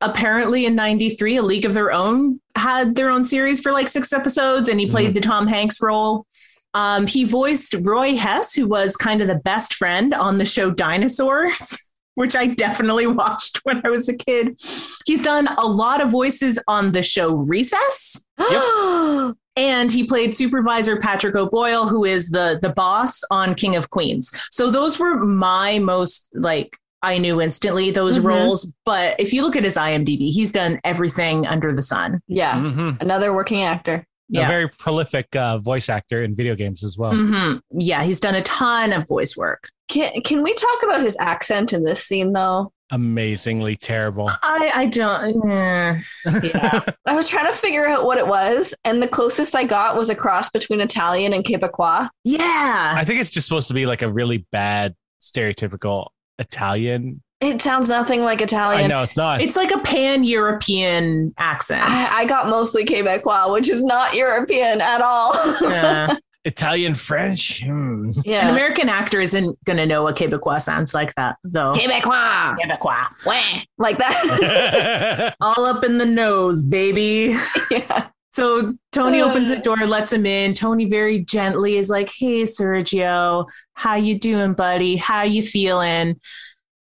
Apparently 0.00 0.64
in 0.66 0.74
93, 0.74 1.36
A 1.36 1.42
League 1.42 1.64
of 1.64 1.74
Their 1.74 1.92
Own 1.92 2.40
had 2.56 2.94
their 2.94 3.10
own 3.10 3.24
series 3.24 3.60
for 3.60 3.72
like 3.72 3.88
six 3.88 4.12
episodes, 4.12 4.68
and 4.68 4.80
he 4.80 4.86
played 4.88 5.14
the 5.14 5.20
Tom 5.20 5.46
Hanks 5.46 5.80
role. 5.82 6.26
Um, 6.74 7.06
he 7.06 7.24
voiced 7.24 7.74
Roy 7.82 8.16
Hess, 8.16 8.54
who 8.54 8.66
was 8.66 8.96
kind 8.96 9.20
of 9.20 9.28
the 9.28 9.34
best 9.36 9.74
friend 9.74 10.14
on 10.14 10.38
the 10.38 10.46
show 10.46 10.70
Dinosaurs, 10.70 11.76
which 12.14 12.34
I 12.36 12.46
definitely 12.48 13.06
watched 13.22 13.60
when 13.64 13.80
I 13.84 13.90
was 13.90 14.08
a 14.08 14.16
kid. 14.16 14.60
He's 15.06 15.22
done 15.22 15.48
a 15.58 15.66
lot 15.66 16.00
of 16.00 16.10
voices 16.10 16.58
on 16.68 16.92
the 16.92 17.02
show 17.02 17.34
Recess. 17.34 18.24
Yep. 18.38 19.34
And 19.54 19.92
he 19.92 20.04
played 20.04 20.34
supervisor 20.34 20.98
Patrick 20.98 21.34
O'Boyle, 21.34 21.86
who 21.86 22.06
is 22.06 22.30
the 22.30 22.58
the 22.62 22.70
boss 22.70 23.22
on 23.30 23.54
King 23.54 23.76
of 23.76 23.90
Queens. 23.90 24.30
So 24.50 24.70
those 24.70 24.98
were 24.98 25.16
my 25.26 25.78
most 25.78 26.30
like 26.32 26.78
I 27.02 27.18
knew 27.18 27.38
instantly 27.38 27.90
those 27.90 28.18
Mhm. 28.18 28.24
roles. 28.24 28.74
But 28.86 29.20
if 29.20 29.30
you 29.34 29.42
look 29.42 29.54
at 29.54 29.62
his 29.62 29.76
IMDb, 29.76 30.30
he's 30.32 30.52
done 30.52 30.80
everything 30.84 31.46
under 31.46 31.70
the 31.70 31.82
sun. 31.82 32.20
yeah. 32.28 32.54
Mhm. 32.54 33.02
Another 33.02 33.34
working 33.34 33.62
actor. 33.62 34.06
A 34.34 34.46
very 34.46 34.68
prolific 34.70 35.36
uh, 35.36 35.58
voice 35.58 35.90
actor 35.90 36.24
in 36.24 36.34
video 36.34 36.54
games 36.54 36.82
as 36.82 36.96
well. 36.96 37.12
hmm 37.14 37.56
Yeah, 37.72 38.02
he's 38.04 38.20
done 38.20 38.34
a 38.34 38.40
ton 38.40 38.94
of 38.94 39.06
voice 39.06 39.36
work. 39.36 39.68
Can 39.92 40.22
can 40.22 40.42
we 40.42 40.54
talk 40.54 40.82
about 40.82 41.02
his 41.02 41.18
accent 41.20 41.74
in 41.74 41.84
this 41.84 42.02
scene 42.02 42.32
though? 42.32 42.72
Amazingly 42.90 43.76
terrible. 43.76 44.30
I 44.42 44.70
I 44.74 44.86
don't. 44.86 45.50
eh. 45.50 45.98
Yeah. 46.42 46.80
I 47.06 47.14
was 47.14 47.28
trying 47.28 47.46
to 47.46 47.52
figure 47.52 47.86
out 47.86 48.06
what 48.06 48.16
it 48.16 48.26
was, 48.26 48.74
and 48.84 49.02
the 49.02 49.08
closest 49.08 49.54
I 49.54 49.64
got 49.64 49.96
was 49.96 50.08
a 50.08 50.14
cross 50.14 50.48
between 50.48 50.80
Italian 50.80 51.34
and 51.34 51.44
Quebecois. 51.44 52.08
yeah. 52.24 52.94
I 52.96 53.04
think 53.04 53.20
it's 53.20 53.28
just 53.28 53.46
supposed 53.46 53.68
to 53.68 53.74
be 53.74 53.84
like 53.84 54.00
a 54.00 54.10
really 54.10 54.46
bad 54.50 54.94
stereotypical 55.20 56.06
Italian. 56.38 57.22
It 57.42 57.60
sounds 57.60 57.88
nothing 57.90 58.22
like 58.22 58.40
Italian. 58.40 58.88
No, 58.88 59.02
it's 59.02 59.16
not. 59.16 59.42
It's 59.42 59.56
like 59.56 59.72
a 59.72 59.78
pan 59.80 60.24
European 60.24 61.34
accent. 61.36 61.82
I, 61.84 62.20
I 62.20 62.24
got 62.24 62.48
mostly 62.48 62.84
Quebecois, 62.86 63.52
which 63.52 63.68
is 63.68 63.82
not 63.82 64.14
European 64.14 64.80
at 64.80 65.02
all. 65.02 65.34
Yeah. 65.60 66.14
Italian 66.44 66.94
French. 66.94 67.62
Hmm. 67.62 68.10
An. 68.26 68.50
American 68.50 68.88
actor 68.88 69.20
isn't 69.20 69.62
going 69.64 69.76
to 69.76 69.86
know 69.86 70.02
what 70.02 70.16
Quebecois 70.16 70.62
sounds 70.62 70.92
like 70.92 71.14
that, 71.14 71.36
though. 71.44 71.72
Quebecois. 71.72 72.56
Quebecois. 72.58 73.06
Wah. 73.26 73.60
Like 73.78 73.98
that. 73.98 75.36
All 75.40 75.64
up 75.64 75.84
in 75.84 75.98
the 75.98 76.06
nose, 76.06 76.62
baby. 76.62 77.36
yeah. 77.70 78.08
So 78.32 78.74
Tony 78.92 79.20
opens 79.20 79.50
the 79.50 79.58
door, 79.58 79.76
lets 79.76 80.12
him 80.12 80.24
in. 80.24 80.54
Tony 80.54 80.86
very 80.86 81.20
gently 81.20 81.76
is 81.76 81.90
like, 81.90 82.10
"Hey, 82.10 82.44
Sergio, 82.44 83.46
how 83.74 83.96
you 83.96 84.18
doing, 84.18 84.54
buddy? 84.54 84.96
How 84.96 85.22
you 85.22 85.42
feeling?" 85.42 86.18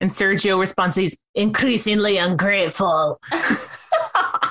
And 0.00 0.11
Sergio 0.11 0.59
responds, 0.59 0.96
"He's 0.96 1.18
increasingly 1.34 2.16
ungrateful." 2.16 3.18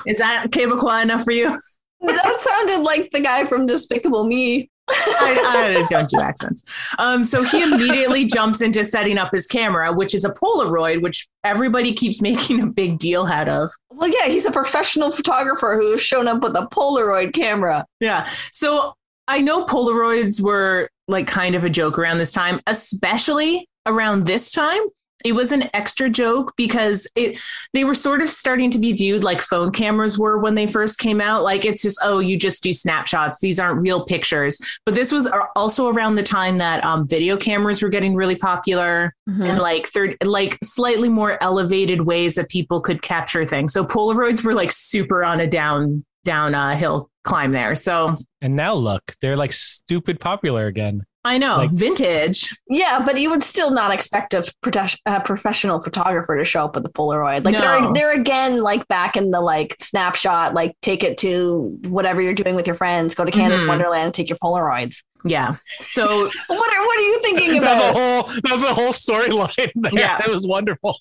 is 0.06 0.18
that 0.18 0.46
Quebecois 0.50 1.02
enough 1.02 1.24
for 1.24 1.32
you? 1.32 1.58
That 2.00 2.40
sounded 2.40 2.84
like 2.84 3.10
the 3.10 3.20
guy 3.20 3.44
from 3.44 3.66
Despicable 3.66 4.24
Me. 4.24 4.70
I, 4.88 5.74
I 5.76 5.86
don't 5.88 6.08
do 6.08 6.20
accents. 6.20 6.62
Um, 6.98 7.24
so 7.24 7.42
he 7.42 7.62
immediately 7.62 8.24
jumps 8.26 8.60
into 8.60 8.84
setting 8.84 9.18
up 9.18 9.32
his 9.32 9.46
camera, 9.46 9.92
which 9.92 10.14
is 10.14 10.24
a 10.24 10.30
Polaroid, 10.30 11.02
which 11.02 11.26
everybody 11.42 11.92
keeps 11.92 12.20
making 12.20 12.60
a 12.60 12.66
big 12.66 12.98
deal 12.98 13.26
out 13.26 13.48
of. 13.48 13.70
Well, 13.90 14.10
yeah, 14.10 14.26
he's 14.26 14.46
a 14.46 14.50
professional 14.50 15.10
photographer 15.10 15.78
who's 15.80 16.02
shown 16.02 16.28
up 16.28 16.42
with 16.42 16.56
a 16.56 16.66
Polaroid 16.66 17.32
camera. 17.32 17.86
Yeah. 18.00 18.28
So 18.50 18.94
I 19.28 19.40
know 19.40 19.64
Polaroids 19.64 20.40
were 20.40 20.90
like 21.08 21.26
kind 21.26 21.54
of 21.54 21.64
a 21.64 21.70
joke 21.70 21.98
around 21.98 22.18
this 22.18 22.32
time, 22.32 22.60
especially 22.66 23.68
around 23.86 24.26
this 24.26 24.52
time. 24.52 24.82
It 25.24 25.34
was 25.34 25.52
an 25.52 25.70
extra 25.74 26.08
joke 26.10 26.52
because 26.56 27.08
it 27.16 27.38
they 27.72 27.82
were 27.82 27.94
sort 27.94 28.22
of 28.22 28.28
starting 28.28 28.70
to 28.70 28.78
be 28.78 28.92
viewed 28.92 29.24
like 29.24 29.40
phone 29.40 29.72
cameras 29.72 30.18
were 30.18 30.38
when 30.38 30.54
they 30.54 30.66
first 30.66 30.98
came 30.98 31.20
out. 31.20 31.42
Like 31.42 31.64
it's 31.64 31.82
just 31.82 31.98
oh, 32.02 32.18
you 32.18 32.36
just 32.36 32.62
do 32.62 32.72
snapshots; 32.72 33.40
these 33.40 33.58
aren't 33.58 33.80
real 33.80 34.04
pictures. 34.04 34.60
But 34.84 34.94
this 34.94 35.10
was 35.10 35.28
also 35.56 35.88
around 35.88 36.14
the 36.14 36.22
time 36.22 36.58
that 36.58 36.84
um, 36.84 37.08
video 37.08 37.36
cameras 37.36 37.82
were 37.82 37.88
getting 37.88 38.14
really 38.14 38.36
popular 38.36 39.14
and 39.26 39.58
like 39.58 39.86
third, 39.86 40.16
like 40.22 40.58
slightly 40.62 41.08
more 41.08 41.42
elevated 41.42 42.02
ways 42.02 42.34
that 42.34 42.50
people 42.50 42.80
could 42.80 43.02
capture 43.02 43.44
things. 43.44 43.72
So 43.72 43.84
Polaroids 43.84 44.44
were 44.44 44.54
like 44.54 44.72
super 44.72 45.24
on 45.24 45.40
a 45.40 45.46
down 45.46 46.04
down 46.24 46.54
uh, 46.54 46.74
hill 46.74 47.10
climb 47.24 47.52
there. 47.52 47.74
So 47.74 48.16
and 48.40 48.56
now 48.56 48.74
look, 48.74 49.16
they're 49.20 49.36
like 49.36 49.52
stupid 49.52 50.20
popular 50.20 50.66
again. 50.66 51.04
I 51.26 51.38
know 51.38 51.56
Like- 51.56 51.70
vintage. 51.70 52.54
Yeah, 52.68 53.02
but 53.04 53.18
you 53.18 53.30
would 53.30 53.42
still 53.42 53.70
not 53.70 53.90
expect 53.92 54.34
a 54.34 54.42
prote- 54.62 54.98
a 55.06 55.20
professional 55.22 55.80
photographer 55.80 56.36
to 56.36 56.44
show 56.44 56.64
up 56.66 56.74
with 56.74 56.84
a 56.84 56.90
Polaroid. 56.90 57.44
Like 57.44 57.54
No. 57.54 57.60
they're 57.60 57.92
they're 57.94 58.20
again 58.20 58.62
like 58.62 58.86
back 58.88 59.16
in 59.16 59.30
the 59.30 59.40
like 59.40 59.74
snapshot, 59.78 60.52
like 60.52 60.76
take 60.82 61.02
it 61.02 61.16
to 61.18 61.78
whatever 61.88 62.20
you're 62.20 62.34
doing 62.34 62.54
with 62.54 62.66
your 62.66 62.76
friends, 62.76 63.14
go 63.14 63.24
to 63.24 63.30
Canada's 63.30 63.64
Mhm. 63.64 63.68
Wonderland 63.68 64.04
and 64.04 64.14
take 64.14 64.28
your 64.28 64.36
Polaroids. 64.38 65.02
Yeah. 65.24 65.54
So 65.78 66.06
What 66.48 66.74
are 66.74 66.86
what 66.86 66.98
are 66.98 67.02
you 67.02 67.20
thinking 67.22 67.60
That's 67.62 67.80
a 67.80 67.92
whole 67.98 68.22
that's 68.42 68.62
a 68.62 68.74
whole 68.74 68.92
storyline. 68.92 69.70
Yeah. 69.92 70.20
It 70.22 70.30
was 70.30 70.46
wonderful. 70.46 70.98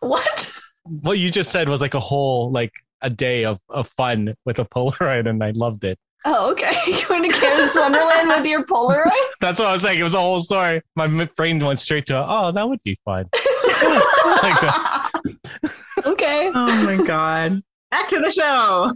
what? 0.00 0.52
What 0.84 1.18
you 1.18 1.30
just 1.30 1.50
said 1.50 1.68
was 1.68 1.80
like 1.80 1.94
a 1.94 2.00
whole 2.00 2.50
like 2.50 2.72
a 3.02 3.10
day 3.10 3.44
of, 3.44 3.58
of 3.68 3.88
fun 3.88 4.34
with 4.44 4.58
a 4.58 4.64
Polaroid 4.64 5.28
and 5.28 5.42
I 5.42 5.50
loved 5.52 5.84
it. 5.84 5.98
Oh, 6.24 6.50
okay. 6.52 6.70
Going 7.08 7.22
to 7.22 7.28
Canada's 7.30 7.74
Wonderland 7.76 8.28
with 8.28 8.46
your 8.46 8.64
Polaroid? 8.64 9.10
That's 9.40 9.58
what 9.58 9.68
I 9.68 9.72
was 9.72 9.82
saying. 9.82 9.98
It 9.98 10.02
was 10.02 10.14
a 10.14 10.20
whole 10.20 10.40
story. 10.40 10.82
My 10.96 11.04
m- 11.04 11.28
brain 11.36 11.58
went 11.64 11.78
straight 11.78 12.06
to, 12.06 12.26
oh, 12.28 12.52
that 12.52 12.68
would 12.68 12.82
be 12.82 12.98
fun. 13.04 13.26
Like 14.42 14.62
okay. 16.06 16.50
oh 16.54 16.98
my 16.98 17.04
god. 17.06 17.62
Back 17.90 18.08
to 18.08 18.18
the 18.18 18.30
show. 18.30 18.92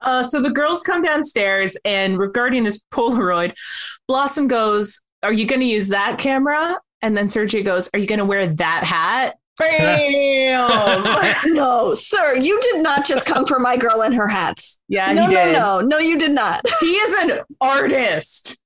Uh, 0.00 0.22
so 0.22 0.40
the 0.40 0.50
girls 0.50 0.82
come 0.82 1.02
downstairs, 1.02 1.76
and 1.84 2.18
regarding 2.18 2.64
this 2.64 2.82
Polaroid, 2.92 3.54
Blossom 4.06 4.46
goes, 4.48 5.00
"Are 5.22 5.32
you 5.32 5.46
going 5.46 5.60
to 5.60 5.66
use 5.66 5.88
that 5.88 6.18
camera?" 6.18 6.78
And 7.02 7.16
then 7.16 7.28
Sergio 7.28 7.64
goes, 7.64 7.90
"Are 7.92 7.98
you 7.98 8.06
going 8.06 8.18
to 8.18 8.24
wear 8.24 8.46
that 8.46 8.84
hat?" 8.84 9.36
Bam! 9.60 11.34
No, 11.54 11.94
sir, 11.94 12.36
you 12.36 12.60
did 12.60 12.82
not 12.82 13.04
just 13.06 13.24
come 13.26 13.46
for 13.46 13.58
my 13.58 13.76
girl 13.76 14.02
and 14.02 14.14
her 14.14 14.28
hats. 14.28 14.80
yeah, 14.88 15.12
no, 15.12 15.26
no, 15.26 15.52
no, 15.52 15.80
no, 15.80 15.98
you 15.98 16.18
did 16.18 16.32
not. 16.32 16.64
He 16.80 16.86
is 16.86 17.14
an 17.30 17.40
artist. 17.60 18.62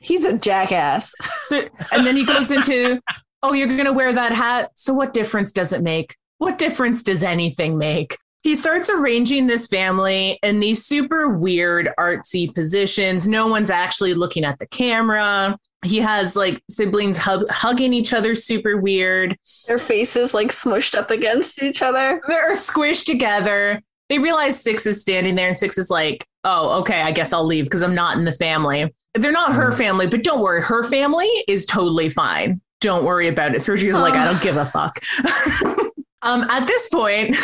He's 0.00 0.24
a 0.24 0.36
jackass. 0.38 1.14
So- 1.48 1.68
and 1.92 2.06
then 2.06 2.16
he 2.16 2.24
goes 2.24 2.50
into, 2.50 3.00
"Oh, 3.42 3.52
you're 3.52 3.66
going 3.68 3.84
to 3.84 3.92
wear 3.92 4.12
that 4.12 4.32
hat. 4.32 4.70
So 4.74 4.92
what 4.94 5.12
difference 5.12 5.52
does 5.52 5.72
it 5.72 5.82
make? 5.82 6.16
What 6.38 6.58
difference 6.58 7.02
does 7.02 7.22
anything 7.22 7.76
make?" 7.78 8.16
He 8.42 8.56
starts 8.56 8.90
arranging 8.90 9.46
this 9.46 9.66
family 9.66 10.38
in 10.42 10.60
these 10.60 10.84
super 10.84 11.28
weird 11.28 11.90
artsy 11.98 12.52
positions. 12.52 13.28
No 13.28 13.46
one's 13.46 13.70
actually 13.70 14.14
looking 14.14 14.44
at 14.44 14.58
the 14.58 14.66
camera. 14.66 15.56
He 15.84 15.98
has 15.98 16.36
like 16.36 16.62
siblings 16.68 17.18
hug- 17.18 17.48
hugging 17.48 17.92
each 17.92 18.12
other, 18.12 18.34
super 18.34 18.76
weird. 18.76 19.36
Their 19.66 19.78
faces 19.78 20.34
like 20.34 20.48
smushed 20.48 20.96
up 20.96 21.10
against 21.10 21.62
each 21.62 21.82
other. 21.82 22.20
They're 22.28 22.52
squished 22.52 23.06
together. 23.06 23.80
They 24.08 24.18
realize 24.18 24.60
Six 24.60 24.86
is 24.86 25.00
standing 25.00 25.36
there, 25.36 25.48
and 25.48 25.56
Six 25.56 25.78
is 25.78 25.90
like, 25.90 26.26
"Oh, 26.44 26.80
okay, 26.80 27.00
I 27.00 27.12
guess 27.12 27.32
I'll 27.32 27.46
leave 27.46 27.64
because 27.64 27.82
I'm 27.82 27.94
not 27.94 28.16
in 28.16 28.24
the 28.24 28.32
family." 28.32 28.92
They're 29.14 29.32
not 29.32 29.54
her 29.54 29.72
family, 29.72 30.06
but 30.06 30.24
don't 30.24 30.40
worry, 30.40 30.62
her 30.62 30.82
family 30.82 31.28
is 31.46 31.66
totally 31.66 32.08
fine. 32.08 32.60
Don't 32.80 33.04
worry 33.04 33.28
about 33.28 33.54
it. 33.54 33.58
Sergio's 33.58 34.00
like, 34.00 34.14
I 34.14 34.24
don't 34.24 34.42
give 34.42 34.56
a 34.56 34.64
fuck. 34.64 34.98
um, 36.22 36.42
at 36.44 36.66
this 36.66 36.88
point, 36.88 37.36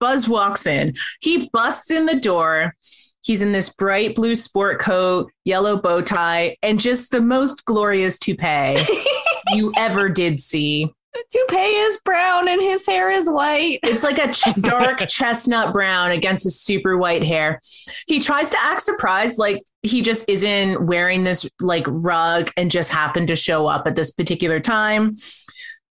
Buzz 0.00 0.28
walks 0.28 0.66
in. 0.66 0.94
He 1.20 1.48
busts 1.52 1.90
in 1.90 2.06
the 2.06 2.18
door. 2.18 2.74
He's 3.22 3.42
in 3.42 3.52
this 3.52 3.68
bright 3.68 4.14
blue 4.14 4.34
sport 4.34 4.80
coat, 4.80 5.30
yellow 5.44 5.76
bow 5.76 6.00
tie, 6.00 6.56
and 6.62 6.80
just 6.80 7.10
the 7.10 7.20
most 7.20 7.66
glorious 7.66 8.18
toupee 8.18 8.76
you 9.54 9.72
ever 9.76 10.08
did 10.08 10.40
see. 10.40 10.92
The 11.12 11.24
toupee 11.32 11.56
is 11.56 11.98
brown 12.04 12.46
and 12.48 12.62
his 12.62 12.86
hair 12.86 13.10
is 13.10 13.28
white. 13.28 13.80
It's 13.82 14.04
like 14.04 14.18
a 14.18 14.32
ch- 14.32 14.54
dark 14.60 15.00
chestnut 15.08 15.72
brown 15.72 16.12
against 16.12 16.44
his 16.44 16.60
super 16.60 16.96
white 16.96 17.24
hair. 17.24 17.60
He 18.06 18.20
tries 18.20 18.50
to 18.50 18.56
act 18.62 18.82
surprised, 18.82 19.36
like 19.38 19.62
he 19.82 20.02
just 20.02 20.28
isn't 20.28 20.86
wearing 20.86 21.24
this 21.24 21.50
like 21.60 21.84
rug 21.88 22.50
and 22.56 22.70
just 22.70 22.92
happened 22.92 23.28
to 23.28 23.36
show 23.36 23.66
up 23.66 23.88
at 23.88 23.96
this 23.96 24.12
particular 24.12 24.60
time. 24.60 25.16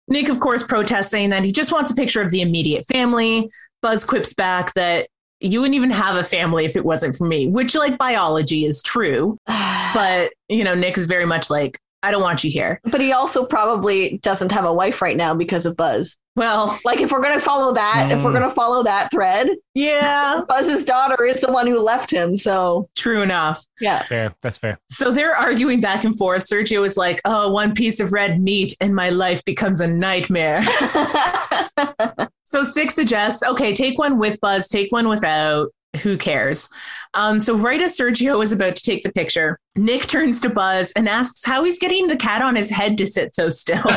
Nick, 0.09 0.29
of 0.29 0.39
course, 0.39 0.63
protests 0.63 1.09
saying 1.09 1.29
that 1.29 1.43
he 1.43 1.51
just 1.51 1.71
wants 1.71 1.91
a 1.91 1.95
picture 1.95 2.21
of 2.21 2.31
the 2.31 2.41
immediate 2.41 2.85
family. 2.85 3.49
Buzz 3.81 4.03
quips 4.03 4.33
back 4.33 4.73
that 4.73 5.07
you 5.39 5.61
wouldn't 5.61 5.75
even 5.75 5.91
have 5.91 6.15
a 6.15 6.23
family 6.23 6.65
if 6.65 6.75
it 6.75 6.83
wasn't 6.83 7.15
for 7.15 7.25
me, 7.25 7.47
which 7.47 7.75
like 7.75 7.97
biology 7.97 8.65
is 8.65 8.81
true. 8.83 9.37
But, 9.91 10.33
you 10.49 10.63
know, 10.63 10.75
Nick 10.75 10.99
is 10.99 11.07
very 11.07 11.25
much 11.25 11.49
like, 11.49 11.79
I 12.03 12.11
don't 12.11 12.21
want 12.21 12.43
you 12.43 12.51
here. 12.51 12.79
but 12.83 13.01
he 13.01 13.11
also 13.11 13.43
probably 13.43 14.19
doesn't 14.21 14.51
have 14.51 14.63
a 14.65 14.71
wife 14.71 15.01
right 15.01 15.17
now 15.17 15.33
because 15.33 15.65
of 15.65 15.75
Buzz. 15.75 16.15
Well, 16.39 16.79
Like 16.85 17.01
if 17.01 17.11
we're 17.11 17.21
gonna 17.21 17.39
follow 17.41 17.73
that, 17.73 18.09
if 18.13 18.23
we're 18.23 18.31
Mm. 18.31 18.35
gonna 18.35 18.49
follow 18.49 18.81
that 18.83 19.11
thread, 19.11 19.49
yeah, 19.75 20.39
Buzz's 20.49 20.85
daughter 20.85 21.23
is 21.25 21.41
the 21.41 21.51
one 21.51 21.67
who 21.67 21.79
left 21.81 22.09
him. 22.09 22.35
So 22.37 22.87
true 22.97 23.21
enough. 23.21 23.63
yeah. 23.81 24.03
Fair. 24.03 24.33
That's 24.41 24.57
fair. 24.57 24.79
So 24.89 25.11
they're 25.11 25.35
arguing 25.35 25.81
back 25.81 26.05
and 26.05 26.17
forth. 26.17 26.43
Sergio 26.47 26.85
is 26.85 26.95
like, 26.95 27.19
oh, 27.25 27.51
one 27.51 27.73
piece 27.73 27.99
of 27.99 28.13
red 28.13 28.41
meat 28.41 28.73
and 28.79 28.95
my 28.95 29.09
life 29.09 29.43
becomes 29.43 29.81
a 29.81 29.87
nightmare. 29.87 30.61
So 32.51 32.63
Six 32.63 32.95
suggests, 32.95 33.43
okay, 33.43 33.75
take 33.75 33.99
one 33.99 34.17
with 34.17 34.41
Buzz, 34.41 34.67
take 34.67 34.91
one 34.91 35.07
without. 35.07 35.67
Who 36.03 36.17
cares? 36.17 36.69
Um, 37.15 37.39
so 37.39 37.57
right 37.57 37.81
as 37.81 37.97
Sergio 37.97 38.43
is 38.43 38.51
about 38.51 38.75
to 38.75 38.83
take 38.83 39.01
the 39.03 39.11
picture, 39.11 39.57
Nick 39.75 40.03
turns 40.03 40.39
to 40.41 40.49
Buzz 40.49 40.91
and 40.95 41.09
asks 41.09 41.43
how 41.43 41.63
he's 41.63 41.79
getting 41.79 42.05
the 42.07 42.15
cat 42.15 42.43
on 42.43 42.55
his 42.55 42.69
head 42.69 42.97
to 42.99 43.07
sit 43.07 43.35
so 43.35 43.49
still. 43.49 43.81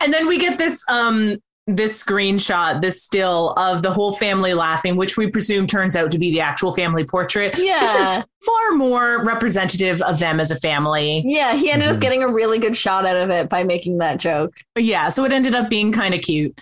and 0.00 0.12
then 0.12 0.28
we 0.28 0.38
get 0.38 0.58
this 0.58 0.84
um 0.90 1.38
this 1.68 2.00
screenshot, 2.00 2.80
this 2.80 3.02
still 3.02 3.52
of 3.56 3.82
the 3.82 3.90
whole 3.90 4.14
family 4.14 4.54
laughing, 4.54 4.94
which 4.94 5.16
we 5.16 5.28
presume 5.28 5.66
turns 5.66 5.96
out 5.96 6.12
to 6.12 6.18
be 6.18 6.30
the 6.30 6.40
actual 6.40 6.72
family 6.72 7.02
portrait, 7.02 7.58
yeah. 7.58 7.82
which 7.82 7.92
is 7.92 8.24
far 8.44 8.72
more 8.76 9.24
representative 9.24 10.00
of 10.02 10.20
them 10.20 10.38
as 10.38 10.52
a 10.52 10.60
family. 10.60 11.24
Yeah, 11.26 11.56
he 11.56 11.72
ended 11.72 11.88
up 11.88 11.96
Mhm. 11.96 12.00
getting 12.02 12.22
a 12.22 12.28
really 12.28 12.60
good 12.60 12.76
shot 12.76 13.04
out 13.04 13.16
of 13.16 13.30
it 13.30 13.48
by 13.48 13.64
making 13.64 13.98
that 13.98 14.20
joke. 14.20 14.54
Yeah, 14.78 15.08
so 15.08 15.24
it 15.24 15.32
ended 15.32 15.56
up 15.56 15.68
being 15.68 15.90
kind 15.90 16.14
of 16.14 16.20
cute. 16.20 16.56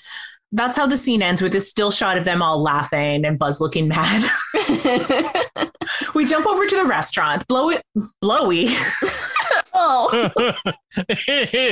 That's 0.54 0.76
how 0.76 0.86
the 0.86 0.96
scene 0.96 1.20
ends 1.20 1.42
with 1.42 1.50
this 1.50 1.68
still 1.68 1.90
shot 1.90 2.16
of 2.16 2.24
them 2.24 2.40
all 2.40 2.62
laughing 2.62 3.24
and 3.24 3.36
Buzz 3.36 3.60
looking 3.60 3.88
mad. 3.88 4.22
we 6.14 6.24
jump 6.24 6.46
over 6.46 6.64
to 6.64 6.76
the 6.76 6.84
restaurant. 6.84 7.44
Blow 7.48 7.70
it, 7.70 7.82
blowy. 8.20 8.68
oh 9.74 10.30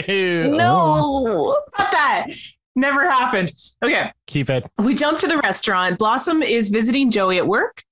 Ew. 0.08 0.48
no. 0.56 1.56
Not 1.78 1.92
that. 1.92 2.26
Never 2.74 3.08
happened. 3.08 3.52
Okay. 3.84 4.10
Keep 4.26 4.50
it. 4.50 4.68
We 4.78 4.94
jump 4.94 5.20
to 5.20 5.28
the 5.28 5.38
restaurant. 5.38 5.96
Blossom 5.98 6.42
is 6.42 6.68
visiting 6.68 7.10
Joey 7.10 7.38
at 7.38 7.46
work. 7.46 7.84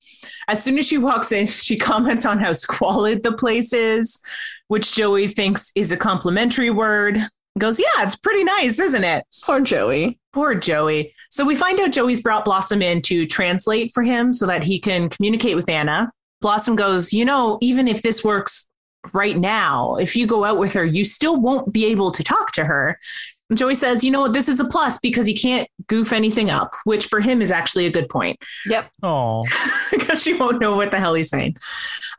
As 0.49 0.63
soon 0.63 0.77
as 0.77 0.89
she 0.89 0.99
walks 0.99 1.31
in, 1.31 1.47
she 1.47 1.77
comments 1.77 2.27
on 2.27 2.41
how 2.41 2.53
squalid 2.53 3.23
the 3.23 3.33
place 3.33 3.73
is, 3.73 4.21
which 4.67 4.93
Joey 4.93 5.29
thinks 5.29 5.71
is 5.77 5.93
a 5.93 5.97
complimentary 5.97 6.71
word. 6.71 7.21
Goes, 7.59 7.79
yeah, 7.79 8.03
it's 8.03 8.17
pretty 8.17 8.43
nice, 8.43 8.81
isn't 8.81 9.05
it? 9.05 9.25
Poor 9.45 9.61
Joey. 9.61 10.20
Poor 10.33 10.55
Joey. 10.55 11.13
So 11.31 11.45
we 11.45 11.57
find 11.57 11.81
out 11.81 11.93
Joey's 11.93 12.23
brought 12.23 12.45
Blossom 12.45 12.83
in 12.83 13.03
to 13.03 13.27
translate 13.27 13.93
for 13.93 14.03
him 14.03 14.33
so 14.33 14.47
that 14.47 14.63
he 14.63 14.79
can 14.79 15.09
communicate 15.09 15.57
with 15.57 15.69
Anna. 15.69 16.13
Blossom 16.41 16.77
goes, 16.77 17.13
You 17.13 17.25
know, 17.25 17.59
even 17.61 17.89
if 17.89 18.03
this 18.03 18.25
works 18.25 18.71
right 19.13 19.37
now, 19.37 19.97
if 19.97 20.15
you 20.15 20.27
go 20.27 20.45
out 20.45 20.59
with 20.59 20.73
her, 20.75 20.85
you 20.85 21.05
still 21.05 21.41
won't 21.41 21.73
be 21.73 21.87
able 21.87 22.11
to 22.13 22.23
talk 22.23 22.53
to 22.53 22.65
her. 22.65 22.99
And 23.49 23.59
Joey 23.59 23.75
says, 23.75 24.05
You 24.05 24.13
know 24.13 24.21
what? 24.21 24.33
This 24.33 24.49
is 24.49 24.61
a 24.61 24.65
plus 24.65 24.99
because 24.99 25.27
he 25.27 25.37
can't 25.37 25.69
goof 25.89 26.13
anything 26.13 26.49
up, 26.49 26.75
which 26.85 27.07
for 27.07 27.21
him 27.21 27.43
is 27.43 27.51
actually 27.51 27.87
a 27.87 27.91
good 27.91 28.09
point 28.09 28.43
Yep. 28.67 28.91
Oh. 29.03 29.45
because 29.91 30.23
she 30.23 30.35
won't 30.35 30.61
know 30.61 30.77
what 30.77 30.93
the 30.93 30.99
hell 31.01 31.15
he's 31.15 31.31
saying. 31.31 31.57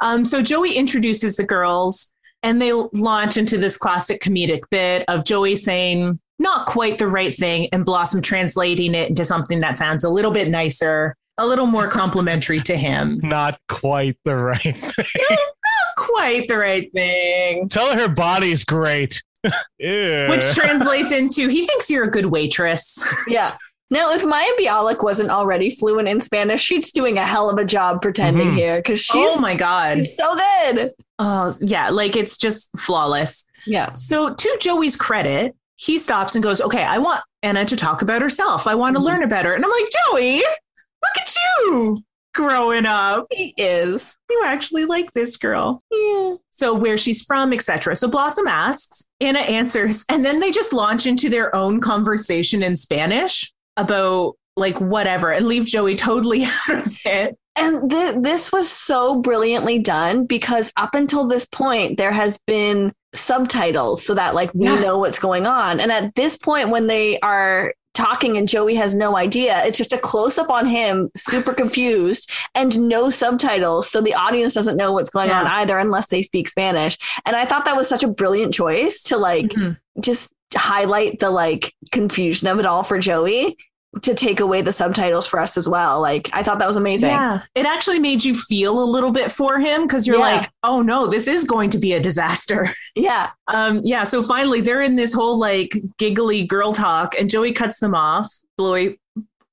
Um, 0.02 0.26
so 0.26 0.42
Joey 0.42 0.74
introduces 0.74 1.38
the 1.38 1.46
girls 1.46 2.14
and 2.44 2.62
they 2.62 2.74
launch 2.74 3.38
into 3.38 3.58
this 3.58 3.78
classic 3.78 4.22
comedic 4.22 4.64
bit 4.70 5.06
of 5.08 5.24
Joey 5.24 5.56
saying 5.56 6.20
not 6.42 6.66
quite 6.66 6.98
the 6.98 7.08
right 7.08 7.34
thing 7.34 7.68
and 7.72 7.86
Blossom 7.86 8.22
translating 8.22 8.96
it 8.96 9.10
into 9.10 9.24
something 9.24 9.60
that 9.60 9.78
sounds 9.78 10.04
a 10.04 10.10
little 10.10 10.32
bit 10.32 10.50
nicer, 10.50 11.16
a 11.38 11.46
little 11.48 11.68
more 11.68 11.88
complimentary 11.88 12.60
to 12.62 12.76
him. 12.76 13.20
Not 13.24 13.58
quite 13.70 14.18
the 14.26 14.36
right 14.36 14.58
thing. 14.76 15.16
Not 15.30 15.96
quite 15.98 16.48
the 16.48 16.58
right 16.58 16.92
thing. 16.92 17.70
Tell 17.70 17.94
her 17.94 18.02
her 18.08 18.14
body's 18.14 18.66
great. 18.66 19.22
Ew. 19.80 20.28
Which 20.30 20.44
translates 20.54 21.12
into 21.12 21.48
he 21.48 21.66
thinks 21.66 21.90
you're 21.90 22.04
a 22.06 22.12
good 22.12 22.26
waitress. 22.28 23.02
Yeah. 23.28 23.56
Now, 23.90 24.14
if 24.14 24.24
Mayim 24.24 24.56
Bialik 24.58 25.04
wasn't 25.04 25.32
already 25.32 25.70
fluent 25.70 26.08
in 26.08 26.22
Spanish, 26.22 26.62
she's 26.62 26.94
doing 26.94 27.18
a 27.18 27.26
hell 27.26 27.50
of 27.50 27.58
a 27.58 27.66
job 27.66 28.02
pretending 28.02 28.52
Mhm. 28.52 28.56
here 28.56 28.76
because 28.78 29.02
she's, 29.02 29.30
oh 29.34 29.42
my 29.42 29.54
God. 29.54 29.98
she's 29.98 30.16
so 30.16 30.34
good. 30.36 30.92
Oh, 31.20 31.54
yeah. 31.60 31.90
Like 31.90 32.16
it's 32.16 32.38
just 32.38 32.70
flawless. 32.78 33.46
Yeah. 33.68 33.92
So, 33.92 34.34
to 34.34 34.58
Joey's 34.62 34.96
credit, 34.96 35.56
he 35.82 35.98
stops 35.98 36.36
and 36.36 36.44
goes, 36.44 36.62
Okay, 36.62 36.84
I 36.84 36.98
want 37.00 37.22
Anna 37.44 37.66
to 37.66 37.76
talk 37.76 38.02
about 38.04 38.22
herself. 38.22 38.68
I 38.68 38.76
want 38.76 38.96
to 38.96 39.02
Mhm. 39.02 39.06
learn 39.06 39.24
about 39.24 39.46
her. 39.46 39.54
And 39.56 39.66
I'm 39.66 39.72
like, 39.72 39.90
Joey, 40.12 40.36
look 40.38 41.18
at 41.20 41.36
you 41.36 42.04
growing 42.36 42.86
up. 42.86 43.26
He 43.32 43.54
is. 43.58 44.16
You 44.30 44.44
actually 44.46 44.86
like 44.86 45.12
this 45.14 45.38
girl. 45.38 45.82
Yeah. 45.92 46.36
So, 46.52 46.74
where 46.74 46.98
she's 46.98 47.24
from, 47.24 47.52
etc. 47.52 47.96
So, 47.96 48.08
Blossom 48.08 48.48
asks, 48.48 49.06
Anna 49.20 49.40
answers, 49.40 50.06
and 50.08 50.24
then 50.24 50.40
they 50.40 50.52
just 50.52 50.72
launch 50.72 51.06
into 51.08 51.30
their 51.30 51.54
own 51.56 51.82
conversation 51.82 52.62
in 52.64 52.78
Spanish 52.78 53.52
about 53.76 54.36
like 54.58 54.78
whatever 54.80 55.32
and 55.32 55.48
leave 55.48 55.66
Joey 55.66 55.96
totally 55.96 56.44
out 56.70 56.70
of 56.86 56.98
it. 57.06 57.38
And 57.62 57.90
th- 57.92 58.16
this 58.22 58.52
was 58.52 58.70
so 58.70 59.22
brilliantly 59.22 59.80
done 59.80 60.26
because 60.26 60.72
up 60.78 60.96
until 60.96 61.28
this 61.28 61.46
point, 61.46 61.98
there 61.98 62.12
has 62.12 62.38
been 62.48 62.94
subtitles 63.14 64.04
so 64.06 64.14
that 64.16 64.36
like 64.36 64.52
we 64.54 64.66
Yeah. 64.68 64.80
know 64.80 64.98
what's 64.98 65.20
going 65.20 65.46
on. 65.46 65.80
And 65.80 65.92
at 65.92 66.16
this 66.16 66.38
point, 66.38 66.70
when 66.70 66.88
they 66.88 67.20
are 67.20 67.74
talking 67.94 68.38
and 68.38 68.48
Joey 68.48 68.76
has 68.76 68.96
no 68.96 69.18
idea, 69.18 69.62
it's 69.66 69.78
just 69.78 69.92
a 69.92 69.98
close 69.98 70.38
up 70.40 70.50
on 70.50 70.66
him, 70.66 71.10
super 71.16 71.54
confused, 71.54 72.30
and 72.56 72.80
no 72.88 73.10
subtitles. 73.10 73.90
So 73.90 74.00
the 74.02 74.14
audience 74.14 74.54
doesn't 74.54 74.78
know 74.78 74.94
what's 74.94 75.10
going 75.10 75.30
on 75.30 75.46
either 75.46 75.78
unless 75.78 76.08
they 76.08 76.22
speak 76.22 76.48
Spanish. 76.48 76.98
And 77.26 77.36
I 77.36 77.44
thought 77.46 77.66
that 77.66 77.76
was 77.76 77.90
such 77.90 78.04
a 78.04 78.08
brilliant 78.08 78.54
choice 78.54 79.02
to 79.04 79.18
like 79.18 79.48
Mhm. 79.48 79.78
just 80.00 80.30
highlight 80.56 81.20
the 81.20 81.30
like 81.32 81.74
confusion 81.92 82.48
of 82.48 82.60
it 82.60 82.66
all 82.66 82.84
for 82.84 82.98
Joey 82.98 83.58
to 84.04 84.14
take 84.16 84.40
away 84.40 84.62
the 84.62 84.72
subtitles 84.72 85.28
for 85.28 85.38
us 85.40 85.58
as 85.58 85.68
well. 85.68 86.00
Like 86.00 86.30
I 86.32 86.44
thought 86.44 86.60
that 86.60 86.68
was 86.68 86.78
amazing. 86.78 87.10
Yeah. 87.10 87.42
It 87.56 87.66
actually 87.66 88.00
made 88.00 88.24
you 88.24 88.34
feel 88.36 88.82
a 88.82 88.86
little 88.86 89.12
bit 89.12 89.30
for 89.32 89.60
him 89.60 89.82
because 89.84 90.08
you're 90.08 90.16
Yeah. 90.18 90.38
like, 90.38 90.50
oh 90.64 90.82
no, 90.82 91.08
this 91.08 91.28
is 91.28 91.44
going 91.44 91.70
to 91.72 91.78
be 91.78 91.94
a 91.94 92.00
disaster. 92.00 92.70
Yeah. 92.96 93.30
Um, 93.48 93.82
yeah, 93.86 94.04
so 94.04 94.22
finally 94.22 94.60
they're 94.62 94.82
in 94.82 94.96
this 94.98 95.14
whole 95.14 95.38
like 95.40 95.72
giggly 95.98 96.44
girl 96.46 96.74
talk, 96.74 97.16
and 97.18 97.30
Joey 97.30 97.54
cuts 97.54 97.80
them 97.80 97.96
off. 97.96 98.30
Blowy, 98.58 99.00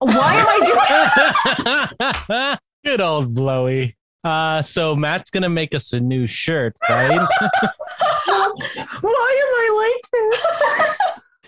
why 0.00 0.34
am 0.34 0.46
I 0.48 1.78
doing? 2.48 2.58
Good 2.84 3.00
old 3.00 3.34
Blowy. 3.34 3.96
Uh, 4.24 4.60
so 4.62 4.96
Matt's 4.96 5.30
gonna 5.30 5.48
make 5.48 5.72
us 5.74 5.92
a 5.92 6.00
new 6.00 6.26
shirt, 6.26 6.76
right? 6.90 7.28
why 9.00 9.42
am 9.44 9.54
I 9.54 9.92
like 10.02 10.10
this? 10.12 10.62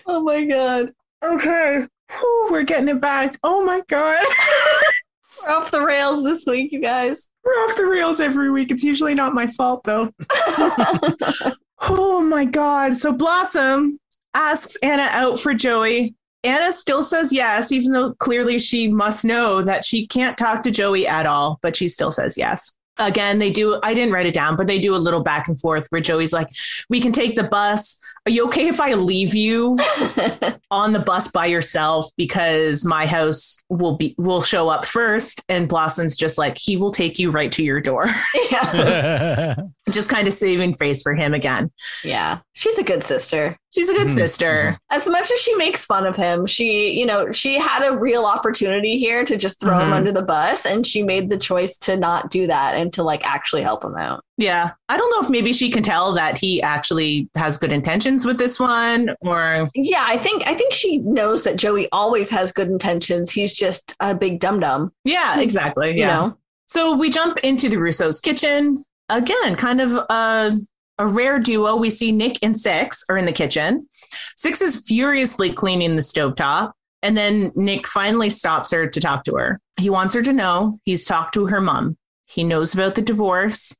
Oh 0.07 0.21
my 0.21 0.45
god. 0.45 0.91
okay, 1.23 1.87
Whew, 2.19 2.47
we're 2.51 2.63
getting 2.63 2.89
it 2.89 3.01
back. 3.01 3.37
Oh 3.43 3.63
my 3.63 3.81
god, 3.87 4.23
We're 5.43 5.55
off 5.55 5.71
the 5.71 5.81
rails 5.83 6.23
this 6.23 6.45
week, 6.45 6.71
you 6.71 6.79
guys. 6.81 7.27
we're 7.43 7.51
off 7.53 7.75
the 7.75 7.85
rails 7.87 8.19
every 8.19 8.51
week. 8.51 8.69
It's 8.69 8.83
usually 8.83 9.15
not 9.15 9.33
my 9.33 9.47
fault 9.47 9.83
though. 9.83 10.11
Oh 11.83 12.21
my 12.21 12.45
god! 12.45 12.95
So 12.95 13.11
Blossom 13.11 13.97
asks 14.35 14.75
Anna 14.83 15.07
out 15.09 15.39
for 15.39 15.55
Joey. 15.55 16.13
Anna 16.43 16.71
still 16.71 17.01
says 17.01 17.33
yes, 17.33 17.71
even 17.71 17.91
though 17.91 18.13
clearly 18.19 18.59
she 18.59 18.87
must 18.87 19.25
know 19.25 19.63
that 19.63 19.83
she 19.83 20.05
can't 20.05 20.37
talk 20.37 20.61
to 20.63 20.71
Joey 20.71 21.07
at 21.07 21.25
all, 21.25 21.57
but 21.63 21.75
she 21.75 21.87
still 21.87 22.11
says 22.11 22.37
yes. 22.37 22.75
Again, 22.97 23.39
they 23.39 23.49
do, 23.49 23.79
I 23.81 23.93
didn't 23.93 24.13
write 24.13 24.25
it 24.25 24.33
down, 24.33 24.55
but 24.55 24.67
they 24.67 24.77
do 24.77 24.95
a 24.95 24.97
little 24.97 25.23
back 25.23 25.47
and 25.47 25.59
forth 25.59 25.87
where 25.89 26.01
Joey's 26.01 26.33
like, 26.33 26.49
We 26.89 26.99
can 26.99 27.11
take 27.11 27.35
the 27.35 27.43
bus. 27.43 27.99
Are 28.25 28.31
you 28.31 28.45
okay 28.47 28.67
if 28.67 28.79
I 28.79 28.93
leave 28.93 29.33
you 29.33 29.77
on 30.71 30.91
the 30.91 30.99
bus 30.99 31.31
by 31.31 31.47
yourself? 31.47 32.11
Because 32.17 32.85
my 32.85 33.07
house 33.07 33.57
will 33.69 33.97
be 33.97 34.13
will 34.17 34.43
show 34.43 34.69
up 34.69 34.85
first. 34.85 35.43
And 35.49 35.67
Blossom's 35.67 36.15
just 36.15 36.37
like, 36.37 36.57
he 36.57 36.77
will 36.77 36.91
take 36.91 37.17
you 37.17 37.31
right 37.31 37.51
to 37.53 37.63
your 37.63 37.81
door. 37.81 38.09
yeah. 38.51 39.55
just 39.89 40.09
kind 40.09 40.27
of 40.27 40.33
saving 40.33 40.75
face 40.75 41.01
for 41.01 41.15
him 41.15 41.33
again. 41.33 41.71
yeah. 42.03 42.39
She's 42.53 42.77
a 42.77 42.83
good 42.83 43.03
sister. 43.03 43.57
She's 43.73 43.89
a 43.89 43.93
good 43.93 44.07
Mhm, 44.07 44.11
sister. 44.15 44.77
As 44.89 45.07
much 45.09 45.31
as 45.31 45.39
she 45.39 45.55
makes 45.55 45.85
fun 45.85 46.05
of 46.05 46.17
him, 46.17 46.45
she, 46.45 46.91
you 46.91 47.05
know, 47.05 47.31
she 47.31 47.57
had 47.57 47.87
a 47.87 47.97
real 47.97 48.25
opportunity 48.25 48.97
here 48.99 49.23
to 49.23 49.37
just 49.37 49.61
throw 49.61 49.79
him 49.79 49.91
Mhm. 49.91 49.95
under 49.95 50.11
the 50.11 50.21
bus 50.21 50.65
and 50.65 50.85
she 50.85 51.03
made 51.03 51.29
the 51.29 51.37
choice 51.37 51.77
to 51.79 51.95
not 51.95 52.29
do 52.29 52.47
that 52.47 52.75
and 52.75 52.91
to 52.93 53.03
like 53.03 53.25
actually 53.25 53.61
help 53.61 53.83
him 53.83 53.95
out. 53.97 54.25
Yeah. 54.37 54.71
I 54.89 54.97
don't 54.97 55.09
know 55.11 55.21
if 55.21 55.29
maybe 55.29 55.53
she 55.53 55.69
can 55.69 55.83
tell 55.83 56.11
that 56.13 56.37
he 56.37 56.61
actually 56.61 57.29
has 57.35 57.55
good 57.57 57.71
intentions 57.71 58.25
with 58.25 58.37
this 58.37 58.59
one 58.59 59.15
or 59.21 59.69
Yeah, 59.73 60.03
I 60.05 60.17
think 60.17 60.45
I 60.45 60.53
think 60.53 60.73
she 60.73 60.97
knows 60.97 61.43
that 61.43 61.55
Joey 61.55 61.87
always 61.93 62.29
has 62.31 62.51
good 62.51 62.67
intentions. 62.67 63.31
He's 63.31 63.53
just 63.53 63.95
a 64.01 64.13
big 64.13 64.39
dum 64.41 64.59
dum, 64.59 64.91
yeah, 65.05 65.39
exactly. 65.39 65.91
you 65.91 65.99
yeah. 65.99 66.07
know. 66.07 66.37
So 66.67 66.93
we 66.95 67.09
jump 67.09 67.37
into 67.39 67.69
the 67.69 67.77
Russo's 67.77 68.19
kitchen. 68.19 68.83
Again, 69.09 69.55
kind 69.55 69.81
of 69.81 69.91
a, 70.09 70.57
a 71.01 71.07
rare 71.07 71.39
duo. 71.39 71.75
We 71.75 71.89
see 71.89 72.11
Nick 72.11 72.37
and 72.43 72.57
Six 72.57 73.03
are 73.09 73.17
in 73.17 73.25
the 73.25 73.31
kitchen. 73.31 73.89
Six 74.37 74.61
is 74.61 74.85
furiously 74.87 75.51
cleaning 75.51 75.95
the 75.95 76.01
stovetop. 76.01 76.73
And 77.01 77.17
then 77.17 77.51
Nick 77.55 77.87
finally 77.87 78.29
stops 78.29 78.69
her 78.71 78.87
to 78.87 79.01
talk 79.01 79.23
to 79.23 79.35
her. 79.35 79.59
He 79.77 79.89
wants 79.89 80.13
her 80.13 80.21
to 80.21 80.31
know 80.31 80.77
he's 80.85 81.03
talked 81.03 81.33
to 81.33 81.47
her 81.47 81.59
mom. 81.59 81.97
He 82.27 82.43
knows 82.43 82.75
about 82.75 82.93
the 82.93 83.01
divorce. 83.01 83.75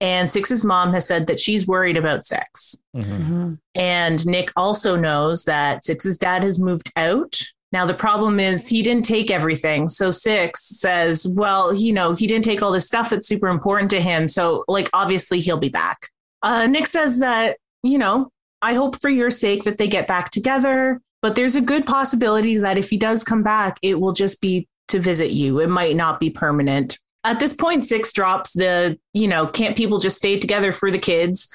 And 0.00 0.30
Six's 0.30 0.64
mom 0.64 0.92
has 0.92 1.06
said 1.06 1.26
that 1.26 1.40
she's 1.40 1.66
worried 1.66 1.96
about 1.96 2.24
Six. 2.24 2.76
Mhm. 2.94 3.58
And 3.74 4.24
Nick 4.24 4.52
also 4.54 4.94
knows 4.94 5.44
that 5.44 5.84
Six's 5.84 6.16
dad 6.16 6.44
has 6.44 6.60
moved 6.60 6.92
out. 6.94 7.40
Now, 7.72 7.86
the 7.86 7.94
problem 7.94 8.38
is 8.38 8.68
he 8.68 8.82
didn't 8.82 9.06
take 9.06 9.30
everything. 9.30 9.88
So 9.88 10.12
Six 10.12 10.62
says, 10.78 11.26
well, 11.26 11.74
you 11.74 11.92
know, 11.92 12.14
he 12.14 12.28
didn't 12.28 12.44
take 12.44 12.62
all 12.62 12.70
this 12.70 12.86
stuff 12.86 13.10
that's 13.10 13.26
super 13.26 13.48
important 13.48 13.90
to 13.90 14.00
him. 14.00 14.28
So, 14.28 14.64
like, 14.68 14.90
obviously 14.92 15.40
he'll 15.40 15.56
be 15.56 15.70
back. 15.70 16.10
Uh, 16.42 16.66
Nick 16.66 16.86
says 16.86 17.20
that, 17.20 17.56
you 17.82 17.98
know, 17.98 18.28
I 18.60 18.74
hope 18.74 19.00
for 19.00 19.10
your 19.10 19.30
sake 19.30 19.64
that 19.64 19.78
they 19.78 19.88
get 19.88 20.06
back 20.06 20.30
together. 20.30 21.00
But 21.20 21.36
there's 21.36 21.56
a 21.56 21.60
good 21.60 21.86
possibility 21.86 22.58
that 22.58 22.78
if 22.78 22.90
he 22.90 22.96
does 22.96 23.22
come 23.22 23.42
back, 23.42 23.78
it 23.80 24.00
will 24.00 24.12
just 24.12 24.40
be 24.40 24.66
to 24.88 24.98
visit 24.98 25.30
you. 25.30 25.60
It 25.60 25.68
might 25.68 25.94
not 25.94 26.18
be 26.18 26.30
permanent. 26.30 26.98
At 27.24 27.38
this 27.38 27.54
point, 27.54 27.86
Six 27.86 28.12
drops 28.12 28.52
the, 28.52 28.98
you 29.14 29.28
know, 29.28 29.46
can't 29.46 29.76
people 29.76 29.98
just 29.98 30.16
stay 30.16 30.38
together 30.38 30.72
for 30.72 30.90
the 30.90 30.98
kids? 30.98 31.48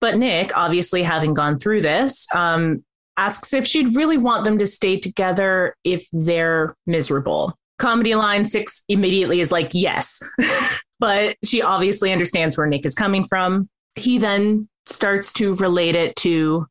But 0.00 0.16
Nick, 0.16 0.56
obviously 0.56 1.02
having 1.02 1.34
gone 1.34 1.58
through 1.58 1.80
this, 1.80 2.26
um, 2.32 2.84
asks 3.16 3.52
if 3.52 3.66
she'd 3.66 3.96
really 3.96 4.16
want 4.16 4.44
them 4.44 4.58
to 4.58 4.66
stay 4.66 4.96
together 4.96 5.74
if 5.82 6.06
they're 6.12 6.76
miserable. 6.86 7.58
Comedy 7.80 8.14
line 8.14 8.44
six 8.46 8.84
immediately 8.88 9.40
is 9.40 9.50
like, 9.50 9.70
yes. 9.72 10.22
but 11.00 11.36
she 11.44 11.62
obviously 11.62 12.12
understands 12.12 12.56
where 12.56 12.68
Nick 12.68 12.86
is 12.86 12.94
coming 12.94 13.24
from. 13.24 13.68
He 13.98 14.18
then 14.18 14.68
starts 14.86 15.32
to 15.34 15.54
relate 15.56 15.94
it 15.94 16.16
to 16.16 16.66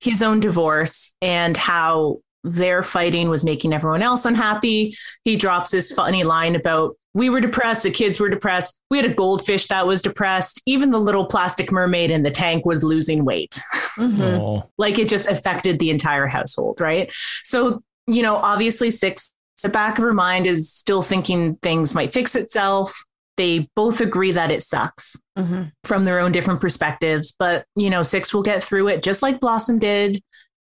his 0.00 0.22
own 0.22 0.40
divorce 0.40 1.14
and 1.20 1.56
how 1.56 2.18
their 2.44 2.82
fighting 2.82 3.28
was 3.28 3.42
making 3.42 3.72
everyone 3.72 4.02
else 4.02 4.24
unhappy. 4.24 4.94
He 5.24 5.36
drops 5.36 5.70
this 5.70 5.90
funny 5.90 6.22
line 6.22 6.54
about 6.54 6.96
we 7.12 7.30
were 7.30 7.40
depressed, 7.40 7.82
the 7.82 7.90
kids 7.90 8.20
were 8.20 8.28
depressed. 8.28 8.78
We 8.90 8.98
had 8.98 9.06
a 9.06 9.14
goldfish 9.14 9.68
that 9.68 9.86
was 9.86 10.02
depressed. 10.02 10.62
Even 10.66 10.90
the 10.90 11.00
little 11.00 11.24
plastic 11.24 11.72
mermaid 11.72 12.10
in 12.10 12.22
the 12.22 12.30
tank 12.30 12.66
was 12.66 12.84
losing 12.84 13.24
weight. 13.24 13.58
Mhm. 13.96 14.38
Oh. 14.38 14.70
like 14.76 14.98
it 14.98 15.08
just 15.08 15.26
affected 15.26 15.78
the 15.78 15.88
entire 15.88 16.26
household, 16.26 16.78
right? 16.80 17.10
So, 17.42 17.82
you 18.06 18.22
know, 18.22 18.36
obviously 18.36 18.90
Six, 18.90 19.32
the 19.62 19.70
back 19.70 19.96
of 19.98 20.04
her 20.04 20.12
mind 20.12 20.46
is 20.46 20.70
still 20.70 21.00
thinking 21.00 21.56
things 21.62 21.94
might 21.94 22.12
fix 22.12 22.36
itself. 22.36 22.94
They 23.36 23.68
both 23.76 24.00
agree 24.00 24.32
that 24.32 24.50
it 24.50 24.62
sucks 24.62 25.16
Mhm. 25.38 25.72
from 25.84 26.04
their 26.04 26.18
own 26.20 26.32
different 26.32 26.60
perspectives, 26.60 27.34
but 27.38 27.66
you 27.74 27.90
know, 27.90 28.02
Six 28.02 28.32
will 28.32 28.42
get 28.42 28.64
through 28.64 28.88
it 28.88 29.02
just 29.02 29.22
like 29.22 29.40
Blossom 29.40 29.78
did 29.78 30.22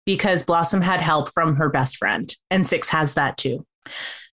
because 0.06 0.44
Blossom 0.44 0.82
had 0.82 1.02
help 1.02 1.34
from 1.34 1.56
her 1.56 1.70
best 1.70 1.98
friend 1.98 2.36
and 2.52 2.68
Six 2.68 2.90
has 2.90 3.16
that 3.16 3.38
too. 3.38 3.66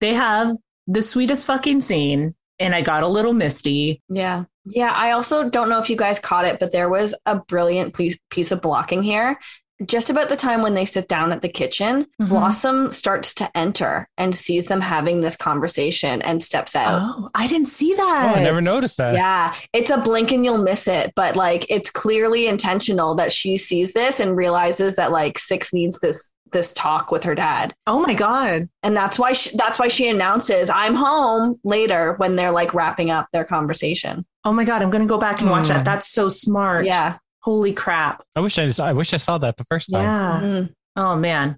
They 0.01 0.13
have 0.15 0.55
the 0.87 1.01
sweetest 1.01 1.45
fucking 1.47 1.81
scene 1.81 2.35
and 2.59 2.73
I 2.75 2.81
got 2.81 3.03
a 3.03 3.07
little 3.07 3.33
misty. 3.33 4.01
Yeah. 4.09 4.45
Yeah. 4.65 4.93
I 4.95 5.11
also 5.11 5.49
don't 5.49 5.69
know 5.69 5.79
if 5.79 5.89
you 5.89 5.95
guys 5.97 6.19
caught 6.19 6.45
it, 6.45 6.59
but 6.59 6.71
there 6.71 6.89
was 6.89 7.13
a 7.25 7.39
brilliant 7.39 7.93
piece, 7.95 8.17
piece 8.29 8.51
of 8.51 8.61
blocking 8.61 9.03
here. 9.03 9.39
Just 9.85 10.09
about 10.09 10.29
the 10.29 10.35
time 10.35 10.61
when 10.61 10.73
they 10.73 10.85
sit 10.85 11.07
down 11.07 11.31
at 11.31 11.41
the 11.41 11.49
kitchen, 11.49 12.07
Mhm. 12.21 12.29
Blossom 12.29 12.91
starts 12.91 13.33
to 13.35 13.49
enter 13.57 14.07
and 14.17 14.35
sees 14.35 14.65
them 14.65 14.81
having 14.81 15.21
this 15.21 15.35
conversation 15.35 16.21
and 16.21 16.43
steps 16.43 16.75
out. 16.75 17.01
Oh, 17.03 17.29
I 17.35 17.47
didn't 17.47 17.67
see 17.67 17.93
Oh, 17.93 17.97
that. 17.97 18.37
I 18.37 18.43
never 18.43 18.61
noticed 18.61 18.97
that. 18.97 19.13
Yeah, 19.13 19.53
it's 19.73 19.89
a 19.91 19.97
blink 19.97 20.31
and 20.31 20.43
you'll 20.45 20.57
miss 20.57 20.87
it, 20.87 21.11
but 21.15 21.35
like 21.35 21.65
it's 21.69 21.89
clearly 21.89 22.47
intentional 22.47 23.15
that 23.15 23.31
she 23.31 23.57
sees 23.57 23.93
this 23.93 24.19
and 24.19 24.35
realizes 24.35 24.95
that 24.95 25.11
like 25.11 25.37
Six 25.39 25.73
needs 25.73 25.99
this 25.99 26.33
this 26.51 26.71
talk 26.73 27.09
with 27.09 27.23
her 27.23 27.33
dad. 27.33 27.73
Oh 27.87 27.99
my 28.01 28.13
God. 28.13 28.69
And 28.83 28.95
that's 28.95 29.17
why 29.17 29.33
she, 29.33 29.57
that's 29.57 29.79
why 29.79 29.87
she 29.87 30.07
announces 30.07 30.69
I'm 30.69 30.93
home 30.93 31.59
later 31.63 32.13
when 32.17 32.35
they're 32.35 32.51
like 32.51 32.75
wrapping 32.75 33.09
up 33.09 33.25
their 33.33 33.43
conversation. 33.43 34.23
Oh 34.45 34.53
my 34.53 34.63
god, 34.63 34.83
I'm 34.83 34.91
gonna 34.91 35.07
go 35.07 35.17
back 35.17 35.41
and 35.41 35.49
watch 35.49 35.69
Hmm. 35.69 35.73
that. 35.77 35.85
That's 35.85 36.07
so 36.07 36.29
smart. 36.29 36.85
Yeah. 36.85 37.15
Holy 37.43 37.73
crap. 37.73 38.23
I 38.35 38.39
wish 38.39 38.57
I 38.57 38.65
just, 38.65 38.79
I 38.79 38.93
wish 38.93 39.13
I 39.13 39.17
saw 39.17 39.37
that 39.39 39.57
the 39.57 39.65
first 39.65 39.91
time. 39.91 40.03
Yeah. 40.03 40.39
Mhm. 40.41 40.73
Oh 40.95 41.15
man. 41.15 41.57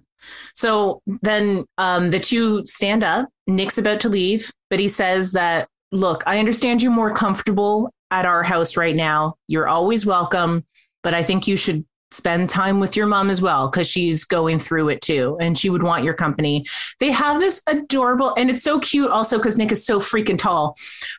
So 0.54 1.02
then 1.22 1.64
um, 1.78 2.10
the 2.10 2.18
two 2.18 2.64
stand 2.66 3.04
up. 3.04 3.28
Nick's 3.46 3.78
about 3.78 4.00
to 4.00 4.08
leave, 4.08 4.50
but 4.70 4.80
he 4.80 4.88
says 4.88 5.32
that, 5.32 5.68
look, 5.92 6.24
I 6.26 6.38
understand 6.40 6.82
you're 6.82 6.90
more 6.90 7.14
comfortable 7.14 7.92
at 8.10 8.26
our 8.26 8.42
house 8.42 8.76
right 8.76 8.96
now. 8.96 9.36
You're 9.46 9.68
always 9.68 10.04
welcome, 10.04 10.64
but 11.04 11.14
I 11.14 11.22
think 11.22 11.46
you 11.46 11.56
should 11.56 11.84
spend 12.12 12.48
time 12.48 12.80
with 12.80 12.96
your 12.96 13.06
mom 13.06 13.30
as 13.30 13.42
well 13.42 13.68
because 13.68 13.88
she's 13.88 14.24
going 14.24 14.58
through 14.58 14.88
it 14.88 15.00
too 15.02 15.36
and 15.40 15.56
she 15.58 15.68
would 15.70 15.82
want 15.82 16.02
your 16.04 16.14
company. 16.14 16.64
They 16.98 17.10
have 17.12 17.38
this 17.40 17.62
adorable, 17.68 18.34
and 18.36 18.48
it's 18.50 18.62
so 18.62 18.80
cute 18.80 19.10
also 19.10 19.36
because 19.38 19.56
Nick 19.56 19.70
is 19.70 19.84
so 19.86 20.00
freaking 20.00 20.38
tall, 20.38 20.76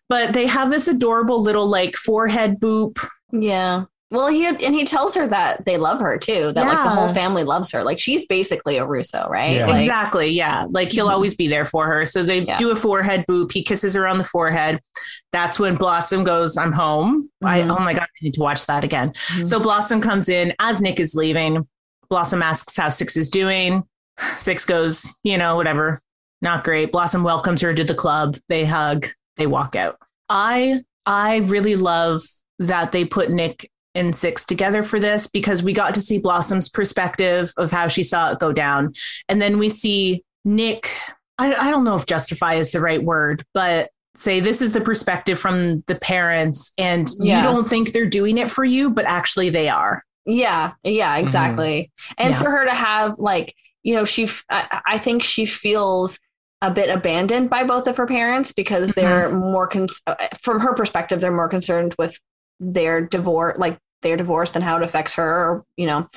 but 0.10 0.34
they 0.34 0.48
have 0.48 0.70
this 0.70 0.88
adorable 0.90 1.42
little 1.42 1.68
like 1.68 1.96
forehead 1.96 2.60
boop. 2.60 3.06
Yeah. 3.32 3.86
Well, 4.10 4.28
he 4.28 4.46
and 4.48 4.60
he 4.74 4.86
tells 4.86 5.16
her 5.16 5.28
that 5.28 5.66
they 5.66 5.76
love 5.78 6.00
her 6.00 6.18
too. 6.18 6.54
That 6.54 6.66
like 6.66 6.82
the 6.84 6.90
whole 6.90 7.10
family 7.10 7.44
loves 7.44 7.72
her. 7.74 7.84
Like 7.84 8.00
she's 8.00 8.26
basically 8.26 8.78
a 8.78 8.86
Russo, 8.86 9.28
right? 9.30 9.58
Yeah. 9.58 9.66
Like, 9.68 9.82
exactly. 9.82 10.30
Yeah. 10.30 10.66
Like 10.70 10.94
he'll 10.94 11.10
Mhm. 11.10 11.12
always 11.12 11.36
be 11.36 11.50
there 11.50 11.66
for 11.66 11.86
her. 11.88 12.06
So 12.06 12.24
they 12.24 12.40
Yeah. 12.44 12.56
do 12.56 12.72
a 12.72 12.76
forehead 12.78 13.26
boop. 13.28 13.52
He 13.52 13.64
kisses 13.64 13.94
her 13.96 14.08
on 14.08 14.18
the 14.18 14.24
forehead. 14.24 14.80
That's 15.34 15.60
when 15.60 15.76
Blossom 15.76 16.24
goes, 16.24 16.58
I'm 16.58 16.72
home. 16.72 17.30
I, 17.44 17.60
Mhm. 17.62 17.76
oh 17.78 17.84
my 17.84 17.94
God, 17.94 18.04
I 18.04 18.24
need 18.24 18.34
to 18.36 18.40
watch 18.42 18.66
that 18.68 18.86
again. 18.86 19.10
Mhm. 19.12 19.46
So 19.48 19.60
Blossom 19.60 20.00
comes 20.00 20.30
in 20.30 20.54
as 20.60 20.80
Nick 20.80 21.02
is 21.02 21.14
leaving. 21.14 21.68
Blossom 22.10 22.42
asks 22.42 22.78
how 22.78 22.88
Six 22.88 23.18
is 23.18 23.30
doing. 23.30 23.84
Six 24.38 24.64
goes, 24.64 25.14
you 25.24 25.38
know, 25.38 25.58
whatever. 25.58 26.02
Not 26.42 26.64
great. 26.64 26.94
Blossom 26.94 27.24
welcomes 27.24 27.60
her 27.62 27.74
to 27.74 27.84
the 27.84 27.94
club. 27.94 28.38
They 28.48 28.64
hug. 28.64 29.08
They 29.36 29.48
walk 29.48 29.76
out. 29.76 29.98
I 30.30 30.80
I 31.06 31.38
really 31.38 31.76
love 31.76 32.22
that 32.60 32.92
they 32.94 33.04
put 33.04 33.32
Nick 33.32 33.70
and 33.98 34.16
Six 34.16 34.46
together 34.46 34.84
for 34.84 35.00
this 35.00 35.28
because 35.28 35.62
we 35.64 35.74
got 35.74 35.94
to 35.96 36.02
see 36.02 36.20
Blossom's 36.20 36.70
perspective 36.70 37.52
of 37.58 37.72
how 37.72 37.88
she 37.88 38.04
saw 38.04 38.32
it 38.32 38.40
go 38.40 38.54
down. 38.54 38.94
And 39.28 39.42
then 39.42 39.58
we 39.58 39.70
see 39.70 40.24
Nick, 40.46 40.90
I, 41.38 41.54
I 41.56 41.72
don't 41.72 41.84
know 41.84 41.96
if 41.96 42.06
justify 42.06 42.56
is 42.56 42.72
the 42.72 42.80
right 42.82 43.04
word, 43.04 43.44
but 43.54 43.90
say 44.16 44.40
this 44.40 44.62
is 44.62 44.74
the 44.74 44.82
perspective 44.82 45.38
from 45.38 45.84
the 45.88 45.96
parents 45.96 46.72
and 46.78 47.10
Yeah. 47.20 47.38
you 47.38 47.44
don't 47.44 47.68
think 47.68 47.92
they're 47.92 48.06
doing 48.10 48.38
it 48.38 48.50
for 48.50 48.64
you, 48.64 48.90
but 48.90 49.06
actually 49.06 49.50
they 49.50 49.70
are. 49.70 50.04
Yeah, 50.26 50.72
yeah, 50.84 51.18
exactly. 51.18 51.92
And 52.18 52.34
Yeah. 52.34 52.40
for 52.42 52.50
her 52.52 52.66
to 52.66 52.74
have 52.74 53.20
like, 53.20 53.54
you 53.84 53.94
know, 53.94 54.06
she, 54.06 54.24
f- 54.24 54.44
I, 54.50 54.82
I 54.88 54.98
think 54.98 55.22
she 55.24 55.46
feels 55.46 56.20
a 56.64 56.72
bit 56.72 56.90
abandoned 56.90 57.50
by 57.52 57.64
both 57.64 57.88
of 57.88 57.96
her 57.98 58.08
parents 58.08 58.52
because 58.52 58.92
they're 58.94 59.30
more, 59.32 59.68
con- 59.68 59.86
uh, 60.08 60.16
from 60.42 60.60
her 60.62 60.74
perspective, 60.74 61.22
they're 61.22 61.32
more 61.32 61.48
concerned 61.48 61.94
with 62.00 62.20
their 62.60 63.00
divorce, 63.06 63.58
like 63.60 63.78
their 64.08 64.18
divorce, 64.18 64.52
than 64.52 64.62
how 64.62 64.78
it 64.78 64.84
affects 64.84 65.16
her, 65.16 65.24
or, 65.26 65.64
you 65.76 65.86
know, 65.86 66.08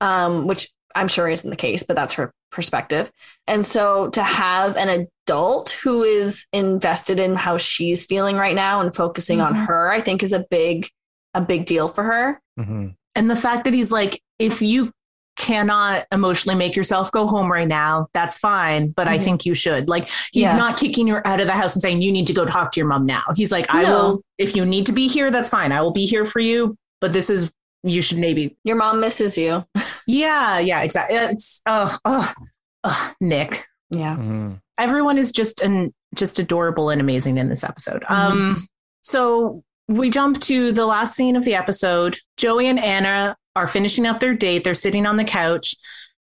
um, 0.00 0.46
which 0.46 0.68
I'm 0.94 1.08
sure 1.08 1.28
isn't 1.28 1.48
the 1.48 1.56
case, 1.56 1.82
but 1.82 1.96
that's 1.96 2.14
her 2.14 2.32
perspective. 2.52 3.10
And 3.46 3.64
so 3.64 4.10
to 4.10 4.22
have 4.22 4.76
an 4.76 5.06
adult 5.28 5.70
who 5.82 6.02
is 6.02 6.46
invested 6.52 7.20
in 7.20 7.36
how 7.36 7.56
she's 7.56 8.06
feeling 8.06 8.36
right 8.36 8.56
now 8.56 8.80
and 8.80 8.94
focusing 8.94 9.40
on 9.40 9.54
Mhm. 9.54 9.66
her, 9.66 9.90
I 9.90 10.00
think 10.00 10.22
is 10.22 10.32
a 10.32 10.44
big, 10.50 10.88
a 11.32 11.40
big 11.40 11.64
deal 11.66 11.88
for 11.88 12.02
her. 12.04 12.40
Mhm. 12.58 12.94
And 13.14 13.30
the 13.30 13.36
fact 13.36 13.64
that 13.64 13.74
he's 13.74 13.92
like, 13.92 14.20
if 14.38 14.60
you 14.60 14.90
cannot 15.36 16.06
emotionally 16.12 16.56
make 16.58 16.74
yourself 16.76 17.10
go 17.12 17.26
home 17.26 17.50
right 17.50 17.68
now, 17.68 18.08
that's 18.12 18.36
fine. 18.36 18.90
But 18.90 19.06
I 19.08 19.16
Mhm. 19.16 19.24
think 19.24 19.46
you 19.46 19.54
should. 19.54 19.88
Like, 19.88 20.08
he's 20.32 20.42
Yeah. 20.44 20.56
not 20.56 20.76
kicking 20.76 21.06
her 21.06 21.26
out 21.26 21.40
of 21.40 21.46
the 21.46 21.52
house 21.54 21.74
and 21.74 21.80
saying, 21.80 22.02
you 22.02 22.10
need 22.12 22.26
to 22.26 22.34
go 22.34 22.44
talk 22.44 22.72
to 22.72 22.80
your 22.80 22.88
mom 22.88 23.06
now. 23.06 23.22
He's 23.36 23.52
like, 23.52 23.66
I 23.72 23.84
No. 23.84 23.88
will, 23.90 24.22
if 24.38 24.54
you 24.56 24.66
need 24.66 24.86
to 24.86 24.92
be 24.92 25.06
here, 25.08 25.30
that's 25.30 25.48
fine. 25.48 25.70
I 25.72 25.80
will 25.82 25.92
be 25.92 26.04
here 26.04 26.26
for 26.26 26.40
you. 26.40 26.76
But 27.00 27.12
this 27.12 27.30
is, 27.30 27.50
you 27.82 28.02
should 28.02 28.18
maybe, 28.18 28.56
Your 28.64 28.76
mom 28.76 29.00
misses 29.00 29.38
you. 29.38 29.64
yeah, 30.06 30.58
yeah, 30.58 30.80
exactly. 30.82 31.16
It's, 31.16 31.60
uh, 31.66 31.96
uh, 32.04 32.32
uh, 32.84 33.12
Nick. 33.20 33.64
Yeah. 33.90 34.16
Mhm. 34.16 34.60
Everyone 34.78 35.18
is 35.18 35.32
just 35.32 35.60
an, 35.62 35.92
just 36.14 36.38
adorable 36.38 36.90
and 36.90 37.00
amazing 37.00 37.38
in 37.38 37.48
this 37.48 37.64
episode. 37.64 38.04
Um, 38.08 38.68
so 39.02 39.62
we 39.88 40.10
jump 40.10 40.40
to 40.42 40.72
the 40.72 40.86
last 40.86 41.14
scene 41.16 41.36
of 41.36 41.44
the 41.44 41.54
episode. 41.54 42.18
Joey 42.36 42.66
and 42.68 42.78
Anna 42.78 43.36
are 43.56 43.66
finishing 43.66 44.06
up 44.06 44.20
their 44.20 44.34
date. 44.34 44.62
They're 44.64 44.74
sitting 44.74 45.06
on 45.06 45.16
the 45.16 45.24
couch, 45.24 45.74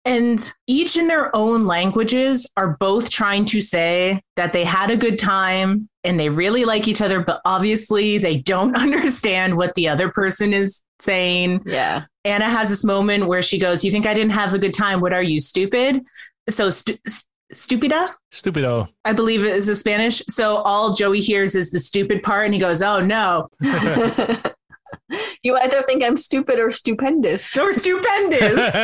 and 0.06 0.54
each 0.68 0.98
in 0.98 1.08
their 1.08 1.36
own 1.36 1.66
languages 1.66 2.50
are 2.58 2.78
both 2.80 3.10
trying 3.10 3.46
to 3.46 3.62
say 3.62 4.22
that 4.36 4.54
they 4.54 4.64
had 4.64 4.90
a 4.90 4.98
good 4.98 5.20
time 5.20 5.90
and 6.04 6.20
they 6.20 6.30
really 6.30 6.66
like 6.66 6.88
each 6.88 7.02
other, 7.02 7.20
but 7.20 7.42
obviously 7.46 8.18
they 8.18 8.38
don't 8.40 8.76
understand 8.82 9.58
what 9.58 9.76
the 9.76 9.88
other 9.90 10.10
person 10.10 10.54
is 10.54 10.84
saying. 11.00 11.62
Yeah. 11.66 12.06
Anna 12.26 12.50
has 12.50 12.70
this 12.70 12.84
moment 12.84 13.28
where 13.28 13.42
she 13.42 13.60
goes, 13.60 13.84
You 13.84 13.92
think 13.92 14.06
I 14.08 14.14
didn't 14.14 14.32
have 14.32 14.54
a 14.54 14.60
good 14.60 14.74
time? 14.74 15.02
What 15.02 15.14
are 15.14 15.24
you, 15.24 15.40
stupid? 15.40 16.02
So, 16.50 16.70
stu- 16.70 16.98
st- 17.08 17.26
stupida? 17.54 18.10
Stupido. 18.32 18.88
I 19.06 19.14
believe 19.14 19.44
it 19.44 19.56
is 19.56 19.70
a 19.70 19.76
Spanish. 19.76 20.20
So 20.28 20.58
all 20.58 20.94
Joey 20.94 21.20
hears 21.20 21.56
is 21.56 21.72
the 21.72 21.80
stupid 21.80 22.24
part, 22.24 22.46
and 22.46 22.54
he 22.54 22.60
goes, 22.60 22.82
"Oh 22.82 23.00
no, 23.02 23.50
you 25.44 25.58
either 25.58 25.82
think 25.84 26.04
I'm 26.04 26.18
stupid 26.18 26.60
or 26.60 26.72
stupendous. 26.72 27.58
or 27.58 27.74
stupendous." 27.74 28.76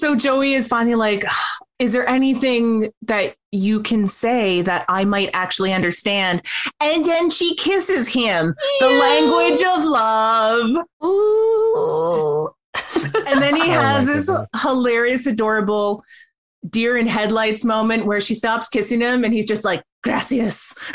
So 0.00 0.16
Joey 0.16 0.54
is 0.54 0.66
finally 0.66 0.94
like, 0.94 1.24
is 1.78 1.92
there 1.92 2.08
anything 2.08 2.90
that 3.02 3.34
you 3.52 3.82
can 3.82 4.06
say 4.06 4.62
that 4.62 4.84
I 4.88 5.04
might 5.04 5.30
actually 5.32 5.72
understand? 5.72 6.42
And 6.80 7.04
then 7.04 7.30
she 7.30 7.54
kisses 7.56 8.08
him, 8.08 8.54
the 8.80 8.88
language 8.88 9.62
of 9.62 9.84
love. 9.84 10.86
Ooh. 11.04 12.48
And 13.26 13.42
then 13.42 13.56
he 13.56 13.62
Oh 13.68 13.80
has 13.80 14.06
this 14.06 14.30
hilarious, 14.62 15.26
adorable 15.26 16.02
deer 16.68 16.96
in 16.96 17.06
headlights 17.06 17.64
moment 17.64 18.06
where 18.06 18.20
she 18.20 18.34
stops 18.34 18.68
kissing 18.68 19.00
him 19.00 19.24
and 19.24 19.32
he's 19.32 19.46
just 19.46 19.64
like, 19.64 19.82
gracias. 20.02 20.74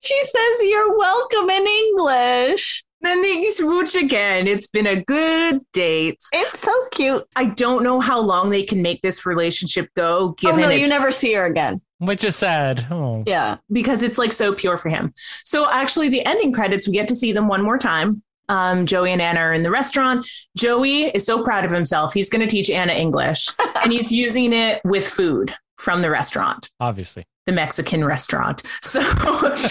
she 0.00 0.22
says 0.22 0.62
you're 0.62 0.96
welcome 0.96 1.50
in 1.50 1.66
English. 1.66 2.84
Then 3.00 3.22
they 3.22 3.44
smooch 3.50 3.94
again. 3.96 4.46
It's 4.46 4.66
been 4.66 4.86
a 4.86 5.02
good 5.02 5.60
date. 5.72 6.18
It's 6.32 6.60
so 6.60 6.72
cute. 6.90 7.24
I 7.36 7.46
don't 7.46 7.82
know 7.82 8.00
how 8.00 8.20
long 8.20 8.50
they 8.50 8.62
can 8.62 8.82
make 8.82 9.02
this 9.02 9.24
relationship 9.26 9.88
go, 9.96 10.18
Oh 10.18 10.32
given 10.32 10.60
no, 10.60 10.70
you 10.70 10.88
never 10.88 11.10
see 11.10 11.32
her 11.34 11.46
again. 11.46 11.80
Which 11.98 12.24
is 12.24 12.36
sad. 12.36 12.86
Oh. 12.90 13.24
Yeah. 13.26 13.56
because 13.70 14.02
it's 14.02 14.16
like 14.18 14.32
so 14.32 14.54
pure 14.54 14.78
for 14.78 14.88
him. 14.88 15.12
So 15.44 15.70
actually, 15.70 16.08
the 16.08 16.24
ending 16.24 16.52
credits, 16.52 16.86
we 16.86 16.94
get 16.94 17.08
to 17.08 17.14
see 17.14 17.32
them 17.32 17.46
one 17.48 17.62
more 17.62 17.78
time. 17.78 18.22
Um, 18.48 18.84
Joey 18.84 19.12
and 19.12 19.22
Anna 19.22 19.40
are 19.40 19.52
in 19.52 19.62
the 19.62 19.70
restaurant. 19.70 20.26
Joey 20.56 21.04
is 21.04 21.24
so 21.24 21.44
proud 21.44 21.64
of 21.64 21.70
himself. 21.70 22.12
He's 22.12 22.28
going 22.28 22.40
to 22.40 22.48
teach 22.50 22.68
Anna 22.68 22.94
English, 22.94 23.46
and 23.84 23.92
he's 23.92 24.10
using 24.10 24.52
it 24.52 24.80
with 24.84 25.06
food 25.06 25.54
from 25.76 26.02
the 26.02 26.10
restaurant, 26.10 26.68
Obviously. 26.80 27.24
The 27.46 27.52
Mexican 27.52 28.04
restaurant. 28.04 28.62
So 28.82 29.02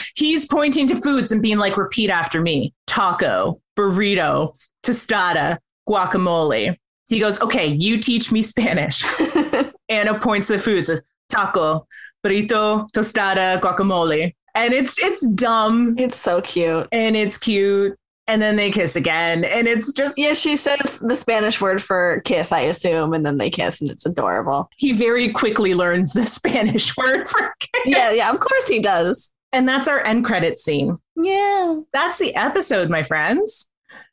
he's 0.16 0.46
pointing 0.46 0.88
to 0.88 0.96
foods 0.96 1.32
and 1.32 1.42
being 1.42 1.58
like, 1.58 1.78
"Repeat 1.78 2.10
after 2.10 2.42
me: 2.42 2.74
taco, 2.88 3.62
burrito, 3.78 4.56
tostada, 4.84 5.58
guacamole." 5.88 6.78
He 7.08 7.20
goes, 7.20 7.42
"Okay, 7.42 7.68
you 7.68 8.00
teach 8.00 8.32
me 8.32 8.42
Spanish." 8.42 9.04
Anna 9.90 10.20
points 10.20 10.48
to 10.48 10.54
the 10.54 10.60
foods: 10.60 10.88
says, 10.88 11.02
taco, 11.30 11.88
burrito, 12.26 12.90
tostada, 12.92 13.60
guacamole. 13.60 14.34
And 14.56 14.74
it's 14.74 15.00
it's 15.00 15.26
dumb 15.28 15.96
it's 15.98 16.18
so 16.18 16.42
cute. 16.42 16.88
and 16.92 17.16
it's 17.16 17.38
cute. 17.38 17.98
And 18.30 18.42
then 18.42 18.56
they 18.56 18.70
kiss 18.72 18.96
again. 18.96 19.44
And 19.44 19.68
it's 19.68 19.92
just 19.92 20.18
Yeah, 20.18 20.34
she 20.34 20.56
says 20.56 21.00
the 21.00 21.16
Spanish 21.16 21.60
word 21.60 21.82
for 21.84 22.22
kiss, 22.26 22.52
I 22.52 22.62
assume, 22.62 23.14
and 23.14 23.26
then 23.26 23.38
they 23.40 23.50
kiss, 23.50 23.82
and 23.82 23.90
it's 23.90 24.06
adorable. 24.06 24.70
he 24.78 24.94
very 24.94 25.30
quickly 25.30 25.74
learns 25.74 26.14
the 26.14 26.26
Spanish 26.28 26.96
word 26.96 27.28
for 27.28 27.54
kiss. 27.60 27.84
Yeah, 27.86 28.12
yeah, 28.12 28.32
of 28.32 28.40
course 28.40 28.68
he 28.68 28.80
does. 28.80 29.34
And 29.52 29.68
that's 29.68 29.88
our 29.88 30.06
end 30.06 30.26
credit 30.26 30.60
scene. 30.60 30.98
Yeah, 31.16 31.80
That's 31.92 32.20
the 32.20 32.36
episode, 32.36 32.90
my 32.90 33.02
friends. 33.04 33.70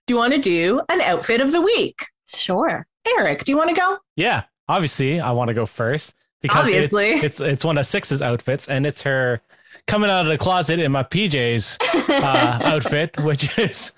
Do 0.06 0.14
you 0.14 0.18
want 0.18 0.32
to 0.32 0.38
do 0.40 0.80
an 0.88 1.00
outfit 1.02 1.40
of 1.42 1.52
the 1.52 1.60
week? 1.60 2.00
sure. 2.26 2.86
Eric, 3.06 3.44
do 3.44 3.52
you 3.52 3.56
want 3.58 3.68
to 3.70 3.76
go? 3.76 3.98
Yeah. 4.16 4.44
Obviously, 4.68 5.20
I 5.20 5.30
want 5.32 5.48
to 5.48 5.54
go 5.54 5.64
first 5.66 6.14
because 6.42 6.66
it's- 6.68 6.92
Obviously. 6.92 7.10
it's, 7.24 7.40
it's 7.40 7.64
one 7.64 7.78
of 7.78 7.86
Six's 7.86 8.20
outfits, 8.22 8.66
and 8.68 8.84
it's 8.86 9.02
her 9.02 9.40
coming 9.86 10.10
out 10.10 10.22
of 10.22 10.28
the 10.28 10.38
closet 10.38 10.78
in 10.78 10.92
my 10.92 11.02
PJs 11.02 11.78
uh, 12.10 12.60
outfit, 12.64 13.18
which 13.20 13.58
is 13.58 13.92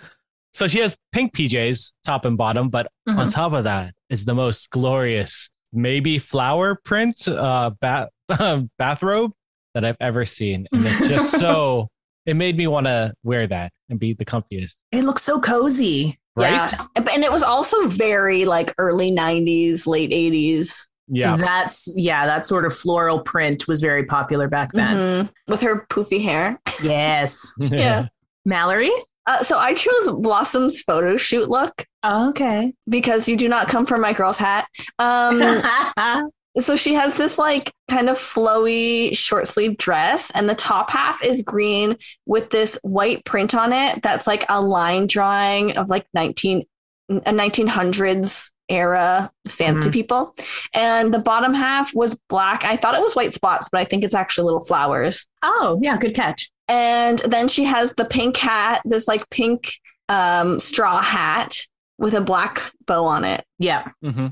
so 0.53 0.67
she 0.67 0.81
has 0.81 0.97
pink 1.13 1.35
PJs 1.35 1.93
top 2.05 2.25
and 2.25 2.37
bottom, 2.37 2.69
but 2.69 2.89
Mm-hmm. 3.09 3.21
on 3.21 3.29
top 3.29 3.55
of 3.55 3.65
that 3.65 3.95
is 4.11 4.27
the 4.27 4.35
most 4.35 4.69
glorious, 4.69 5.49
maybe 5.73 6.19
flower 6.19 6.75
print 6.85 7.27
uh, 7.27 7.71
bath 7.81 8.09
bathrobe 8.79 9.33
that 9.75 9.85
I've 9.85 9.97
ever 10.01 10.25
seen, 10.27 10.67
and 10.73 10.85
it's 10.85 11.09
just 11.09 11.31
so. 11.39 11.89
It 12.27 12.37
made 12.37 12.59
me 12.59 12.67
want 12.67 12.87
to 12.87 13.15
wear 13.23 13.47
that 13.47 13.73
and 13.89 13.99
be 13.99 14.13
the 14.13 14.27
comfiest, 14.27 14.75
It 14.93 15.05
looks 15.05 15.23
so 15.23 15.41
cozy. 15.41 16.19
right? 16.37 16.51
Yeah. 16.71 16.85
And 17.15 17.25
it 17.25 17.33
was 17.33 17.43
also 17.43 17.87
very 17.87 18.45
like 18.45 18.75
early 18.77 19.11
90s, 19.11 19.87
late 19.87 20.11
80s. 20.11 20.87
Yeah. 21.09 21.37
That's 21.37 21.93
yeah, 21.97 22.27
that 22.27 22.47
sort 22.47 22.65
of 22.67 22.75
floral 22.75 23.21
print 23.21 23.67
was 23.67 23.81
very 23.81 24.05
popular 24.05 24.49
back 24.49 24.73
then. 24.73 24.97
Mhm. 25.27 25.33
With 25.49 25.63
her 25.63 25.87
poofy 25.89 26.23
hair. 26.23 26.61
Yes. 26.83 27.53
Yeah. 27.59 28.07
Mallory? 28.45 28.91
Uh, 29.27 29.43
so 29.43 29.59
I 29.59 29.75
chose 29.75 30.11
Blossom's 30.21 30.81
photo 30.83 31.17
shoot 31.19 31.51
look 31.51 31.85
Okay. 32.07 32.73
because 32.89 33.29
you 33.29 33.37
do 33.37 33.47
not 33.49 33.69
come 33.69 33.85
from 33.85 34.01
my 34.01 34.15
girl's 34.15 34.39
hat. 34.39 34.67
Um, 34.99 35.43
so 36.57 36.77
she 36.77 36.95
has 36.95 37.17
this 37.17 37.37
like 37.39 37.71
kind 37.91 38.09
of 38.09 38.17
flowy 38.17 39.15
short 39.17 39.47
sleeve 39.47 39.77
dress 39.77 40.31
and 40.35 40.49
the 40.49 40.55
top 40.55 40.91
half 40.91 41.23
is 41.25 41.43
green 41.43 41.97
with 42.27 42.51
this 42.51 42.79
white 42.83 43.25
print 43.27 43.55
on 43.55 43.73
it 43.73 44.03
that's 44.03 44.27
like 44.27 44.45
a 44.49 44.61
line 44.61 45.07
drawing 45.07 45.77
of 45.77 45.89
like 45.91 46.07
19 46.15 46.65
a 47.09 47.33
1900s 47.33 48.51
era 48.69 49.31
fancy 49.49 49.91
people 49.91 50.35
and 50.75 51.15
the 51.15 51.19
bottom 51.19 51.55
half 51.55 51.95
was 51.95 52.15
black 52.29 52.65
i 52.67 52.77
thought 52.77 52.95
it 52.95 53.01
was 53.01 53.17
white 53.17 53.33
spots 53.33 53.69
but 53.73 53.81
i 53.81 53.85
think 53.85 54.05
it's 54.05 54.15
actually 54.15 54.45
little 54.45 54.65
flowers 54.65 55.27
oh, 55.43 55.79
yeah, 55.83 55.97
good 55.97 56.15
catch. 56.15 56.51
and 56.69 57.19
then 57.21 57.49
she 57.49 57.65
has 57.65 57.95
the 57.95 58.05
pink 58.05 58.37
hat 58.37 58.83
this 58.85 59.09
like 59.09 59.29
pink 59.31 59.73
um, 60.11 60.61
straw 60.61 61.01
hat 61.01 61.57
with 61.99 62.13
a 62.15 62.21
black 62.21 62.73
bow 62.87 63.05
on 63.05 63.25
it 63.25 63.45
Yeah. 63.59 63.89
hmm 64.03 64.29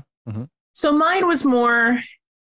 So 0.73 0.91
mine 0.91 1.27
was 1.27 1.43
more 1.43 1.97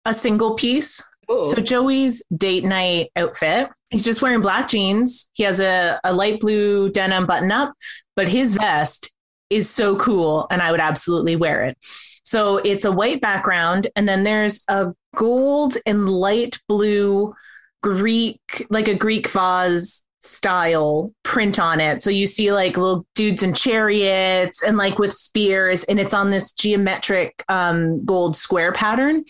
a 0.05 0.13
single 0.13 0.55
piece. 0.55 1.01
So 1.43 1.55
Joey's 1.61 2.21
date 2.36 2.65
night 2.65 3.09
outfit, 3.15 3.69
he's 3.91 4.03
just 4.03 4.21
wearing 4.21 4.41
black 4.41 4.67
jeans. 4.67 5.29
He 5.34 5.43
has 5.43 5.59
a, 5.61 5.99
a 6.03 6.11
light 6.11 6.39
blue 6.41 6.89
denim 6.89 7.25
button 7.25 7.51
up, 7.51 7.73
but 8.15 8.27
his 8.27 8.55
vest 8.55 9.11
is 9.54 9.70
so 9.70 9.95
cool 9.95 10.47
and 10.49 10.62
I 10.62 10.72
would 10.72 10.80
absolutely 10.80 11.36
wear 11.36 11.64
it. 11.64 11.78
So 12.24 12.58
it's 12.58 12.86
a 12.86 12.91
white 12.91 13.22
background 13.22 13.88
and 13.95 14.08
then 14.08 14.24
there's 14.24 14.64
a 14.68 14.93
gold 15.16 15.78
and 15.86 16.10
light 16.10 16.60
blue 16.68 17.34
Greek, 17.82 18.39
like 18.70 18.88
a 18.88 18.95
Greek 18.95 19.28
vase 19.30 20.04
style 20.20 21.14
print 21.24 21.60
on 21.60 21.80
it. 21.80 22.01
So 22.01 22.10
you 22.10 22.26
see 22.26 22.51
like 22.51 22.78
little 22.78 23.06
dudes 23.14 23.43
in 23.43 23.54
chariots 23.54 24.64
and 24.64 24.78
like 24.78 24.97
with 24.97 25.14
spears 25.14 25.84
and 25.84 25.99
it's 25.99 26.14
on 26.14 26.32
this 26.32 26.54
geometric 26.54 27.43
um, 27.49 28.04
gold 28.06 28.36
square 28.38 28.72
pattern. 28.72 29.26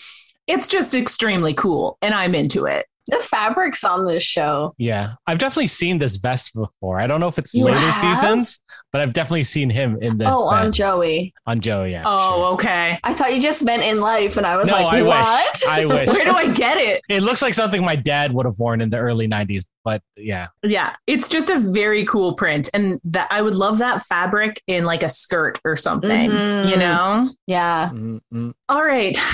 It's 0.45 0.67
just 0.67 0.93
extremely 0.93 1.53
cool 1.53 1.97
and 2.01 2.13
I'm 2.13 2.35
into 2.35 2.65
it. 2.65 2.85
The 3.07 3.17
fabrics 3.17 3.83
on 3.83 4.05
this 4.05 4.23
show 4.23 4.73
Yeah, 4.77 5.15
I've 5.27 5.37
definitely 5.37 5.67
seen 5.67 5.97
this 5.99 6.17
vest 6.17 6.53
before. 6.53 6.99
I 6.99 7.07
don't 7.07 7.19
know 7.19 7.27
if 7.27 7.37
it's 7.37 7.53
You 7.53 7.65
later 7.65 7.77
have? 7.79 7.95
seasons, 8.19 8.59
but 8.91 9.01
I've 9.01 9.13
definitely 9.13 9.43
seen 9.43 9.69
him 9.69 9.97
in 10.01 10.17
this 10.17 10.29
oh 10.31 10.47
on 10.47 10.71
joey 10.71 11.33
on 11.45 11.59
Joey, 11.59 11.91
Yeah. 11.91 12.03
Oh, 12.05 12.35
sure. 12.37 12.45
okay. 12.53 12.97
I 13.03 13.13
thought 13.13 13.33
you 13.35 13.41
just 13.41 13.63
meant 13.63 13.83
in 13.83 13.99
life, 13.99 14.37
and 14.37 14.45
I 14.45 14.55
was 14.55 14.67
no, 14.69 14.75
like, 14.75 14.93
I 14.93 15.01
"What?" 15.01 15.51
wish. 15.53 15.63
I 15.67 15.85
wish. 15.95 16.07
Where 16.09 16.25
do 16.25 16.31
I 16.33 16.51
get 16.51 16.77
it? 16.77 17.01
it 17.09 17.21
looks 17.23 17.41
like 17.41 17.53
something 17.53 17.83
my 17.83 17.95
dad 17.97 18.33
would 18.33 18.45
have 18.45 18.57
worn 18.59 18.79
in 18.79 18.89
the 18.89 18.97
early 18.97 19.27
'90s, 19.27 19.63
but 19.83 20.01
yeah, 20.15 20.47
Yeah, 20.63 20.95
it's 21.07 21.27
just 21.27 21.49
a 21.49 21.59
very 21.59 22.05
cool 22.05 22.35
print, 22.35 22.69
and 22.73 23.01
that 23.05 23.27
I 23.31 23.41
would 23.41 23.55
love 23.55 23.79
that 23.79 24.03
fabric 24.05 24.61
in 24.67 24.85
like 24.85 25.03
a 25.03 25.09
skirt 25.09 25.59
or 25.65 25.75
something. 25.75 26.29
Mhm. 26.29 26.69
You 26.69 26.77
know. 26.77 27.29
yeah, 27.47 27.89
Mm-mm. 27.91 28.53
All 28.69 28.83
right. 28.85 29.17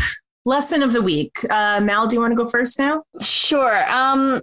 Lesson 0.46 0.84
of 0.84 0.94
the 0.94 1.02
week. 1.02 1.32
Uh, 1.50 1.82
Mal, 1.82 2.08
do 2.08 2.16
you 2.16 2.22
want 2.22 2.32
to 2.32 2.36
go 2.36 2.48
first 2.48 2.80
now? 2.80 3.04
sure. 3.22 3.90
Um, 3.92 4.42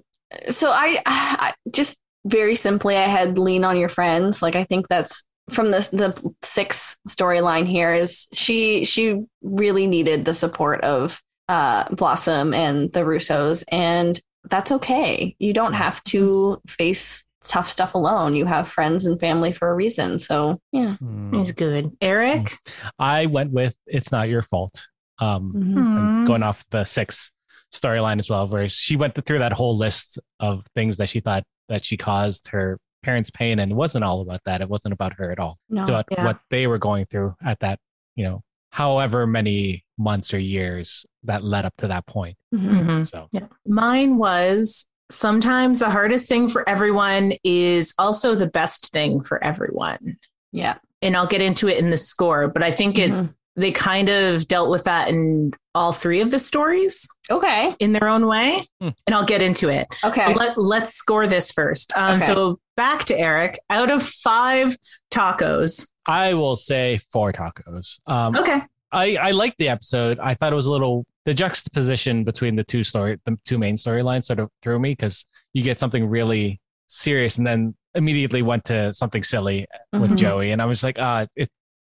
so 0.49 0.71
I, 0.71 1.01
I 1.07 1.53
just 1.71 1.99
very 2.27 2.55
simply, 2.55 2.97
I 2.97 3.03
had 3.03 3.39
lean 3.39 3.65
on 3.65 3.77
your 3.79 3.89
friends. 3.89 4.43
Like 4.43 4.57
I 4.57 4.65
think 4.65 4.89
that's 4.89 5.25
from 5.51 5.71
the 5.71 5.89
the 5.93 6.35
six 6.43 6.97
storyline 7.09 7.67
here 7.67 7.95
is 7.95 8.27
she 8.33 8.85
she 8.85 9.23
really 9.43 9.87
needed 9.87 10.25
the 10.25 10.35
support 10.35 10.81
of 10.81 11.23
uh 11.49 11.85
Blossom 11.95 12.53
and 12.53 12.93
the 12.93 13.01
Russos, 13.01 13.63
and 13.71 14.21
that's 14.51 14.73
okay. 14.73 15.37
You 15.39 15.53
don't 15.53 15.75
have 15.75 16.03
to 16.05 16.61
face 16.67 17.25
tough 17.45 17.69
stuff 17.69 17.95
alone. 17.95 18.35
You 18.35 18.45
have 18.47 18.67
friends 18.67 19.07
and 19.07 19.21
family 19.21 19.53
for 19.53 19.71
a 19.71 19.75
reason. 19.75 20.19
So 20.19 20.61
yeah. 20.73 20.97
Mm. 21.01 21.37
He's 21.37 21.53
good. 21.53 21.97
Eric. 22.01 22.57
I 22.99 23.27
went 23.27 23.53
with 23.53 23.77
"It's 23.87 24.11
Not 24.11 24.29
Your 24.29 24.43
Fault." 24.43 24.89
Um, 25.19 25.53
Mhm. 25.53 25.77
and 25.77 26.21
Hmm. 26.21 26.25
going 26.27 26.43
off 26.43 26.65
the 26.71 26.85
six 26.85 27.31
storyline 27.75 28.19
as 28.19 28.29
well, 28.31 28.47
where 28.49 28.69
she 28.69 28.97
went 28.97 29.15
through 29.25 29.39
that 29.41 29.53
whole 29.53 29.77
list 29.77 30.19
of 30.41 30.65
things 30.75 30.99
that 30.99 31.09
she 31.09 31.21
thought 31.21 31.43
that 31.69 31.85
she 31.85 31.97
caused 31.97 32.49
her 32.49 32.79
parents 33.03 33.31
pain, 33.31 33.59
and 33.59 33.73
it 33.73 33.75
wasn't 33.75 34.05
all 34.05 34.21
about 34.21 34.41
that. 34.45 34.61
It 34.61 34.69
wasn't 34.69 34.93
about 34.93 35.15
her 35.15 35.31
at 35.33 35.39
all. 35.39 35.57
No. 35.71 35.81
It's 35.81 35.89
about 35.89 36.07
yeah. 36.11 36.25
what 36.25 36.39
they 36.51 36.67
were 36.67 36.79
going 36.79 37.07
through 37.07 37.35
at 37.45 37.61
that, 37.61 37.79
you 38.15 38.25
know, 38.25 38.43
however 38.73 39.27
many 39.27 39.85
months 39.99 40.35
or 40.35 40.39
years 40.39 41.07
that 41.23 41.43
led 41.45 41.65
up 41.65 41.75
to 41.79 41.89
that 41.89 42.07
point. 42.07 42.37
Mhm. 42.55 42.85
Mhm. 42.87 43.09
So 43.09 43.29
Yeah. 43.33 43.47
Mine 43.67 44.17
was 44.19 44.87
sometimes 45.11 45.79
the 45.79 45.91
hardest 45.91 46.29
thing 46.29 46.49
for 46.49 46.69
everyone 46.69 47.35
is 47.45 47.95
also 47.99 48.35
the 48.35 48.47
best 48.49 48.93
thing 48.93 49.21
for 49.23 49.43
everyone. 49.43 50.19
Yeah. 50.53 50.77
And 51.01 51.17
I'll 51.17 51.27
get 51.27 51.41
into 51.43 51.69
it 51.69 51.79
in 51.79 51.91
the 51.91 51.97
score, 51.97 52.49
but 52.49 52.63
I 52.63 52.71
think 52.71 52.99
it 52.99 53.11
Mhm. 53.11 53.35
They 53.57 53.73
kind 53.73 54.09
of 54.09 54.47
dealt 54.49 54.69
with 54.71 54.85
that 54.85 55.09
in 55.09 55.53
all 55.75 55.93
three 55.93 56.21
of 56.21 56.31
the 56.31 56.39
stories 56.39 57.09
Okay. 57.31 57.75
in 57.81 57.93
their 57.93 58.09
own 58.09 58.27
way. 58.27 58.67
Hmm. 58.81 58.91
And 59.07 59.15
I'll 59.15 59.25
get 59.25 59.43
into 59.43 59.69
it. 59.69 59.87
Okay. 60.05 60.33
Let, 60.35 60.59
let's 60.59 60.93
score 60.95 61.27
this 61.27 61.51
first. 61.51 61.93
Um, 61.97 62.19
Okay. 62.19 62.27
So 62.27 62.59
back 62.77 63.05
to 63.05 63.19
Eric. 63.19 63.59
Out 63.71 63.91
of 63.91 64.03
five 64.03 64.77
tacos, 65.11 65.89
I 66.07 66.35
will 66.35 66.57
say 66.57 66.99
four 67.13 67.33
tacos. 67.33 67.99
Um, 68.07 68.37
okay, 68.37 68.61
I 68.93 69.17
I 69.17 69.31
liked 69.33 69.59
the 69.59 69.69
episode. 69.69 70.19
I 70.21 70.35
thought 70.35 70.53
it 70.53 70.57
was 70.57 70.67
a 70.67 70.71
little 70.71 71.05
the 71.25 71.35
juxtaposition 71.35 72.23
between 72.25 72.55
the 72.57 72.63
two 72.65 72.85
story 72.85 73.19
the 73.25 73.37
two 73.45 73.59
main 73.59 73.75
storylines 73.75 74.25
sort 74.27 74.39
of 74.39 74.51
threw 74.63 74.79
me 74.79 74.91
because 74.93 75.27
you 75.53 75.63
get 75.63 75.81
something 75.81 76.07
really 76.07 76.61
serious 76.87 77.39
and 77.39 77.47
then 77.47 77.75
immediately 77.97 78.43
went 78.43 78.65
to 78.67 78.93
something 78.95 79.23
silly 79.25 79.67
with 79.93 80.13
Mhm. 80.13 80.17
Joey, 80.19 80.51
and 80.53 80.63
I 80.63 80.67
was 80.67 80.85
like, 80.85 80.99
uh, 80.99 81.27
it 81.35 81.49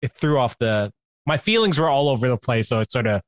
it 0.01 0.14
threw 0.16 0.39
off 0.39 0.57
the 0.57 0.91
my 1.30 1.38
feelings 1.38 1.80
were 1.80 1.88
all 1.88 2.09
over 2.09 2.27
the 2.27 2.38
place, 2.38 2.67
so 2.69 2.80
it 2.80 2.91
sort 2.91 3.05
of 3.05 3.21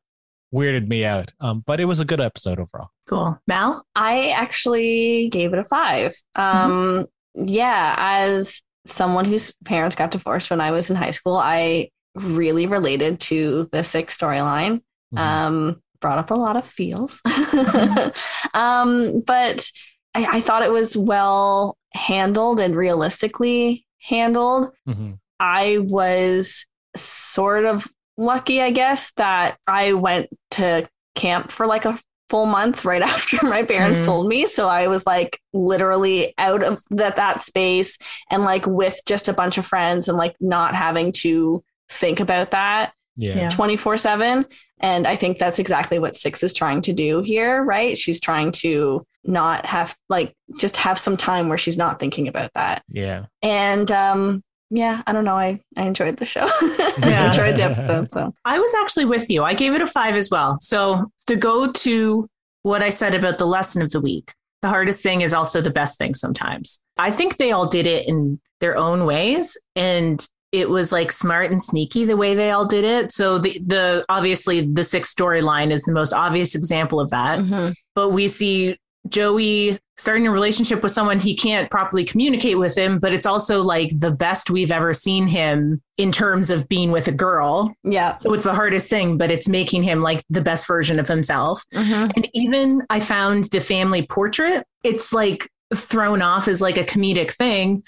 weirded 0.52 0.88
me 0.88 1.06
out. 1.06 1.32
Um, 1.40 1.64
but 1.68 1.80
it 1.80 1.86
was 1.86 2.00
a 2.00 2.06
good 2.06 2.20
episode 2.20 2.60
overall. 2.60 2.90
Cool. 3.08 3.40
Mal? 3.46 3.86
I 3.96 4.30
actually 4.32 5.30
gave 5.30 5.54
it 5.54 5.60
a 5.60 5.64
five. 5.64 6.16
Um, 6.36 7.06
yeah, 7.36 7.94
as 8.00 8.64
someone 8.88 9.26
whose 9.26 9.54
parents 9.66 9.96
got 9.96 10.10
divorced 10.10 10.50
when 10.50 10.60
I 10.60 10.72
was 10.72 10.90
in 10.90 10.96
high 10.96 11.12
school, 11.12 11.38
I 11.38 11.90
really 12.16 12.66
related 12.66 13.20
to 13.20 13.68
the 13.72 13.84
six 13.84 14.18
storyline. 14.18 14.82
Mhm. 15.14 15.20
Um, 15.20 15.82
brought 16.00 16.18
up 16.18 16.32
a 16.32 16.34
lot 16.36 16.58
of 16.58 16.66
feels. 16.66 17.22
um, 18.56 19.22
but 19.28 19.70
I, 20.16 20.38
I 20.38 20.42
thought 20.42 20.64
it 20.64 20.72
was 20.72 20.98
well 20.98 21.78
handled 21.94 22.60
and 22.60 22.76
realistically 22.76 23.86
handled. 24.00 24.72
Mhm. 24.90 25.20
I 25.40 25.78
was 25.90 26.66
sort 26.96 27.66
of 27.66 27.88
lucky, 28.18 28.62
I 28.62 28.72
guess, 28.72 29.12
that 29.14 29.58
I 29.68 29.94
went 29.94 30.30
to 30.52 30.90
camp 31.16 31.52
for 31.52 31.66
like 31.68 31.86
a 31.86 31.98
full 32.30 32.46
month 32.46 32.86
right 32.86 33.02
after 33.02 33.38
my 33.46 33.64
parents 33.64 34.02
Mhm. 34.02 34.06
told 34.06 34.28
me. 34.28 34.46
So 34.46 34.68
I 34.70 34.88
was 34.88 35.06
like 35.06 35.40
literally 35.54 36.34
out 36.38 36.64
of 36.64 36.82
that 36.92 37.18
that 37.18 37.42
space 37.42 37.98
and 38.30 38.44
like 38.44 38.66
with 38.66 39.00
just 39.08 39.28
a 39.28 39.34
bunch 39.34 39.58
of 39.58 39.66
friends 39.66 40.08
and 40.08 40.18
like 40.18 40.36
not 40.40 40.74
having 40.76 41.12
to 41.14 41.64
think 41.90 42.20
about 42.22 42.52
that 42.52 42.94
yeah. 43.18 43.36
Yeah. 43.36 43.50
24 43.50 43.98
7. 43.98 44.46
And 44.80 45.06
I 45.06 45.18
think 45.18 45.38
that's 45.38 45.60
exactly 45.60 46.00
what 46.00 46.16
Six 46.16 46.42
is 46.44 46.54
trying 46.54 46.82
to 46.84 46.94
do 46.94 47.20
here, 47.22 47.62
right? 47.62 47.98
She's 47.98 48.22
trying 48.22 48.54
to 48.54 49.06
not 49.26 49.66
have 49.66 49.96
like 50.08 50.34
just 50.58 50.78
have 50.78 50.98
some 50.98 51.18
time 51.18 51.50
where 51.50 51.58
she's 51.58 51.78
not 51.78 52.00
thinking 52.00 52.30
about 52.30 52.52
that. 52.54 52.82
Yeah. 52.90 53.26
And 53.44 53.92
um 53.92 54.44
yeah, 54.72 55.04
I 55.06 55.12
don't 55.14 55.26
know. 55.26 55.36
I, 55.38 55.60
I 55.78 55.84
enjoyed 55.84 56.18
the 56.18 56.26
show. 56.26 56.46
I 56.48 56.96
Yeah. 57.04 57.28
enjoyed 57.28 57.58
the 57.58 57.64
episode. 57.64 58.12
So 58.12 58.34
I 58.46 58.58
was 58.58 58.74
actually 58.82 59.06
with 59.06 59.30
you. 59.30 59.44
I 59.44 59.54
gave 59.54 59.74
it 59.74 59.82
a 59.82 59.88
five 59.88 60.16
as 60.16 60.30
well. 60.32 60.58
So 60.62 61.12
to 61.28 61.36
go 61.36 61.72
to 61.72 62.28
what 62.64 62.82
I 62.82 62.90
said 62.90 63.14
about 63.14 63.38
the 63.38 63.46
lesson 63.46 63.82
of 63.82 63.92
the 63.92 64.00
week, 64.02 64.34
the 64.62 64.70
hardest 64.70 65.04
thing 65.04 65.22
is 65.22 65.34
also 65.34 65.60
the 65.62 65.72
best 65.72 65.98
thing 65.98 66.16
sometimes. 66.16 66.80
I 66.98 67.12
think 67.12 67.38
they 67.38 67.52
all 67.52 67.68
did 67.68 67.86
it 67.86 68.08
in 68.08 68.40
their 68.62 68.78
own 68.78 69.06
ways. 69.06 69.58
And 69.76 70.26
it 70.52 70.70
was 70.70 70.92
like 70.92 71.12
smart 71.12 71.50
and 71.50 71.62
sneaky 71.64 72.06
the 72.06 72.18
way 72.18 72.34
they 72.34 72.52
all 72.52 72.66
did 72.66 72.84
it. 72.84 73.12
So 73.12 73.40
the 73.40 73.58
the 73.66 74.06
obviously 74.10 74.62
the 74.66 74.84
sixth 74.84 75.16
storyline 75.18 75.72
is 75.72 75.84
the 75.84 75.94
most 75.94 76.14
obvious 76.14 76.56
example 76.56 77.00
of 77.00 77.10
that. 77.10 77.40
mhm. 77.40 77.74
But 77.96 78.10
we 78.10 78.28
see 78.28 78.78
Joey 79.10 79.80
starting 80.02 80.26
a 80.26 80.32
relationship 80.32 80.82
with 80.82 80.92
someone 80.92 81.20
he 81.20 81.36
can't 81.36 81.70
properly 81.70 82.04
communicate 82.04 82.58
with 82.58 82.76
him, 82.76 82.98
but 82.98 83.14
it's 83.14 83.28
also 83.28 83.62
like 83.62 83.92
the 84.00 84.10
best 84.10 84.50
we've 84.50 84.72
ever 84.72 84.94
seen 84.94 85.28
him 85.28 85.80
in 85.98 86.12
terms 86.12 86.50
of 86.50 86.68
being 86.68 86.90
with 86.90 87.08
a 87.08 87.12
girl. 87.12 87.72
yeah. 87.84 88.16
So 88.16 88.34
it's 88.34 88.44
the 88.46 88.56
hardest 88.56 88.90
thing, 88.90 89.20
but 89.20 89.30
it's 89.30 89.48
making 89.48 89.84
him 89.84 90.02
like 90.02 90.24
the 90.28 90.42
best 90.42 90.66
version 90.68 91.00
of 91.00 91.08
himself. 91.08 91.64
Mhm. 91.72 92.12
And 92.16 92.28
even 92.34 92.82
I 92.90 93.00
found 93.00 93.44
the 93.52 93.62
family 93.62 94.02
portrait, 94.02 94.66
it's 94.84 95.14
like 95.14 95.48
thrown 95.76 96.24
off 96.24 96.48
as 96.48 96.62
like 96.64 96.78
a 96.78 96.84
comedic 96.84 97.30
thing, 97.32 97.84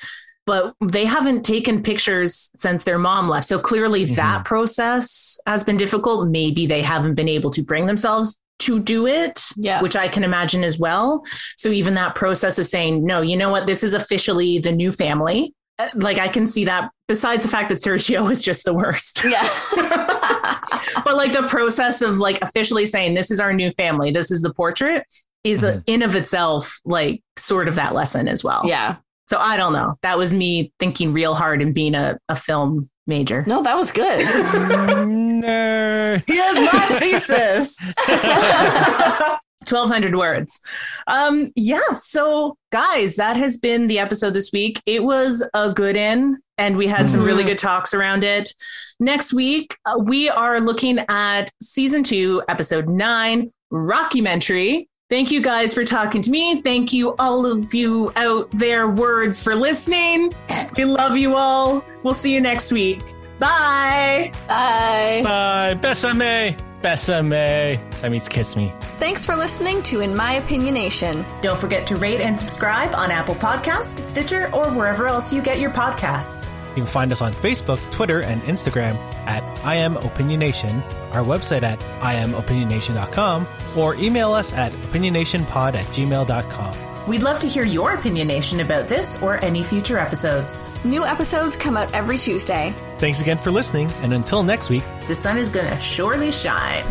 but 0.45 0.75
they 0.85 1.05
haven't 1.05 1.43
taken 1.43 1.81
pictures 1.81 2.51
since 2.55 2.83
their 2.83 2.99
mom 2.99 3.27
left. 3.27 3.47
So 3.47 3.57
clearly 3.57 4.05
Mhm. 4.05 4.15
that 4.17 4.45
process 4.45 5.39
has 5.47 5.63
been 5.63 5.77
difficult. 5.77 6.27
Maybe 6.29 6.67
they 6.67 6.83
haven't 6.83 7.15
been 7.15 7.27
able 7.29 7.49
to 7.51 7.63
bring 7.63 7.87
themselves 7.87 8.39
to 8.63 8.79
do 8.79 9.07
it, 9.07 9.41
Yeah. 9.57 9.81
which 9.81 9.95
I 9.95 10.07
can 10.07 10.23
imagine 10.23 10.63
as 10.63 10.77
well. 10.79 11.23
So 11.57 11.69
even 11.69 11.93
that 11.95 12.15
process 12.15 12.59
of 12.59 12.67
saying, 12.67 13.05
no, 13.05 13.21
you 13.21 13.37
know 13.37 13.49
what, 13.49 13.67
this 13.67 13.83
is 13.83 13.93
officially 13.93 14.59
the 14.59 14.71
new 14.71 14.91
family. 14.91 15.53
uh, 15.79 15.89
Like 15.95 16.17
I 16.19 16.27
can 16.27 16.45
see 16.47 16.65
that 16.65 16.89
besides 17.07 17.43
the 17.43 17.49
fact 17.49 17.69
that 17.69 17.79
Sergio 17.79 18.29
is 18.33 18.43
just 18.43 18.65
the 18.65 18.73
worst 18.73 19.23
Yeah. 19.23 19.47
but 21.03 21.15
like 21.15 21.31
the 21.33 21.47
process 21.49 22.01
of 22.01 22.17
like 22.17 22.41
officially 22.41 22.85
saying 22.85 23.13
this 23.13 23.31
is 23.31 23.39
our 23.39 23.53
new 23.53 23.71
family 23.71 24.11
this 24.11 24.31
is 24.31 24.41
the 24.41 24.53
portrait 24.53 25.05
is 25.43 25.63
a, 25.63 25.83
in 25.87 26.01
of 26.01 26.15
itself 26.15 26.79
like 26.85 27.21
sort 27.37 27.67
of 27.67 27.75
that 27.75 27.93
lesson 27.93 28.27
as 28.27 28.43
well 28.43 28.61
yeah. 28.65 28.95
so 29.27 29.37
i 29.37 29.57
don't 29.57 29.73
know 29.73 29.95
that 30.01 30.17
was 30.17 30.31
me 30.33 30.71
thinking 30.79 31.11
real 31.13 31.33
hard 31.35 31.61
and 31.61 31.73
being 31.73 31.95
a, 31.95 32.17
a 32.29 32.35
film 32.35 32.87
major 33.07 33.43
No, 33.47 33.61
that 33.63 33.75
was 33.75 33.91
good. 33.91 34.25
Nerd. 34.25 36.23
has 36.27 36.73
my 36.73 36.99
thesis 36.99 37.95
1200 39.69 40.15
words 40.17 40.59
um 41.07 41.49
yeah 41.55 41.79
so 41.95 42.57
guys 42.73 43.15
that 43.15 43.37
has 43.37 43.57
been 43.57 43.87
the 43.87 43.97
episode 43.97 44.33
this 44.33 44.51
week 44.51 44.81
it 44.85 45.05
was 45.05 45.41
a 45.53 45.71
good 45.71 45.95
in 45.95 46.37
and 46.57 46.75
we 46.75 46.85
had 46.85 47.09
some 47.09 47.23
really 47.23 47.43
Mhm. 47.43 47.47
good 47.47 47.57
talks 47.59 47.93
around 47.93 48.25
it 48.25 48.53
next 48.99 49.31
week 49.33 49.77
uh, 49.85 49.97
we 49.97 50.27
are 50.29 50.59
looking 50.59 50.99
at 51.07 51.49
season 51.61 52.03
two 52.03 52.43
episode 52.49 52.89
nine 52.89 53.51
rockumentary 53.71 54.87
thank 55.09 55.31
you 55.31 55.41
guys 55.41 55.73
for 55.73 55.83
talking 55.83 56.21
to 56.21 56.31
me 56.31 56.61
thank 56.61 56.93
you 56.93 57.15
all 57.19 57.45
of 57.45 57.73
you 57.73 58.11
out 58.15 58.49
there 58.51 58.87
words 58.87 59.41
for 59.41 59.55
listening 59.55 60.33
we 60.77 60.85
love 60.85 61.17
you 61.17 61.35
all 61.35 61.83
we'll 62.03 62.13
see 62.13 62.33
you 62.33 62.41
next 62.41 62.71
week 62.71 63.01
bye 63.39 64.31
Bye. 64.47 65.21
Bye. 65.23 65.75
Besame. 65.81 66.57
Besame. 66.81 67.79
That 68.01 68.11
means 68.11 68.29
kiss 68.29 68.55
me. 68.55 68.73
Thanks 68.97 69.25
for 69.25 69.35
listening 69.35 69.81
to 69.83 70.01
In 70.01 70.15
My 70.15 70.39
Opinionation. 70.39 71.25
Don't 71.41 71.57
forget 71.57 71.87
to 71.87 71.95
rate 71.95 72.21
and 72.21 72.37
subscribe 72.39 72.93
on 72.93 73.09
Apple 73.09 73.35
Podcast, 73.35 74.01
Stitcher, 74.01 74.49
or 74.53 74.69
wherever 74.69 75.07
else 75.07 75.33
you 75.33 75.41
get 75.41 75.59
your 75.59 75.71
podcasts. 75.71 76.49
You 76.75 76.81
can 76.83 76.85
find 76.87 77.11
us 77.11 77.21
on 77.21 77.33
Facebook, 77.33 77.79
Twitter, 77.91 78.21
and 78.21 78.41
Instagram 78.43 78.95
at 79.27 79.43
I 79.63 79.75
Am 79.75 79.95
Opinionation, 79.95 80.81
our 81.13 81.23
website 81.23 81.61
at 81.63 81.79
IamOpinionation.com, 82.01 83.47
or 83.77 83.95
email 83.95 84.31
us 84.33 84.53
at 84.53 84.71
opinionationpod 84.71 85.75
at 85.75 85.85
gmail.com. 85.87 87.07
We'd 87.07 87.21
love 87.21 87.39
to 87.39 87.47
hear 87.49 87.65
your 87.65 87.95
opinionation 87.97 88.63
about 88.63 88.87
this 88.87 89.21
or 89.21 89.43
any 89.43 89.61
future 89.61 89.99
episodes. 89.99 90.63
New 90.85 91.05
episodes 91.05 91.57
come 91.57 91.75
out 91.75 91.93
every 91.93 92.17
Tuesday. 92.17 92.73
Thanks 92.97 93.21
again 93.21 93.37
for 93.37 93.51
listening, 93.51 93.91
and 94.01 94.13
until 94.13 94.41
next 94.43 94.69
week, 94.69 94.83
The 95.07 95.15
sun 95.15 95.37
is 95.37 95.49
gonna 95.49 95.79
surely 95.81 96.31
shine. 96.31 96.85